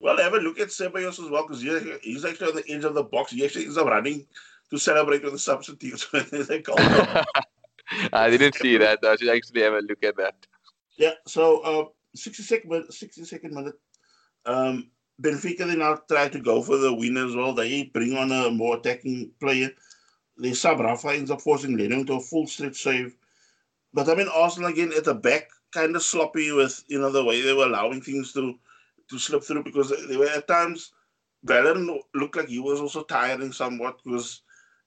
Well, 0.00 0.16
have 0.16 0.32
a 0.32 0.38
look 0.38 0.58
at 0.58 0.68
Ceballos 0.68 1.22
as 1.22 1.28
well, 1.30 1.46
because 1.46 1.60
he's 2.02 2.24
actually 2.24 2.48
on 2.48 2.56
the 2.56 2.64
edge 2.70 2.84
of 2.84 2.94
the 2.94 3.02
box. 3.02 3.32
He 3.32 3.44
actually 3.44 3.64
ends 3.64 3.76
up 3.76 3.86
running 3.86 4.26
to 4.70 4.78
celebrate 4.78 5.22
with 5.22 5.32
the 5.32 5.38
substitutes 5.38 6.12
when 6.12 6.26
they 6.48 6.62
call 6.62 6.76
I 8.12 8.30
didn't 8.30 8.54
see 8.54 8.76
that. 8.78 9.00
I 9.04 9.16
should 9.16 9.28
actually 9.28 9.62
have 9.62 9.74
a 9.74 9.80
look 9.80 10.02
at 10.04 10.16
that. 10.16 10.46
Yeah, 10.96 11.14
so 11.26 11.60
uh, 11.60 11.84
60 12.14 12.42
second, 12.42 12.84
60 12.92 13.24
second 13.24 13.54
minute. 13.54 13.74
Um, 14.46 14.90
Benfica, 15.20 15.66
they 15.66 15.76
now 15.76 16.00
try 16.08 16.28
to 16.28 16.40
go 16.40 16.62
for 16.62 16.76
the 16.76 16.94
win 16.94 17.16
as 17.16 17.34
well. 17.34 17.52
They 17.52 17.84
bring 17.84 18.16
on 18.16 18.32
a 18.32 18.50
more 18.50 18.76
attacking 18.76 19.32
player 19.40 19.70
they 20.40 20.54
sub 20.54 20.80
Rafa 20.80 21.08
ends 21.08 21.30
up 21.30 21.42
forcing 21.42 21.76
Leno 21.76 22.02
to 22.04 22.14
a 22.14 22.20
full 22.20 22.46
stretch 22.46 22.82
save. 22.82 23.14
But 23.92 24.08
I 24.08 24.14
mean, 24.14 24.28
Arsenal 24.28 24.70
again 24.70 24.92
at 24.96 25.04
the 25.04 25.14
back, 25.14 25.50
kind 25.72 25.94
of 25.94 26.02
sloppy 26.02 26.50
with 26.52 26.82
you 26.88 26.98
know 26.98 27.10
the 27.10 27.24
way 27.24 27.42
they 27.42 27.52
were 27.52 27.66
allowing 27.66 28.00
things 28.00 28.32
to 28.32 28.58
to 29.10 29.18
slip 29.18 29.44
through 29.44 29.64
because 29.64 29.92
they 30.08 30.16
were 30.16 30.28
at 30.28 30.48
times. 30.48 30.92
Bellerin 31.42 32.00
looked 32.14 32.36
like 32.36 32.48
he 32.48 32.58
was 32.58 32.80
also 32.80 33.02
tiring 33.02 33.52
somewhat 33.52 33.98
because 34.04 34.42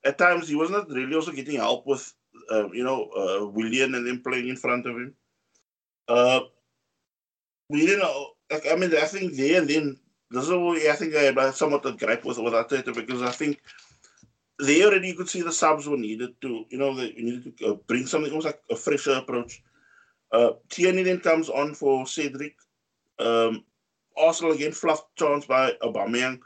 at 0.06 0.18
times 0.18 0.48
he 0.48 0.56
was 0.56 0.70
not 0.70 0.90
really 0.90 1.16
also 1.16 1.32
getting 1.32 1.58
help 1.58 1.86
with 1.86 2.14
uh, 2.52 2.70
you 2.72 2.84
know 2.84 3.10
uh, 3.18 3.46
Willian 3.46 3.96
and 3.96 4.06
then 4.06 4.22
playing 4.22 4.50
in 4.50 4.56
front 4.56 4.86
of 4.86 4.96
him. 4.96 5.14
Uh, 6.08 6.42
we 7.70 7.86
didn't 7.86 8.00
know. 8.00 8.32
Like, 8.52 8.68
I 8.72 8.76
mean, 8.76 8.94
I 8.96 9.06
think 9.06 9.34
there 9.36 9.60
and 9.60 9.70
then 9.70 9.98
this 10.30 10.46
is 10.46 10.52
I 10.52 10.96
think 10.96 11.16
I 11.16 11.46
had 11.46 11.56
somewhat 11.56 11.86
a 11.86 11.92
gripe 11.94 12.26
with 12.26 12.38
with 12.38 12.54
Arteta 12.54 12.94
because 12.94 13.22
I 13.22 13.32
think 13.32 13.62
there 14.60 14.88
already 14.88 15.10
you 15.10 15.16
could 15.16 15.30
see 15.30 15.42
the 15.42 15.52
subs 15.52 15.88
were 15.88 15.98
needed 15.98 16.40
to, 16.42 16.66
you 16.70 16.78
know, 16.78 16.94
they 16.96 17.12
needed 17.14 17.58
to 17.58 17.66
uh, 17.66 17.74
bring 17.88 18.06
something 18.06 18.32
almost 18.32 18.48
like 18.48 18.62
a 18.70 18.76
fresher 18.76 19.14
approach. 19.14 19.62
Uh, 20.32 20.52
Tierney 20.70 21.04
then 21.04 21.20
comes 21.20 21.50
on 21.50 21.74
for 21.74 22.06
Cedric. 22.08 22.56
Um, 23.20 23.64
Arsenal 24.18 24.54
again 24.54 24.72
fluffed 24.72 25.16
chance 25.16 25.46
by 25.46 25.74
Aubameyang. 25.82 26.40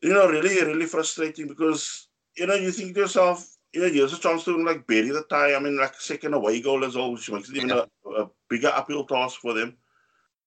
You 0.00 0.12
know, 0.12 0.28
really, 0.28 0.64
really 0.64 0.86
frustrating 0.86 1.46
because 1.46 2.08
you 2.36 2.46
know 2.46 2.54
you 2.54 2.70
think 2.70 2.94
to 2.94 3.00
yourself, 3.00 3.56
you 3.72 3.80
know, 3.80 3.88
here's 3.88 4.12
a 4.12 4.18
chance 4.18 4.44
to 4.44 4.56
like 4.64 4.86
bury 4.86 5.10
the 5.10 5.24
tie. 5.30 5.54
I 5.54 5.58
mean, 5.58 5.76
like 5.76 5.94
second 6.00 6.34
away 6.34 6.60
goal 6.60 6.84
as 6.84 6.96
well, 6.96 7.12
which 7.12 7.30
makes 7.30 7.50
it 7.50 7.56
even 7.56 7.70
a, 7.70 7.86
a 8.16 8.30
bigger 8.48 8.68
uphill 8.68 9.04
task 9.04 9.40
for 9.40 9.54
them. 9.54 9.76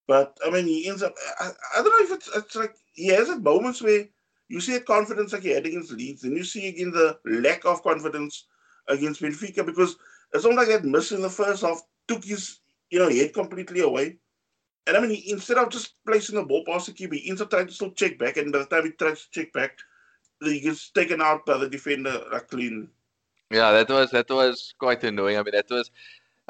But 0.07 0.37
I 0.45 0.51
mean, 0.51 0.67
he 0.67 0.87
ends 0.87 1.03
up. 1.03 1.13
I, 1.39 1.49
I 1.77 1.83
don't 1.83 1.85
know 1.85 2.05
if 2.05 2.11
it's 2.11 2.29
it's 2.35 2.55
like 2.55 2.75
he 2.93 3.07
has 3.07 3.29
at 3.29 3.41
moments 3.41 3.81
where 3.81 4.05
you 4.47 4.61
see 4.61 4.75
a 4.75 4.79
confidence 4.79 5.33
like 5.33 5.41
he 5.41 5.49
had 5.49 5.65
against 5.65 5.91
Leeds, 5.91 6.23
and 6.23 6.37
you 6.37 6.43
see 6.43 6.67
again 6.67 6.91
the 6.91 7.17
lack 7.25 7.65
of 7.65 7.83
confidence 7.83 8.45
against 8.87 9.21
Benfica 9.21 9.65
because 9.65 9.97
it's 10.33 10.45
almost 10.45 10.69
like 10.69 10.81
that 10.81 10.87
miss 10.87 11.11
in 11.11 11.21
the 11.21 11.29
first 11.29 11.63
half 11.63 11.81
took 12.07 12.23
his 12.23 12.59
you 12.91 12.99
know 12.99 13.09
head 13.09 13.33
completely 13.33 13.81
away. 13.81 14.17
And 14.87 14.95
I 14.95 14.99
mean, 14.99 15.09
he, 15.09 15.31
instead 15.31 15.57
of 15.57 15.71
just 15.71 15.95
placing 16.05 16.35
the 16.35 16.43
ball 16.43 16.63
past 16.63 16.85
the 16.85 16.93
keeper, 16.93 17.15
he 17.15 17.27
ends 17.27 17.41
up 17.41 17.49
trying 17.49 17.65
to 17.65 17.73
still 17.73 17.91
check 17.91 18.19
back, 18.19 18.37
and 18.37 18.51
by 18.51 18.59
the 18.59 18.65
time 18.65 18.85
he 18.85 18.91
tries 18.91 19.25
to 19.25 19.31
check 19.31 19.51
back, 19.51 19.79
he 20.41 20.59
gets 20.59 20.89
taken 20.91 21.21
out 21.21 21.45
by 21.45 21.57
the 21.57 21.69
defender 21.69 22.23
like 22.31 22.47
clean. 22.49 22.89
Yeah, 23.51 23.71
that 23.71 23.89
was 23.89 24.11
that 24.11 24.29
was 24.29 24.73
quite 24.79 25.03
annoying. 25.03 25.37
I 25.37 25.43
mean, 25.43 25.53
that 25.53 25.69
was 25.69 25.91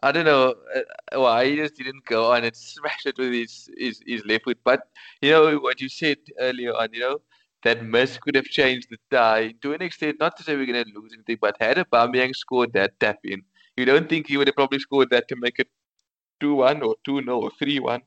I 0.04 0.12
don't 0.12 0.26
know 0.26 0.56
uh, 0.76 1.20
why 1.20 1.46
he 1.50 1.56
just 1.56 1.76
didn't 1.76 2.06
go 2.06 2.32
on 2.32 2.44
and 2.44 2.56
smash 2.74 3.06
it 3.06 3.18
with 3.18 3.34
his, 3.34 3.70
his 3.78 4.02
his 4.06 4.26
left 4.26 4.46
foot. 4.46 4.58
But 4.64 4.88
you 5.22 5.32
know 5.32 5.58
what 5.58 5.82
you 5.82 5.90
said 5.90 6.18
earlier 6.40 6.74
on, 6.74 6.90
you 6.94 7.00
know, 7.00 7.20
that 7.64 7.84
miss 7.84 8.18
could 8.18 8.36
have 8.36 8.46
changed 8.46 8.88
the 8.90 8.98
tie 9.12 9.54
to 9.62 9.74
an 9.74 9.82
extent. 9.82 10.18
Not 10.20 10.38
to 10.38 10.44
say 10.44 10.56
we're 10.56 10.66
going 10.66 10.86
to 10.86 11.00
lose 11.00 11.14
anything, 11.14 11.38
but 11.42 11.56
had 11.60 11.78
Aubameyang 11.78 12.36
scored 12.36 12.74
that 12.74 13.00
tap 13.00 13.20
in, 13.24 13.44
you 13.78 13.86
don't 13.86 14.08
think 14.10 14.28
he 14.28 14.38
would 14.38 14.48
have 14.48 14.56
probably 14.56 14.80
scored 14.80 15.10
that 15.10 15.28
to 15.30 15.36
make 15.36 15.60
it 15.60 15.68
2 16.40 16.56
1 16.56 16.82
or 16.82 16.96
2 17.06 17.24
0 17.24 17.40
or 17.40 17.52
3 17.60 17.80
1. 17.80 18.02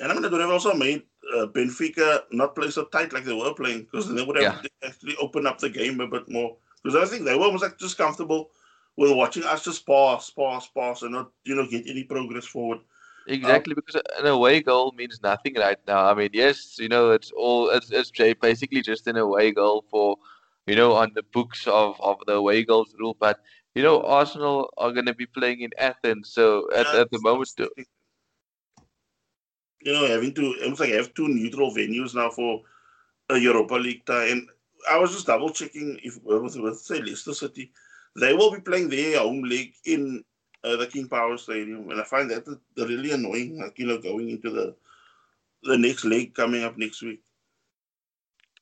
And 0.00 0.12
I 0.12 0.14
mean, 0.14 0.24
it 0.24 0.30
would 0.30 0.40
have 0.40 0.50
also 0.50 0.74
made 0.74 1.02
uh, 1.34 1.46
Benfica 1.46 2.22
not 2.30 2.54
play 2.54 2.70
so 2.70 2.84
tight 2.84 3.12
like 3.12 3.24
they 3.24 3.34
were 3.34 3.54
playing 3.54 3.82
because 3.82 4.12
they 4.12 4.22
would 4.22 4.36
have 4.36 4.64
yeah. 4.64 4.88
actually 4.88 5.16
opened 5.16 5.46
up 5.46 5.58
the 5.58 5.70
game 5.70 6.00
a 6.00 6.06
bit 6.06 6.28
more. 6.28 6.56
Because 6.82 7.02
I 7.02 7.10
think 7.10 7.24
they 7.24 7.34
were 7.34 7.44
almost 7.44 7.64
like 7.64 7.78
just 7.78 7.98
comfortable 7.98 8.50
with 8.96 9.12
watching 9.14 9.44
us 9.44 9.64
just 9.64 9.86
pass, 9.86 10.30
pass, 10.30 10.68
pass, 10.68 11.02
and 11.02 11.12
not 11.12 11.30
you 11.44 11.54
know 11.54 11.66
get 11.66 11.88
any 11.88 12.04
progress 12.04 12.46
forward. 12.46 12.78
Exactly, 13.28 13.72
um, 13.72 13.82
because 13.84 14.02
an 14.18 14.26
away 14.26 14.60
goal 14.60 14.92
means 14.96 15.20
nothing 15.22 15.54
right 15.56 15.78
now. 15.86 16.06
I 16.06 16.14
mean, 16.14 16.30
yes, 16.32 16.76
you 16.78 16.88
know, 16.88 17.10
it's 17.10 17.32
all 17.32 17.70
it's, 17.70 17.90
it's 17.90 18.10
basically 18.40 18.82
just 18.82 19.06
an 19.08 19.16
away 19.16 19.50
goal 19.50 19.84
for, 19.90 20.16
you 20.66 20.76
know, 20.76 20.92
on 20.92 21.12
the 21.14 21.24
books 21.24 21.66
of, 21.66 22.00
of 22.00 22.18
the 22.26 22.34
away 22.34 22.62
goals 22.62 22.94
rule. 22.98 23.16
But 23.18 23.40
you 23.74 23.82
know, 23.82 24.00
Arsenal 24.02 24.72
are 24.78 24.92
going 24.92 25.06
to 25.06 25.14
be 25.14 25.26
playing 25.26 25.60
in 25.62 25.70
Athens, 25.78 26.30
so 26.30 26.68
at, 26.72 26.86
at 26.94 27.10
the 27.10 27.20
moment, 27.20 27.50
you 29.86 29.92
know, 29.92 30.06
having 30.08 30.34
to 30.34 30.54
almost 30.64 30.80
like 30.80 30.90
I 30.90 30.96
have 30.96 31.14
two 31.14 31.28
neutral 31.28 31.70
venues 31.72 32.12
now 32.12 32.28
for 32.28 32.62
a 33.30 33.38
Europa 33.38 33.74
League 33.74 34.04
tie, 34.04 34.26
and 34.26 34.48
I 34.90 34.98
was 34.98 35.12
just 35.12 35.28
double 35.28 35.50
checking 35.50 36.00
if 36.02 36.18
with, 36.24 36.56
with 36.56 36.78
say 36.80 37.00
Leicester 37.00 37.34
City, 37.34 37.70
they 38.16 38.34
will 38.34 38.50
be 38.50 38.60
playing 38.60 38.88
their 38.88 39.20
home 39.20 39.42
league 39.42 39.74
in 39.84 40.24
uh, 40.64 40.74
the 40.74 40.88
King 40.88 41.08
Power 41.08 41.36
Stadium, 41.38 41.88
and 41.90 42.00
I 42.00 42.04
find 42.04 42.28
that 42.30 42.58
really 42.76 43.12
annoying. 43.12 43.60
Like 43.60 43.78
you 43.78 43.86
know, 43.86 43.98
going 43.98 44.28
into 44.30 44.50
the 44.50 44.74
the 45.62 45.78
next 45.78 46.04
leg 46.04 46.34
coming 46.34 46.64
up 46.64 46.76
next 46.76 47.02
week. 47.02 47.20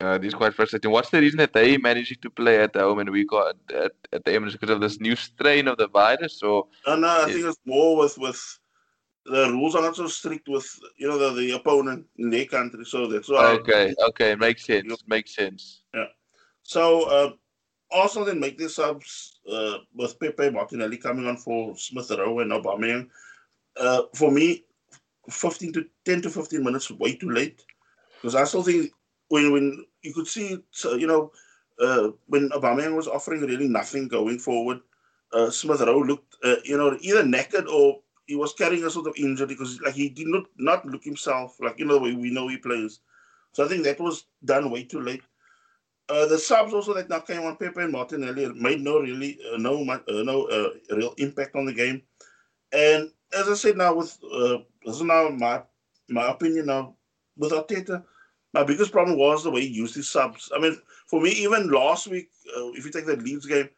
Uh, 0.01 0.19
this 0.19 0.29
is 0.29 0.35
quite 0.35 0.53
frustrating. 0.53 0.91
What's 0.91 1.09
the 1.09 1.21
reason 1.21 1.39
that 1.39 1.55
they 1.55 1.79
managed 1.79 2.21
to 2.21 2.29
play 2.29 2.61
at 2.61 2.77
home 2.77 2.99
and 2.99 3.09
we 3.09 3.25
got 3.25 3.57
at, 3.73 3.93
at 4.13 4.25
the 4.25 4.33
Emirates 4.33 4.53
because 4.53 4.71
of 4.71 4.81
this 4.81 5.01
new 5.01 5.17
strain 5.17 5.69
of 5.69 5.79
the 5.79 5.89
virus? 5.89 6.43
Or 6.43 6.67
no, 6.87 6.97
no, 6.97 7.23
I 7.23 7.33
think 7.33 7.47
it's 7.47 7.59
more 7.65 7.97
with 7.97 8.19
with 8.19 8.59
the 9.27 9.51
rules 9.51 9.75
are 9.75 9.83
not 9.83 9.97
so 9.97 10.07
strict 10.07 10.49
with 10.49 10.67
you 10.97 11.09
know 11.09 11.19
the, 11.19 11.41
the 11.41 11.53
opponent 11.53 12.07
in 12.19 12.31
their 12.31 12.45
country, 12.45 12.85
so 12.85 13.07
that's 13.07 13.29
why. 13.29 13.53
Okay, 13.53 13.95
okay, 14.09 14.35
makes 14.35 14.65
sense. 14.67 14.85
You 14.85 14.91
know, 14.91 14.97
makes 15.07 15.35
sense. 15.35 15.83
Yeah. 15.95 16.07
So 16.63 17.09
uh, 17.09 17.31
also 17.91 18.25
then 18.25 18.41
make 18.41 18.59
the 18.59 18.69
subs 18.69 19.41
uh, 19.51 19.79
with 19.95 20.19
Pepe 20.19 20.51
Martinelli 20.51 20.99
coming 20.99 21.27
on 21.27 21.37
for 21.37 21.77
Smith 21.77 22.11
Rowe 22.11 22.41
and 22.41 22.53
Aubameyang. 22.53 23.09
Uh, 23.79 24.03
for 24.15 24.31
me, 24.31 24.65
15 25.31 25.73
to 25.73 25.87
10 26.05 26.23
to 26.23 26.31
15 26.31 26.63
minutes 26.63 26.91
way 26.91 27.17
too 27.17 27.31
late 27.31 27.65
because 28.21 28.35
I 28.35 28.45
still 28.45 28.63
think 28.63 28.93
when 29.29 29.53
when 29.53 29.85
you 30.03 30.13
could 30.13 30.27
see 30.27 30.59
you 30.85 31.07
know 31.07 31.33
uh, 31.81 32.11
when 32.27 32.51
Aubameyang 32.51 32.95
was 32.95 33.09
offering 33.09 33.41
really 33.43 33.69
nothing 33.69 34.07
going 34.07 34.39
forward, 34.39 34.81
uh, 35.33 35.51
Smith 35.51 35.81
Rowe 35.81 36.01
looked 36.01 36.37
uh, 36.45 36.57
you 36.65 36.77
know 36.77 36.97
either 37.01 37.25
naked 37.25 37.67
or 37.67 38.01
he 38.27 38.37
was 38.37 38.55
carrying 38.55 38.85
a 38.85 38.91
sort 38.91 39.07
of 39.07 39.17
injury 39.17 39.47
because 39.47 39.81
like 39.81 39.95
he 39.95 40.09
did 40.09 40.27
not 40.27 40.45
not 40.57 40.87
look 40.87 41.05
himself 41.05 41.57
like 41.61 41.79
you 41.79 41.85
know 41.85 41.99
way 41.99 42.15
we 42.15 42.31
know 42.31 42.49
he 42.49 42.57
plays. 42.57 43.01
So 43.53 43.65
I 43.65 43.69
think 43.69 43.85
that 43.85 44.01
was 44.01 44.25
done 44.45 44.71
way 44.71 44.85
too 44.85 45.01
late. 45.01 45.23
Uh, 46.09 46.27
the 46.27 46.39
subs 46.39 46.75
also 46.75 46.93
that 46.95 47.09
now 47.09 47.21
came 47.21 47.43
on 47.43 47.57
Pepe 47.57 47.81
and 47.81 47.93
Martinelli 47.93 48.53
made 48.53 48.81
no 48.81 48.99
really 48.99 49.39
uh, 49.53 49.57
no 49.57 49.83
uh, 49.89 50.01
no 50.09 50.45
uh, 50.45 50.71
real 50.95 51.15
impact 51.19 51.57
on 51.57 51.65
the 51.65 51.73
game. 51.73 52.03
And 52.73 53.11
as 53.33 53.49
I 53.49 53.55
said 53.55 53.77
now 53.77 53.95
with 53.95 54.19
uh, 54.25 54.59
this 54.85 54.97
is 54.97 55.03
now 55.03 55.29
my 55.29 55.63
my 56.09 56.31
opinion 56.31 56.67
now 56.67 56.97
with 57.37 57.53
Arteta, 57.53 58.05
my 58.53 58.65
biggest 58.65 58.93
problem 58.93 59.19
was 59.19 59.45
the 59.45 59.51
way 59.51 59.63
he 59.63 59.69
used 59.69 59.95
his 59.95 60.09
subs. 60.09 60.51
I 60.55 60.61
mean, 60.61 60.79
for 61.09 61.21
me, 61.21 61.31
even 61.31 61.71
last 61.71 62.07
week, 62.07 62.31
uh, 62.57 62.69
if 62.73 62.85
you 62.85 62.91
take 62.91 63.07
that 63.07 63.23
Leeds 63.23 63.47
game, 63.47 63.69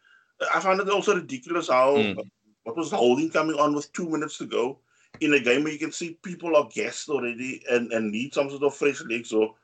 I 0.55 0.61
found 0.61 0.81
it 0.81 0.89
also 0.89 1.15
ridiculous 1.15 1.69
how 1.69 1.97
mm. 1.97 2.19
What 2.67 2.77
was 2.77 2.91
holding 2.91 3.31
coming 3.31 3.55
on 3.61 3.77
with 3.77 3.93
two 3.93 4.09
minutes 4.11 4.39
to 4.39 4.45
go 4.45 4.79
in 5.21 5.35
a 5.35 5.39
game 5.39 5.63
where 5.63 5.73
you 5.73 5.79
can 5.79 5.93
see 5.93 6.19
people 6.25 6.57
are 6.57 6.69
gassed 6.75 7.09
already 7.09 7.63
and, 7.71 7.93
and 7.93 8.11
need 8.11 8.35
some 8.35 8.51
sort 8.51 8.65
of 8.65 8.75
fresh 8.75 9.01
legs 9.05 9.33
or 9.33 9.55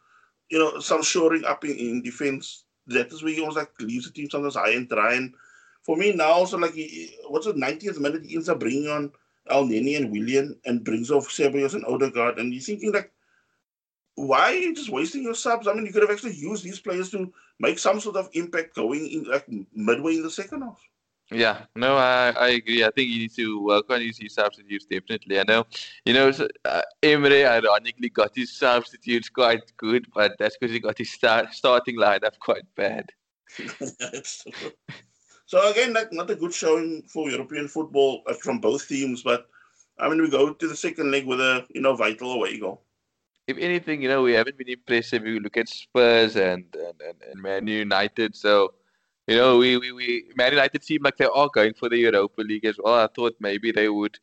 you 0.51 0.59
know, 0.61 0.79
some 0.79 1.03
shoring 1.03 1.45
up 1.45 1.65
in, 1.65 1.77
in 1.77 2.03
defense. 2.03 2.63
That 2.87 3.13
is 3.13 3.25
where 3.25 3.33
he 3.33 3.41
almost 3.41 3.57
like 3.57 3.73
leaves 3.81 4.05
the 4.05 4.13
team 4.13 4.31
sometimes 4.31 4.55
high 4.55 4.75
and 4.75 4.89
dry. 4.89 5.15
And 5.15 5.35
for 5.83 5.97
me 5.97 6.13
now, 6.13 6.31
also 6.31 6.57
like, 6.59 6.75
he, 6.75 7.17
what's 7.27 7.47
the 7.47 7.55
90th 7.55 7.99
minute, 7.99 8.25
he 8.25 8.37
ends 8.37 8.49
up 8.49 8.61
bringing 8.61 8.87
on 8.87 9.11
Elneny 9.51 9.97
and 9.97 10.13
Willian 10.13 10.57
and 10.65 10.85
brings 10.85 11.11
off 11.11 11.27
Ceballos 11.27 11.75
and 11.75 11.85
Odegaard. 11.87 12.39
And 12.39 12.55
you're 12.55 12.63
thinking 12.63 12.93
like, 12.93 13.11
why 14.15 14.53
are 14.53 14.55
you 14.55 14.77
just 14.77 14.91
wasting 14.91 15.25
your 15.25 15.35
subs? 15.35 15.67
I 15.67 15.75
mean, 15.75 15.87
you 15.87 15.93
could 15.93 16.03
have 16.03 16.11
actually 16.13 16.37
used 16.37 16.63
these 16.63 16.79
players 16.79 17.11
to 17.11 17.33
make 17.59 17.81
some 17.81 17.99
sort 17.99 18.15
of 18.15 18.31
impact 18.35 18.77
going 18.77 19.11
in 19.11 19.25
like 19.25 19.49
midway 19.75 20.15
in 20.15 20.23
the 20.23 20.31
second 20.31 20.63
half. 20.63 20.81
Yeah, 21.33 21.65
no, 21.75 21.97
I, 21.97 22.31
I 22.39 22.49
agree. 22.49 22.85
I 22.85 22.91
think 22.91 23.09
he 23.09 23.19
needs 23.21 23.37
to 23.37 23.63
work 23.63 23.87
on 23.89 24.03
his, 24.03 24.19
his 24.19 24.35
substitutes 24.35 24.85
definitely. 24.85 25.41
I 25.41 25.45
know, 25.45 25.65
you 26.05 26.13
know, 26.13 26.31
uh, 26.65 26.83
Emre 27.03 27.47
ironically 27.47 28.11
got 28.11 28.33
his 28.35 28.53
substitutes 28.53 29.29
quite 29.31 29.73
good, 29.77 30.07
but 30.15 30.33
that's 30.39 30.57
because 30.59 30.75
he 30.75 30.81
got 30.81 30.99
his 30.99 31.11
start, 31.11 31.55
starting 31.55 31.97
lineup 31.97 32.39
quite 32.39 32.65
bad. 32.77 33.11
so 35.47 35.71
again, 35.71 35.95
like 35.95 36.13
not 36.13 36.31
a 36.31 36.35
good 36.35 36.53
showing 36.53 37.03
for 37.03 37.31
European 37.31 37.69
football 37.69 38.23
uh, 38.27 38.35
from 38.35 38.59
both 38.59 38.87
teams, 38.87 39.23
but 39.23 39.49
I 39.99 40.09
mean, 40.09 40.21
we 40.21 40.31
go 40.31 40.53
to 40.53 40.69
the 40.69 40.77
second 40.77 41.11
leg 41.11 41.27
with 41.27 41.41
a 41.41 41.67
you 41.71 41.81
know 41.81 41.95
vital 41.95 42.33
away 42.33 42.59
goal. 42.59 42.83
If 43.47 43.59
anything, 43.59 44.03
you 44.03 44.09
know, 44.09 44.23
we 44.23 44.33
haven't 44.33 44.57
been 44.57 44.69
impressive. 44.69 45.27
You 45.27 45.41
look 45.41 45.57
at 45.57 45.69
Spurs 45.69 46.37
and 46.37 46.65
and, 46.75 47.01
and, 47.01 47.23
and 47.31 47.43
Man 47.43 47.67
United, 47.67 48.35
so 48.37 48.75
you 49.27 49.37
know, 49.37 49.59
we, 49.59 49.77
we, 49.77 49.93
we 49.93 50.25
Man 50.37 50.53
United 50.53 50.83
seem 50.85 51.03
like 51.03 51.17
they 51.17 51.27
are 51.27 51.49
going 51.53 51.75
for 51.75 51.89
the 51.89 51.99
Europa 51.99 52.43
League 52.43 52.65
as 52.65 52.77
well. 52.83 52.95
I 52.95 53.09
thought 53.15 53.35
maybe 53.41 53.71
they 53.71 53.89
would, 53.89 54.19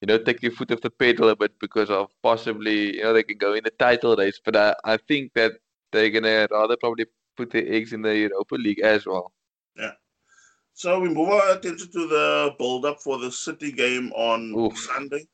you 0.00 0.06
know, 0.06 0.18
take 0.18 0.40
their 0.40 0.50
foot 0.50 0.70
off 0.70 0.80
the 0.80 0.90
pedal 0.90 1.28
a 1.30 1.36
bit 1.36 1.58
because 1.60 1.90
of 1.90 2.10
possibly, 2.22 2.96
you 2.96 3.02
know, 3.02 3.12
they 3.12 3.22
can 3.22 3.38
go 3.38 3.54
in 3.54 3.64
the 3.64 3.70
title 3.70 4.16
race. 4.16 4.40
But 4.44 4.56
I, 4.56 4.74
I 4.84 4.96
think 4.96 5.32
that 5.34 5.52
they're 5.92 6.10
gonna 6.10 6.46
rather 6.50 6.76
probably 6.76 7.06
put 7.36 7.50
their 7.50 7.66
eggs 7.66 7.92
in 7.92 8.02
the 8.02 8.16
Europa 8.16 8.54
League 8.54 8.80
as 8.80 9.06
well. 9.06 9.32
Yeah. 9.76 9.92
So 10.72 11.00
we 11.00 11.08
move 11.08 11.30
our 11.30 11.52
attention 11.52 11.90
to 11.92 12.06
the 12.06 12.54
build 12.58 12.84
up 12.84 13.00
for 13.00 13.18
the 13.18 13.30
City 13.30 13.72
game 13.72 14.12
on 14.12 14.54
Oof. 14.54 14.76
Sunday. 14.78 15.26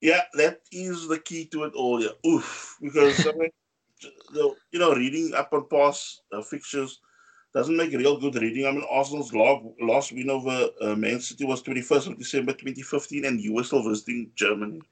Yeah, 0.00 0.22
that 0.34 0.60
is 0.70 1.08
the 1.08 1.18
key 1.18 1.46
to 1.46 1.64
it 1.64 1.74
all. 1.74 2.02
Yeah, 2.02 2.10
oof, 2.26 2.76
because 2.80 3.26
I 3.26 3.32
mean, 3.32 3.50
you 4.34 4.78
know, 4.78 4.94
reading 4.94 5.32
up 5.34 5.52
on 5.52 5.66
past 5.68 6.22
uh, 6.32 6.42
fixtures 6.42 7.00
doesn't 7.54 7.76
make 7.76 7.92
real 7.92 8.18
good 8.18 8.34
reading. 8.34 8.66
I 8.66 8.72
mean, 8.72 8.84
Arsenal's 8.90 9.32
last 9.32 10.12
win 10.12 10.30
over 10.30 10.68
uh, 10.80 10.96
Man 10.96 11.20
City 11.20 11.44
was 11.44 11.62
21st 11.62 12.08
of 12.08 12.18
December 12.18 12.52
2015, 12.52 13.24
and 13.24 13.40
you 13.40 13.54
were 13.54 13.62
still 13.62 13.88
visiting 13.88 14.30
Germany 14.34 14.82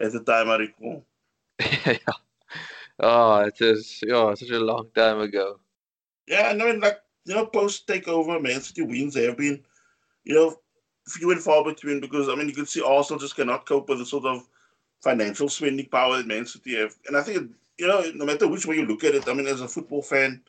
at 0.00 0.12
the 0.12 0.20
time, 0.20 0.50
I 0.50 0.56
recall. 0.56 1.04
yeah. 1.58 1.96
Oh, 2.98 3.40
it 3.40 3.60
is 3.60 4.00
yeah, 4.06 4.34
such 4.34 4.50
a 4.50 4.58
long 4.58 4.88
time 4.94 5.20
ago. 5.20 5.58
Yeah, 6.26 6.48
I 6.48 6.54
mean, 6.54 6.80
like, 6.80 6.98
you 7.24 7.34
know, 7.34 7.46
post 7.46 7.86
takeover, 7.86 8.42
Man 8.42 8.60
City 8.60 8.82
wins 8.82 9.14
they 9.14 9.24
have 9.24 9.38
been, 9.38 9.62
you 10.24 10.34
know, 10.34 10.56
few 11.08 11.30
and 11.30 11.40
far 11.40 11.64
between 11.64 12.00
because, 12.00 12.28
I 12.28 12.34
mean, 12.34 12.48
you 12.48 12.54
can 12.54 12.66
see 12.66 12.82
Arsenal 12.82 13.20
just 13.20 13.36
cannot 13.36 13.66
cope 13.66 13.88
with 13.88 13.98
the 13.98 14.06
sort 14.06 14.24
of 14.26 14.46
financial 15.02 15.48
spending 15.48 15.86
power 15.86 16.18
that 16.18 16.26
Man 16.26 16.46
City 16.46 16.76
have. 16.76 16.94
And 17.06 17.16
I 17.16 17.22
think, 17.22 17.52
you 17.78 17.86
know, 17.86 18.02
no 18.14 18.26
matter 18.26 18.48
which 18.48 18.66
way 18.66 18.76
you 18.76 18.86
look 18.86 19.04
at 19.04 19.14
it, 19.14 19.28
I 19.28 19.34
mean, 19.34 19.46
as 19.46 19.60
a 19.60 19.68
football 19.68 20.02
fan, 20.02 20.42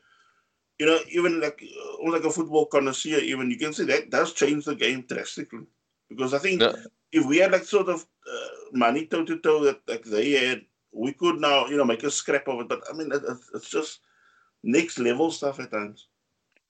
you 0.80 0.86
know, 0.86 1.00
even 1.10 1.42
like 1.42 1.64
uh, 1.64 2.12
like 2.12 2.24
a 2.24 2.32
football 2.32 2.66
connoisseur, 2.66 3.20
even 3.20 3.50
you 3.50 3.58
can 3.58 3.74
say 3.74 3.86
that 3.86 4.10
does 4.10 4.34
change 4.34 4.66
the 4.66 4.76
game 4.76 5.06
drastically. 5.08 5.66
Because 6.10 6.34
I 6.34 6.40
think 6.40 6.62
if 7.12 7.26
we 7.26 7.38
had 7.38 7.52
like 7.52 7.66
sort 7.66 7.90
of 7.90 8.06
uh, 8.30 8.48
money 8.74 9.06
toe 9.06 9.26
to 9.26 9.40
toe 9.40 9.64
that 9.66 9.82
like 9.88 10.04
they 10.04 10.32
had, 10.32 10.62
we 10.92 11.14
could 11.14 11.40
now 11.40 11.68
you 11.68 11.78
know 11.78 11.86
make 11.86 12.04
a 12.04 12.12
scrap 12.12 12.48
of 12.48 12.62
it. 12.62 12.70
But 12.70 12.84
I 12.90 12.94
mean, 12.96 13.12
it, 13.12 13.22
it's 13.54 13.70
just 13.70 14.00
next 14.64 15.00
level 15.00 15.32
stuff 15.32 15.60
at 15.60 15.72
times. 15.72 16.08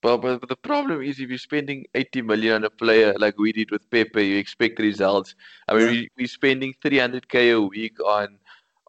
Well, 0.03 0.19
but, 0.19 0.47
the 0.47 0.55
problem 0.55 1.01
is 1.01 1.19
if 1.19 1.29
you're 1.29 1.39
spending 1.39 1.85
80 1.95 2.21
million 2.21 2.53
on 2.55 2.63
a 2.65 2.69
player 2.69 3.15
like 3.17 3.37
we 3.39 3.51
did 3.51 3.71
with 3.71 3.89
Pepe, 3.89 4.25
you 4.25 4.37
expect 4.37 4.79
results. 4.79 5.33
I 5.67 5.73
mean, 5.73 5.85
yeah. 5.85 5.91
we, 5.91 6.09
we're 6.17 6.27
spending 6.27 6.75
300k 6.83 7.55
a 7.55 7.61
week 7.61 7.99
on 8.05 8.37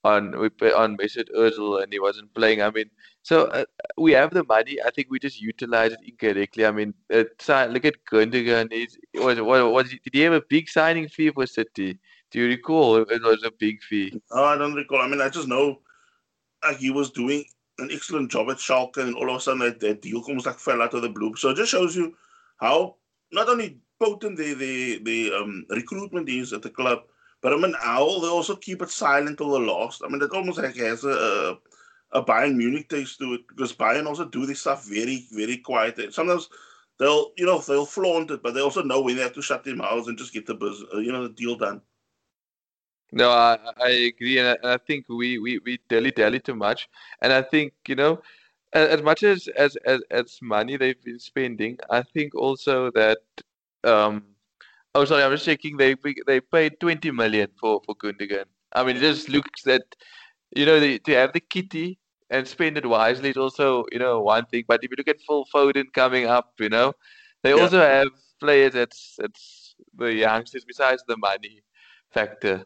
on 0.05 0.35
on 0.35 0.97
Mesut 0.97 1.29
Ozil 1.37 1.83
and 1.83 1.93
he 1.93 1.99
wasn't 1.99 2.33
playing. 2.35 2.62
I 2.62 2.71
mean, 2.71 2.91
so 3.29 3.45
uh, 3.49 3.64
we 3.99 4.12
have 4.12 4.33
the 4.33 4.43
money. 4.43 4.79
I 4.83 4.91
think 4.91 5.09
we 5.11 5.18
just 5.18 5.39
utilize 5.39 5.93
it 5.93 5.99
incorrectly. 6.03 6.64
I 6.64 6.70
mean, 6.70 6.95
uh, 7.12 7.24
look 7.74 7.85
at 7.85 8.03
Gundogan. 8.11 8.72
Is 8.72 8.97
was 9.14 9.39
what 9.43 9.70
was 9.70 9.91
did 9.91 10.14
he 10.14 10.20
have 10.20 10.33
a 10.33 10.41
big 10.49 10.66
signing 10.66 11.09
fee 11.09 11.31
for 11.31 11.47
City? 11.47 11.99
Do 12.31 12.39
you 12.41 12.47
recall 12.47 12.97
it 12.97 13.22
was 13.22 13.43
a 13.45 13.51
big 13.51 13.83
fee? 13.83 14.18
Oh, 14.31 14.45
I 14.45 14.57
don't 14.57 14.72
recall. 14.72 15.03
I 15.03 15.09
mean, 15.09 15.20
I 15.20 15.29
just 15.29 15.47
know 15.47 15.81
like 16.64 16.79
he 16.79 16.91
was 16.91 17.11
doing 17.11 17.45
an 17.79 17.91
excellent 17.93 18.31
job 18.31 18.49
at 18.49 18.57
Schalke, 18.57 18.97
and 18.97 19.14
all 19.14 19.29
of 19.29 19.37
a 19.37 19.41
sudden 19.41 19.76
that, 19.79 20.01
deal 20.01 20.24
almost 20.26 20.47
like 20.47 20.59
fell 20.59 20.81
out 20.81 20.95
of 20.95 21.03
the 21.03 21.11
blue. 21.11 21.37
So 21.37 21.51
it 21.51 21.59
just 21.59 21.72
shows 21.72 21.95
you 21.95 22.14
how 22.57 22.97
not 23.31 23.51
only 23.51 23.79
potent 24.01 24.39
the 24.39 24.55
the, 24.55 25.03
the 25.03 25.35
um, 25.35 25.66
recruitment 25.68 26.31
is 26.31 26.55
at 26.55 26.62
the 26.62 26.70
club, 26.70 27.01
but 27.43 27.53
I 27.53 27.57
mean, 27.59 27.74
Owl, 27.83 28.20
they 28.20 28.29
also 28.29 28.57
keep 28.57 28.81
it 28.81 28.89
silent 28.89 29.37
till 29.37 29.51
the 29.51 29.59
last. 29.59 30.01
I 30.03 30.09
mean, 30.09 30.22
it 30.22 30.33
almost 30.33 30.59
like 30.59 30.76
has 30.76 31.05
a, 31.05 31.59
a, 32.12 32.18
a 32.18 32.24
Bayern 32.24 32.56
Munich 32.56 32.88
taste 32.88 33.18
to 33.18 33.34
it 33.34 33.48
because 33.48 33.72
Bayern 33.72 34.06
also 34.06 34.24
do 34.24 34.46
this 34.46 34.61
stuff 34.61 34.86
very, 34.86 35.26
very 35.32 35.59
quiet. 35.59 36.12
Sometimes 36.12 36.48
they'll, 36.98 37.32
you 37.36 37.46
know, 37.46 37.59
they'll 37.59 37.86
flaunt 37.86 38.30
it, 38.30 38.42
but 38.42 38.54
they 38.54 38.61
also 38.61 38.82
know 38.82 39.00
when 39.00 39.16
they 39.16 39.22
have 39.22 39.34
to 39.34 39.42
shut 39.42 39.64
their 39.64 39.76
mouths 39.76 40.09
and 40.09 40.18
just 40.18 40.32
get 40.32 40.46
the 40.46 40.54
uh, 40.94 40.98
you 40.98 41.12
know, 41.12 41.22
the 41.24 41.34
deal 41.34 41.56
done. 41.56 41.82
No, 43.11 43.30
I, 43.30 43.59
I 43.82 43.88
agree, 43.88 44.38
and 44.38 44.59
I, 44.62 44.74
I 44.74 44.76
think 44.76 45.06
we 45.09 45.38
we 45.38 45.59
we 45.64 45.78
dilly 45.88 46.11
dally 46.11 46.40
too 46.40 46.54
much, 46.54 46.88
and 47.22 47.32
I 47.32 47.40
think 47.40 47.72
you 47.86 47.94
know, 47.94 48.20
as, 48.74 49.02
much 49.02 49.22
as, 49.22 49.48
as 49.56 49.76
as 49.86 50.02
as 50.11 50.38
money 50.42 50.76
they've 50.76 51.02
been 51.02 51.18
spending, 51.18 51.78
I 51.90 52.02
think 52.02 52.34
also 52.34 52.90
that 52.90 53.18
um 53.84 54.24
Oh, 54.94 55.04
sorry, 55.04 55.22
I 55.22 55.28
was 55.28 55.44
checking. 55.44 55.76
They 55.76 55.94
they 56.26 56.40
paid 56.40 56.80
20 56.80 57.11
million 57.12 57.48
for 57.61 57.80
for 57.84 57.94
Gundogan. 57.94 58.46
I 58.72 58.84
mean, 58.84 58.96
it 58.96 59.00
just 59.00 59.28
looks 59.28 59.62
that 59.62 59.82
you 60.55 60.66
know 60.66 60.80
the, 60.80 60.99
to 61.01 61.12
have 61.14 61.32
the 61.32 61.40
kitty 61.40 61.99
and 62.30 62.46
spend 62.46 62.76
it 62.76 62.86
wisely 62.86 63.30
is 63.30 63.36
also 63.36 63.84
you 63.92 63.99
know 63.99 64.20
one 64.20 64.46
thing. 64.46 64.64
But 64.66 64.82
if 64.82 64.90
you 64.90 64.96
look 64.96 65.09
at 65.09 65.20
Phil 65.20 65.46
Foden 65.55 65.92
coming 65.92 66.26
up, 66.26 66.53
you 66.59 66.68
know 66.68 66.92
they 67.42 67.55
yeah. 67.55 67.62
also 67.62 67.80
have 67.80 68.09
players 68.40 68.72
that's 68.72 69.14
that's 69.18 69.74
the 69.96 70.12
youngsters 70.12 70.64
besides 70.64 71.03
the 71.07 71.16
money 71.16 71.62
factor. 72.11 72.64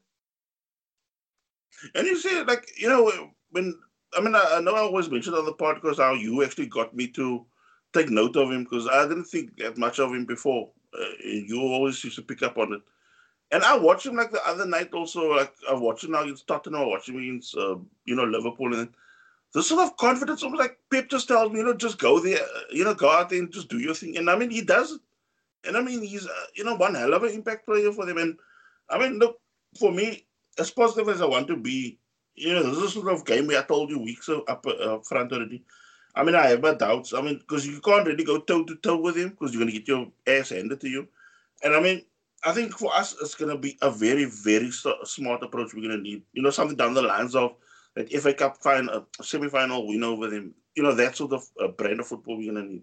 And 1.95 2.07
you 2.07 2.19
see, 2.19 2.43
like 2.43 2.67
you 2.79 2.89
know, 2.89 3.11
when 3.51 3.75
I 4.17 4.21
mean, 4.21 4.35
I, 4.35 4.57
I 4.57 4.61
know 4.61 4.75
I 4.75 4.81
always 4.81 5.11
mentioned 5.11 5.37
on 5.37 5.47
the 5.47 5.55
podcast 5.55 5.99
how 5.99 6.15
you 6.15 6.45
actually 6.45 6.67
got 6.67 6.95
me 6.95 7.09
to 7.09 7.45
take 7.93 8.11
note 8.11 8.37
of 8.37 8.51
him 8.51 8.65
because 8.65 8.89
I 8.89 9.03
didn't 9.07 9.25
think 9.25 9.57
that 9.59 9.79
much 9.79 9.99
of 9.99 10.11
him 10.13 10.25
before. 10.25 10.71
Uh, 10.95 11.05
you 11.25 11.61
always 11.61 12.03
used 12.05 12.17
to 12.17 12.23
pick 12.23 12.43
up 12.43 12.59
on 12.59 12.75
it. 12.75 12.83
And 13.53 13.63
I 13.63 13.77
watched 13.77 14.07
him 14.07 14.17
like 14.17 14.33
the 14.33 14.45
other 14.47 14.67
night 14.67 14.93
also. 14.95 15.37
Like 15.37 15.53
I 15.69 15.75
watched 15.75 16.05
him 16.05 16.13
now 16.13 16.23
against 16.23 16.47
Tottenham, 16.47 16.81
I 16.81 16.87
watched 16.87 17.11
him 17.11 17.19
against 17.19 17.57
uh, 17.57 17.77
you 18.07 18.17
know 18.17 18.25
Liverpool, 18.25 18.75
and 18.75 18.89
this 19.53 19.69
sort 19.69 19.87
of 19.87 19.97
confidence, 19.99 20.43
almost 20.43 20.61
like 20.61 20.79
Pep 20.91 21.11
just 21.11 21.29
tells 21.29 21.53
me, 21.53 21.59
you 21.59 21.65
know, 21.67 21.75
just 21.75 21.99
go 21.99 22.19
there, 22.19 22.39
uh, 22.39 22.61
you 22.71 22.83
know, 22.85 22.95
go 22.95 23.11
out 23.11 23.29
there 23.29 23.39
and 23.39 23.53
just 23.53 23.69
do 23.69 23.79
your 23.79 23.95
thing. 23.95 24.17
And 24.17 24.31
I 24.31 24.37
mean, 24.37 24.51
he 24.51 24.63
does. 24.63 24.99
And 25.65 25.77
I 25.77 25.83
mean, 25.83 26.03
he's 26.03 26.27
uh, 26.27 26.47
you 26.55 26.65
know 26.65 26.77
one 26.77 26.95
hell 26.95 27.13
of 27.13 27.23
an 27.25 27.33
impact 27.33 27.67
player 27.67 27.93
for 27.93 28.07
them. 28.07 28.17
And 28.17 28.39
I 28.89 28.99
mean, 28.99 29.19
look 29.19 29.39
for 29.79 29.93
me, 29.93 30.25
as 30.59 30.71
positive 30.71 31.11
as 31.11 31.21
I 31.21 31.27
want 31.27 31.47
to 31.49 31.57
be, 31.57 31.99
you 32.35 32.55
know, 32.55 32.63
this 32.63 32.79
is 32.79 32.85
a 32.85 32.91
sort 32.91 33.13
of 33.13 33.27
game 33.27 33.47
where 33.47 33.61
I 33.61 33.65
told 33.65 33.91
you 33.91 33.99
weeks 33.99 34.31
up 34.31 34.67
uh, 34.67 34.99
front 35.01 35.33
already. 35.33 35.63
I 36.15 36.25
mean, 36.25 36.35
I 36.35 36.49
have 36.49 36.63
my 36.63 36.75
doubts. 36.75 37.13
I 37.13 37.21
mean, 37.21 37.39
because 37.39 37.67
you 37.67 37.81
can't 37.81 38.07
really 38.07 38.25
go 38.25 38.39
toe 38.39 38.65
to 38.65 38.77
toe 38.77 38.99
with 38.99 39.17
him 39.17 39.31
because 39.31 39.53
you're 39.53 39.63
going 39.63 39.73
to 39.73 39.79
get 39.79 39.89
your 39.89 40.09
ass 40.27 40.51
handed 40.51 40.81
to 40.81 40.89
you. 40.89 41.09
And 41.63 41.75
I 41.75 41.81
mean, 41.81 42.03
I 42.45 42.53
think 42.53 42.77
for 42.77 42.95
us, 42.95 43.15
it's 43.21 43.35
going 43.35 43.51
to 43.53 43.59
be 43.59 43.79
a 43.83 43.91
very, 43.91 44.25
very 44.25 44.71
smart 44.71 45.43
approach 45.43 45.75
we're 45.75 45.87
going 45.87 45.97
to 45.97 46.03
need. 46.03 46.23
You 46.33 46.43
know, 46.43 46.51
something 46.51 46.77
down 46.77 46.95
the 46.95 47.03
lines 47.03 47.35
of 47.37 47.55
that 47.95 48.11
FA 48.13 48.35
Cup 48.35 48.57
final, 48.57 49.07
semi 49.21 49.49
final 49.49 49.87
win 49.87 50.03
over 50.03 50.29
them. 50.29 50.55
You 50.75 50.83
know, 50.83 50.95
that 50.95 51.17
sort 51.17 51.33
of 51.33 51.45
uh, 51.63 51.69
brand 51.69 52.01
of 52.01 52.07
football 52.07 52.37
we're 52.37 52.53
going 52.53 52.67
to 52.67 52.73
need. 52.73 52.83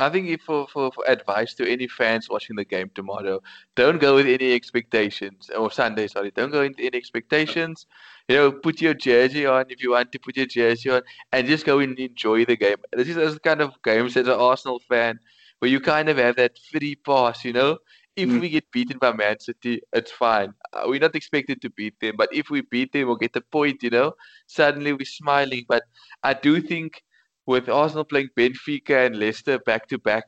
I 0.00 0.10
think 0.10 0.40
for, 0.42 0.66
for, 0.72 0.90
for 0.90 1.08
advice 1.08 1.54
to 1.54 1.70
any 1.70 1.86
fans 1.86 2.28
watching 2.28 2.56
the 2.56 2.64
game 2.64 2.90
tomorrow, 2.94 3.40
don't 3.76 4.00
go 4.00 4.16
with 4.16 4.26
any 4.26 4.52
expectations. 4.52 5.50
Or 5.56 5.70
Sunday, 5.70 6.08
sorry. 6.08 6.32
Don't 6.32 6.50
go 6.50 6.62
into 6.62 6.82
any 6.82 6.96
expectations. 6.96 7.86
You 8.28 8.36
know, 8.36 8.52
put 8.52 8.80
your 8.80 8.94
jersey 8.94 9.46
on 9.46 9.66
if 9.68 9.82
you 9.82 9.92
want 9.92 10.10
to 10.12 10.18
put 10.18 10.36
your 10.36 10.46
jersey 10.46 10.90
on 10.90 11.02
and 11.32 11.46
just 11.46 11.64
go 11.64 11.78
and 11.78 11.96
enjoy 11.98 12.44
the 12.44 12.56
game. 12.56 12.76
This 12.92 13.08
is 13.08 13.34
the 13.34 13.40
kind 13.40 13.60
of 13.60 13.70
games 13.84 14.16
as 14.16 14.26
an 14.26 14.34
Arsenal 14.34 14.80
fan 14.80 15.20
where 15.60 15.70
you 15.70 15.80
kind 15.80 16.08
of 16.08 16.16
have 16.18 16.36
that 16.36 16.58
free 16.72 16.96
pass, 16.96 17.44
you 17.44 17.52
know? 17.52 17.78
If 18.16 18.28
mm. 18.28 18.40
we 18.40 18.48
get 18.48 18.70
beaten 18.70 18.98
by 18.98 19.12
Man 19.12 19.40
City, 19.40 19.80
it's 19.92 20.12
fine. 20.12 20.54
Uh, 20.72 20.84
we're 20.86 21.00
not 21.00 21.16
expected 21.16 21.60
to 21.62 21.70
beat 21.70 21.98
them, 22.00 22.14
but 22.16 22.28
if 22.32 22.48
we 22.48 22.60
beat 22.60 22.92
them 22.92 23.08
we'll 23.08 23.16
get 23.16 23.32
the 23.32 23.40
point, 23.40 23.82
you 23.82 23.90
know, 23.90 24.14
suddenly 24.46 24.92
we're 24.92 25.04
smiling. 25.04 25.64
But 25.68 25.82
I 26.22 26.34
do 26.34 26.60
think 26.60 27.02
with 27.46 27.68
Arsenal 27.68 28.04
playing 28.04 28.28
Benfica 28.36 29.06
and 29.06 29.18
Leicester 29.18 29.58
back 29.58 29.88
to 29.88 29.98
back, 29.98 30.26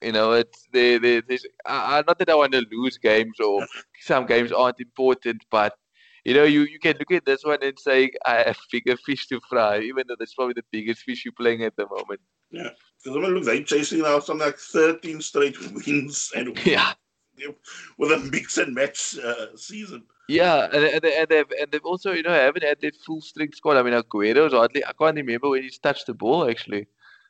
you 0.00 0.12
know, 0.12 0.32
it's 0.32 0.66
there. 0.72 0.98
There, 0.98 1.22
there's 1.26 1.46
uh, 1.64 2.02
not 2.06 2.18
that 2.18 2.30
I 2.30 2.34
want 2.34 2.52
to 2.52 2.64
lose 2.70 2.98
games 2.98 3.38
or 3.40 3.66
some 4.00 4.26
games 4.26 4.52
aren't 4.52 4.80
important, 4.80 5.44
but 5.50 5.74
you 6.24 6.34
know, 6.34 6.44
you, 6.44 6.62
you 6.62 6.78
can 6.78 6.96
look 6.98 7.10
at 7.10 7.24
this 7.24 7.44
one 7.44 7.58
and 7.62 7.78
say, 7.78 8.10
I 8.24 8.42
have 8.42 8.58
bigger 8.70 8.96
fish 8.96 9.26
to 9.28 9.40
fry, 9.48 9.80
even 9.80 10.04
though 10.06 10.16
that's 10.18 10.34
probably 10.34 10.54
the 10.54 10.64
biggest 10.70 11.02
fish 11.02 11.24
you're 11.24 11.32
playing 11.32 11.64
at 11.64 11.76
the 11.76 11.86
moment. 11.88 12.20
Yeah, 12.50 12.70
because 13.02 13.16
I 13.16 13.20
mean, 13.20 13.34
look, 13.34 13.44
they're 13.44 13.62
chasing 13.62 14.00
now 14.00 14.20
something 14.20 14.46
like 14.46 14.58
13 14.58 15.20
straight 15.20 15.56
wins 15.72 16.30
and 16.36 16.58
yeah. 16.66 16.92
with 17.98 18.12
a 18.12 18.18
mix 18.30 18.58
and 18.58 18.74
match 18.74 19.18
uh, 19.18 19.56
season. 19.56 20.04
Yeah, 20.28 20.68
and, 20.72 20.84
and, 20.84 21.04
and, 21.04 21.28
they've, 21.28 21.50
and 21.60 21.72
they've 21.72 21.84
also, 21.84 22.12
you 22.12 22.22
know, 22.22 22.30
haven't 22.30 22.62
had 22.62 22.80
their 22.80 22.92
full 23.04 23.20
strength 23.20 23.56
squad. 23.56 23.76
I 23.76 23.82
mean, 23.82 23.94
Aguero's 23.94 24.52
hardly, 24.52 24.84
I 24.84 24.92
can't 24.92 25.16
remember 25.16 25.50
when 25.50 25.62
he's 25.62 25.78
touched 25.78 26.06
the 26.06 26.14
ball, 26.14 26.48
actually. 26.48 26.86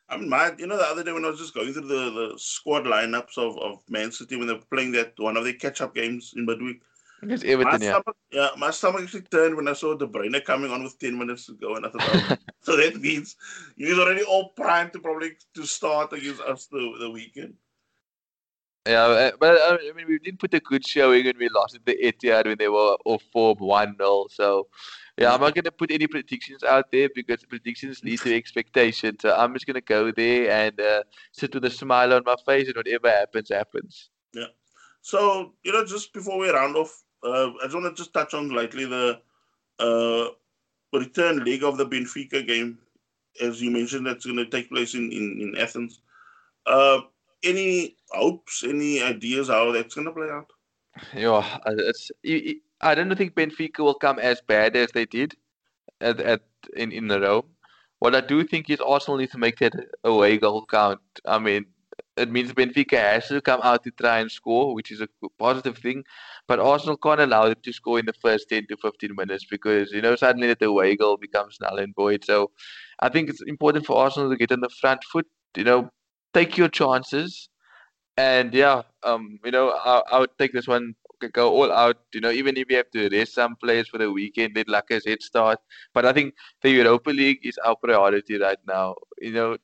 I 0.09 0.17
mean, 0.17 0.29
my, 0.29 0.51
you 0.57 0.67
know, 0.67 0.77
the 0.77 0.83
other 0.83 1.03
day 1.03 1.11
when 1.11 1.25
I 1.25 1.29
was 1.29 1.39
just 1.39 1.55
going 1.55 1.73
through 1.73 1.87
the, 1.87 2.11
the 2.11 2.33
squad 2.37 2.83
lineups 2.83 3.37
of, 3.37 3.57
of 3.57 3.79
Man 3.89 4.11
City 4.11 4.35
when 4.35 4.47
they 4.47 4.53
were 4.53 4.59
playing 4.71 4.91
that 4.91 5.13
one 5.17 5.37
of 5.37 5.43
their 5.43 5.53
catch 5.53 5.81
up 5.81 5.95
games 5.95 6.33
in 6.35 6.45
midweek. 6.45 6.81
Against 7.23 7.45
Everton, 7.45 7.79
my 7.79 7.85
yeah. 7.85 7.91
Stomach, 7.91 8.17
yeah, 8.31 8.49
my 8.57 8.71
stomach 8.71 9.03
actually 9.03 9.21
turned 9.21 9.55
when 9.55 9.67
I 9.67 9.73
saw 9.73 9.95
De 9.95 10.05
Bruyne 10.05 10.43
coming 10.43 10.71
on 10.71 10.83
with 10.83 10.99
10 10.99 11.17
minutes 11.17 11.45
to 11.47 11.53
go. 11.53 11.75
And 11.75 11.85
I 11.85 11.89
thought, 11.89 12.01
oh, 12.31 12.37
so 12.61 12.77
that 12.77 12.95
means 12.97 13.35
he's 13.77 13.97
already 13.97 14.23
all 14.23 14.49
primed 14.49 14.93
to 14.93 14.99
probably 14.99 15.31
to 15.55 15.65
start 15.65 16.13
against 16.13 16.41
us 16.41 16.67
the, 16.67 16.95
the 16.99 17.09
weekend. 17.09 17.55
Yeah, 18.85 19.05
uh, 19.05 19.31
but 19.39 19.55
uh, 19.55 19.77
I 19.89 19.93
mean, 19.95 20.07
we 20.07 20.19
did 20.19 20.39
put 20.39 20.53
a 20.53 20.59
good 20.59 20.85
showing 20.85 21.23
when 21.23 21.37
we 21.39 21.47
lost 21.47 21.75
at 21.75 21.85
the 21.85 21.95
Etihad 21.95 22.45
when 22.45 22.57
they 22.57 22.67
were 22.67 22.97
off 23.05 23.23
form 23.31 23.57
1 23.59 23.95
0. 23.97 24.25
So, 24.29 24.67
yeah, 25.17 25.33
I'm 25.33 25.39
not 25.39 25.55
going 25.55 25.63
to 25.63 25.71
put 25.71 25.89
any 25.89 26.05
predictions 26.05 26.65
out 26.65 26.91
there 26.91 27.07
because 27.15 27.45
predictions 27.45 28.03
lead 28.03 28.19
to 28.19 28.35
expectation. 28.35 29.17
So, 29.21 29.33
I'm 29.33 29.53
just 29.53 29.65
going 29.65 29.75
to 29.75 29.81
go 29.81 30.11
there 30.11 30.51
and 30.51 30.81
uh, 30.81 31.03
sit 31.31 31.53
with 31.53 31.63
a 31.63 31.69
smile 31.69 32.11
on 32.11 32.23
my 32.25 32.35
face, 32.45 32.67
and 32.67 32.75
whatever 32.75 33.09
happens, 33.09 33.49
happens. 33.49 34.09
Yeah. 34.33 34.47
So, 35.01 35.53
you 35.63 35.71
know, 35.71 35.85
just 35.85 36.13
before 36.13 36.37
we 36.37 36.49
round 36.49 36.75
off, 36.75 37.02
uh, 37.23 37.51
I 37.61 37.63
just 37.63 37.75
want 37.75 37.85
to 37.85 38.01
just 38.01 38.13
touch 38.13 38.33
on 38.33 38.49
lightly 38.49 38.85
the 38.85 39.19
uh, 39.79 40.29
return 40.91 41.43
leg 41.43 41.63
of 41.63 41.77
the 41.77 41.85
Benfica 41.85 42.45
game. 42.45 42.77
As 43.41 43.61
you 43.61 43.71
mentioned, 43.71 44.05
that's 44.05 44.25
going 44.25 44.37
to 44.37 44.45
take 44.45 44.69
place 44.69 44.93
in, 44.93 45.11
in, 45.11 45.39
in 45.41 45.57
Athens. 45.57 46.01
Uh, 46.65 47.01
any 47.43 47.95
hopes, 48.11 48.63
any 48.63 49.01
ideas 49.01 49.47
how 49.47 49.71
that's 49.71 49.95
going 49.95 50.05
to 50.05 50.13
play 50.13 50.29
out? 50.29 50.47
Yeah, 51.15 51.59
it's. 51.65 52.11
I 52.81 52.95
don't 52.95 53.15
think 53.15 53.33
Benfica 53.33 53.79
will 53.79 53.95
come 53.95 54.19
as 54.19 54.41
bad 54.41 54.75
as 54.75 54.91
they 54.91 55.05
did 55.05 55.35
at, 56.01 56.19
at 56.19 56.41
in 56.75 56.91
in 56.91 57.07
Rome. 57.07 57.45
What 57.99 58.15
I 58.15 58.21
do 58.21 58.43
think 58.43 58.69
is 58.69 58.79
Arsenal 58.79 59.17
needs 59.17 59.31
to 59.31 59.37
make 59.37 59.57
that 59.59 59.73
away 60.03 60.37
goal 60.37 60.65
count. 60.69 60.99
I 61.25 61.39
mean, 61.39 61.65
it 62.15 62.29
means 62.31 62.53
Benfica 62.53 62.97
has 62.97 63.27
to 63.27 63.41
come 63.41 63.59
out 63.63 63.83
to 63.83 63.91
try 63.91 64.19
and 64.19 64.31
score, 64.31 64.75
which 64.75 64.91
is 64.91 65.01
a 65.01 65.07
positive 65.39 65.77
thing. 65.77 66.03
But 66.47 66.59
Arsenal 66.59 66.97
can't 66.97 67.21
allow 67.21 67.45
them 67.45 67.57
to 67.63 67.73
score 67.73 67.99
in 67.99 68.05
the 68.05 68.13
first 68.13 68.49
10 68.49 68.67
to 68.67 68.77
15 68.77 69.15
minutes 69.15 69.45
because, 69.49 69.91
you 69.91 70.01
know, 70.01 70.15
suddenly 70.15 70.53
the 70.53 70.65
away 70.65 70.95
goal 70.95 71.17
becomes 71.17 71.57
null 71.59 71.79
and 71.79 71.95
void. 71.95 72.23
So 72.23 72.51
I 72.99 73.09
think 73.09 73.29
it's 73.29 73.41
important 73.41 73.85
for 73.85 73.97
Arsenal 73.97 74.29
to 74.29 74.37
get 74.37 74.51
on 74.51 74.61
the 74.61 74.69
front 74.69 75.03
foot, 75.11 75.25
you 75.57 75.63
know, 75.63 75.89
take 76.33 76.57
your 76.57 76.69
chances. 76.69 77.49
And 78.15 78.53
yeah, 78.53 78.83
um, 79.03 79.39
you 79.43 79.51
know, 79.51 79.69
I, 79.71 80.03
I 80.11 80.19
would 80.19 80.37
take 80.37 80.53
this 80.53 80.67
one, 80.67 80.93
go 81.31 81.51
all 81.51 81.71
out. 81.71 81.97
You 82.13 82.21
know, 82.21 82.29
even 82.29 82.57
if 82.57 82.69
you 82.69 82.77
have 82.77 82.91
to 82.91 83.09
rest 83.09 83.33
some 83.33 83.55
players 83.55 83.87
for 83.87 83.97
the 83.97 84.11
weekend, 84.11 84.55
let 84.55 84.67
Lacazette 84.67 85.23
start. 85.23 85.57
But 85.95 86.05
I 86.05 86.13
think 86.13 86.35
the 86.61 86.69
Europa 86.69 87.09
League 87.09 87.39
is 87.43 87.57
our 87.65 87.75
priority 87.75 88.37
right 88.37 88.59
now. 88.67 88.95
You 89.19 89.31
know, 89.31 89.57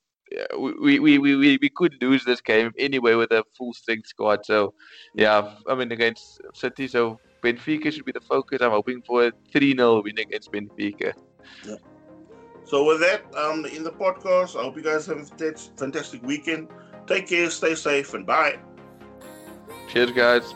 we, 0.58 1.00
we, 1.00 1.18
we, 1.18 1.36
we, 1.36 1.58
we 1.62 1.70
could 1.70 1.96
lose 2.02 2.24
this 2.24 2.42
game 2.42 2.72
anyway 2.78 3.16
with 3.16 3.32
a 3.32 3.44
full 3.58 3.74
strength 3.74 4.08
squad. 4.08 4.46
So, 4.46 4.74
yeah, 5.14 5.56
I 5.68 5.76
mean, 5.76 5.92
against 5.92 6.42
City, 6.54 6.88
so 6.88 7.20
Benfica 7.44 7.92
should 7.92 8.06
be 8.06 8.12
the 8.12 8.22
focus. 8.22 8.62
I'm 8.62 8.72
hoping 8.72 9.02
for 9.02 9.28
a 9.28 9.32
3 9.52 9.76
0 9.76 10.04
win 10.04 10.20
against 10.20 10.52
Benfica. 10.52 11.14
Yeah. 11.66 11.76
So, 12.66 12.86
with 12.86 13.00
that, 13.02 13.24
um, 13.36 13.66
in 13.66 13.84
the 13.84 13.92
podcast, 13.92 14.60
I 14.60 14.64
hope 14.64 14.76
you 14.76 14.84
guys 14.84 15.08
have 15.08 15.18
a 15.18 15.54
fantastic 15.78 16.22
weekend. 16.24 16.68
Take 17.08 17.28
care, 17.28 17.50
stay 17.50 17.74
safe, 17.74 18.14
and 18.14 18.26
bye. 18.26 18.60
Cheers, 19.88 20.12
guys. 20.12 20.54